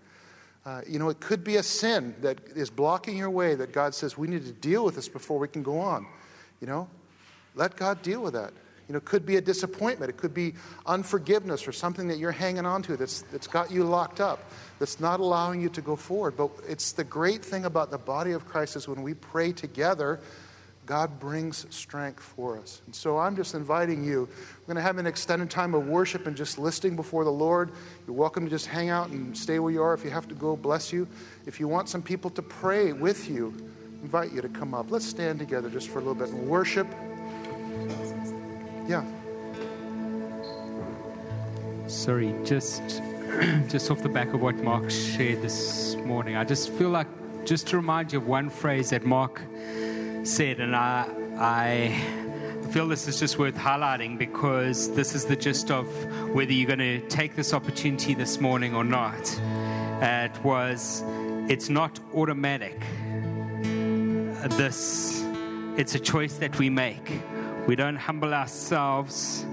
Uh, 0.67 0.83
you 0.87 0.99
know, 0.99 1.09
it 1.09 1.21
could 1.21 1.45
be 1.45 1.57
a 1.57 1.63
sin 1.63 2.15
that 2.21 2.39
is 2.57 2.69
blocking 2.69 3.17
your 3.17 3.31
way 3.31 3.55
that 3.55 3.73
God 3.73 3.95
says 3.95 4.19
we 4.19 4.27
need 4.27 4.45
to 4.45 4.53
deal 4.53 4.85
with 4.85 4.97
this 4.97 5.09
before 5.09 5.39
we 5.39 5.49
can 5.49 5.63
go 5.63 5.79
on. 5.79 6.07
You 6.61 6.67
know, 6.67 6.89
let 7.55 7.77
God 7.77 8.03
deal 8.03 8.21
with 8.21 8.35
that. 8.35 8.53
You 8.89 8.95
know, 8.95 8.99
it 8.99 9.05
could 9.05 9.25
be 9.25 9.37
a 9.37 9.41
disappointment. 9.41 10.11
It 10.11 10.17
could 10.17 10.35
be 10.35 10.55
unforgiveness 10.87 11.69
or 11.69 11.73
something 11.73 12.09
that 12.09 12.19
you're 12.19 12.33
hanging 12.33 12.67
on 12.67 12.83
to 12.83 12.97
that's, 12.97 13.23
that's 13.23 13.47
got 13.47 13.71
you 13.71 13.85
locked 13.85 14.21
up, 14.21 14.51
that's 14.79 14.99
not 14.99 15.21
allowing 15.21 15.61
you 15.61 15.69
to 15.69 15.83
go 15.83 15.95
forward. 15.95 16.37
But 16.37 16.51
it's 16.67 16.93
the 16.93 17.05
great 17.05 17.45
thing 17.45 17.67
about 17.67 17.91
the 17.91 17.99
body 17.99 18.33
of 18.33 18.47
Christ 18.47 18.77
is 18.77 18.89
when 18.89 19.03
we 19.03 19.15
pray 19.15 19.53
together, 19.53 20.21
God 20.89 21.21
brings 21.21 21.67
strength 21.69 22.23
for 22.23 22.57
us. 22.57 22.81
And 22.87 22.95
so 22.95 23.19
I'm 23.19 23.37
just 23.37 23.55
inviting 23.55 24.03
you. 24.03 24.27
We're 24.61 24.67
going 24.69 24.77
to 24.77 24.83
have 24.83 24.97
an 24.97 25.07
extended 25.07 25.51
time 25.51 25.75
of 25.75 25.87
worship 25.87 26.27
and 26.27 26.35
just 26.35 26.59
listening 26.59 26.97
before 26.97 27.25
the 27.25 27.31
Lord. 27.31 27.73
You're 28.07 28.17
welcome 28.17 28.45
to 28.45 28.51
just 28.51 28.65
hang 28.65 28.89
out 28.89 29.11
and 29.11 29.37
stay 29.37 29.59
where 29.59 29.71
you 29.71 29.83
are. 29.83 29.93
If 29.93 30.03
you 30.03 30.09
have 30.09 30.27
to 30.29 30.35
go, 30.35 30.57
bless 30.57 30.91
you. 30.91 31.07
If 31.45 31.61
you 31.61 31.69
want 31.69 31.91
some 31.91 32.01
people 32.01 32.31
to 32.31 32.41
pray 32.41 32.95
with 32.95 33.29
you, 33.29 33.55
invite 34.03 34.33
you 34.33 34.41
to 34.41 34.49
come 34.49 34.73
up. 34.73 34.91
Let's 34.91 35.05
stand 35.05 35.39
together 35.39 35.69
just 35.69 35.91
for 35.91 35.99
a 35.99 36.01
little 36.01 36.15
bit 36.15 36.31
and 36.31 36.49
worship. 36.49 36.87
Yeah. 38.89 39.05
Sorry, 41.87 42.35
just 42.45 43.03
just 43.69 43.91
off 43.91 44.01
the 44.03 44.09
back 44.09 44.33
of 44.33 44.41
what 44.41 44.57
Mark 44.57 44.89
shared 44.89 45.43
this 45.43 45.97
morning, 45.97 46.37
I 46.37 46.45
just 46.45 46.73
feel 46.73 46.89
like 46.89 47.09
just 47.45 47.67
to 47.67 47.77
remind 47.77 48.15
you 48.15 48.21
of 48.21 48.27
one 48.27 48.49
phrase 48.49 48.89
that 48.89 49.05
Mark 49.05 49.43
said, 50.29 50.61
and 50.61 50.77
I, 50.77 51.09
I 51.39 52.69
feel 52.71 52.87
this 52.87 53.09
is 53.09 53.19
just 53.19 53.39
worth 53.39 53.55
highlighting 53.55 54.19
because 54.19 54.93
this 54.95 55.15
is 55.15 55.25
the 55.25 55.37
gist 55.37 55.71
of 55.71 55.87
whether 56.35 56.53
you're 56.53 56.67
going 56.67 56.79
to 56.79 57.01
take 57.09 57.35
this 57.35 57.55
opportunity 57.55 58.15
this 58.15 58.39
morning 58.41 58.75
or 58.75 58.85
not. 58.85 59.19
It 60.03 60.45
was, 60.45 61.03
it's 61.49 61.71
not 61.71 61.99
automatic. 62.15 62.79
This, 64.57 65.25
it's 65.77 65.95
a 65.95 65.99
choice 65.99 66.35
that 66.35 66.59
we 66.59 66.69
make. 66.69 67.21
We 67.67 67.75
don't 67.75 67.97
humble 67.97 68.35
ourselves, 68.35 69.47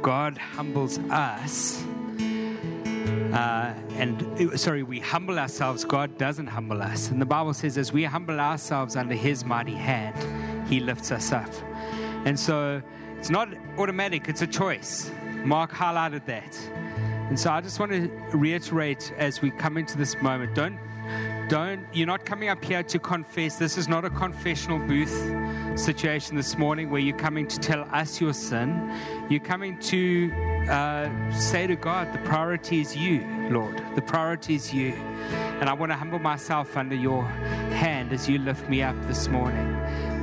God 0.00 0.38
humbles 0.38 0.98
us. 1.10 1.84
Uh, 3.32 3.74
and 3.96 4.58
sorry, 4.58 4.82
we 4.82 5.00
humble 5.00 5.38
ourselves, 5.38 5.84
God 5.84 6.18
doesn't 6.18 6.46
humble 6.46 6.82
us. 6.82 7.10
And 7.10 7.20
the 7.20 7.26
Bible 7.26 7.54
says, 7.54 7.78
as 7.78 7.92
we 7.92 8.04
humble 8.04 8.40
ourselves 8.40 8.96
under 8.96 9.14
His 9.14 9.44
mighty 9.44 9.74
hand, 9.74 10.68
He 10.68 10.80
lifts 10.80 11.10
us 11.10 11.32
up. 11.32 11.50
And 12.24 12.38
so 12.38 12.82
it's 13.18 13.30
not 13.30 13.48
automatic, 13.78 14.28
it's 14.28 14.42
a 14.42 14.46
choice. 14.46 15.10
Mark 15.44 15.72
highlighted 15.72 16.24
that. 16.26 16.56
And 17.28 17.38
so 17.38 17.50
I 17.50 17.60
just 17.60 17.80
want 17.80 17.92
to 17.92 18.08
reiterate 18.36 19.12
as 19.16 19.40
we 19.40 19.50
come 19.50 19.76
into 19.76 19.96
this 19.96 20.20
moment 20.20 20.54
don't 20.54 20.78
don't 21.52 21.86
you're 21.92 22.06
not 22.06 22.24
coming 22.24 22.48
up 22.48 22.64
here 22.64 22.82
to 22.82 22.98
confess 22.98 23.56
this 23.56 23.76
is 23.76 23.86
not 23.86 24.06
a 24.06 24.10
confessional 24.10 24.78
booth 24.78 25.16
situation 25.78 26.34
this 26.34 26.56
morning 26.56 26.88
where 26.88 27.02
you're 27.02 27.14
coming 27.28 27.46
to 27.46 27.58
tell 27.58 27.82
us 27.92 28.22
your 28.22 28.32
sin 28.32 28.90
you're 29.28 29.38
coming 29.38 29.78
to 29.78 30.32
uh, 30.68 31.08
say 31.32 31.66
to 31.66 31.76
God, 31.76 32.12
the 32.12 32.18
priority 32.18 32.80
is 32.80 32.96
you, 32.96 33.26
Lord. 33.50 33.82
The 33.94 34.02
priority 34.02 34.54
is 34.54 34.72
you. 34.72 34.92
And 35.60 35.68
I 35.68 35.72
want 35.72 35.90
to 35.90 35.96
humble 35.96 36.18
myself 36.18 36.76
under 36.76 36.94
your 36.94 37.24
hand 37.24 38.12
as 38.12 38.28
you 38.28 38.38
lift 38.38 38.68
me 38.68 38.82
up 38.82 38.96
this 39.06 39.28
morning. 39.28 39.76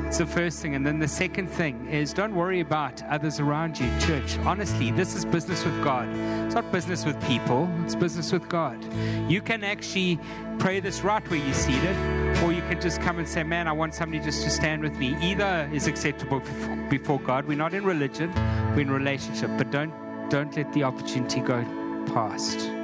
It's 0.10 0.17
the 0.17 0.26
first 0.26 0.63
thing. 0.63 0.74
And 0.74 0.84
then 0.84 0.98
the 0.98 1.08
second 1.08 1.50
thing 1.50 1.88
is 1.88 2.13
don't 2.13 2.34
worry 2.34 2.62
about 2.62 3.04
others 3.04 3.39
around 3.39 3.80
you, 3.80 3.88
church. 4.00 4.39
Honestly, 4.39 4.89
this 4.89 5.13
is 5.13 5.24
business 5.24 5.63
with 5.63 5.84
God. 5.84 6.10
It's 6.48 6.56
not 6.56 6.72
business 6.72 7.06
with 7.06 7.24
people, 7.26 7.69
it's 7.84 7.93
business 7.93 8.32
with 8.32 8.50
God. 8.50 8.84
You 9.30 9.39
can 9.39 9.63
actually 9.63 10.19
pray 10.58 10.80
this 10.80 11.02
right 11.02 11.24
where 11.30 11.39
you're 11.39 11.54
seated, 11.54 11.95
or 12.41 12.52
you 12.52 12.63
can 12.63 12.82
just 12.82 13.02
come 13.02 13.19
and 13.19 13.28
say, 13.28 13.43
Man, 13.43 13.67
I 13.67 13.72
want 13.72 13.93
somebody 13.93 14.19
just 14.24 14.43
to 14.45 14.50
stand 14.50 14.82
with 14.82 14.98
me. 14.98 15.15
Either 15.22 15.69
is 15.72 15.86
acceptable 15.86 16.41
before 16.89 17.19
God. 17.19 17.45
We're 17.45 17.56
not 17.56 17.76
in 17.76 17.86
religion, 17.86 18.34
we're 18.74 18.82
in 18.82 18.89
relationship, 18.89 19.52
but 19.60 19.69
don't 19.69 19.93
don't 20.32 20.56
let 20.56 20.74
the 20.74 20.86
opportunity 20.86 21.39
go 21.39 21.63
past. 22.15 22.79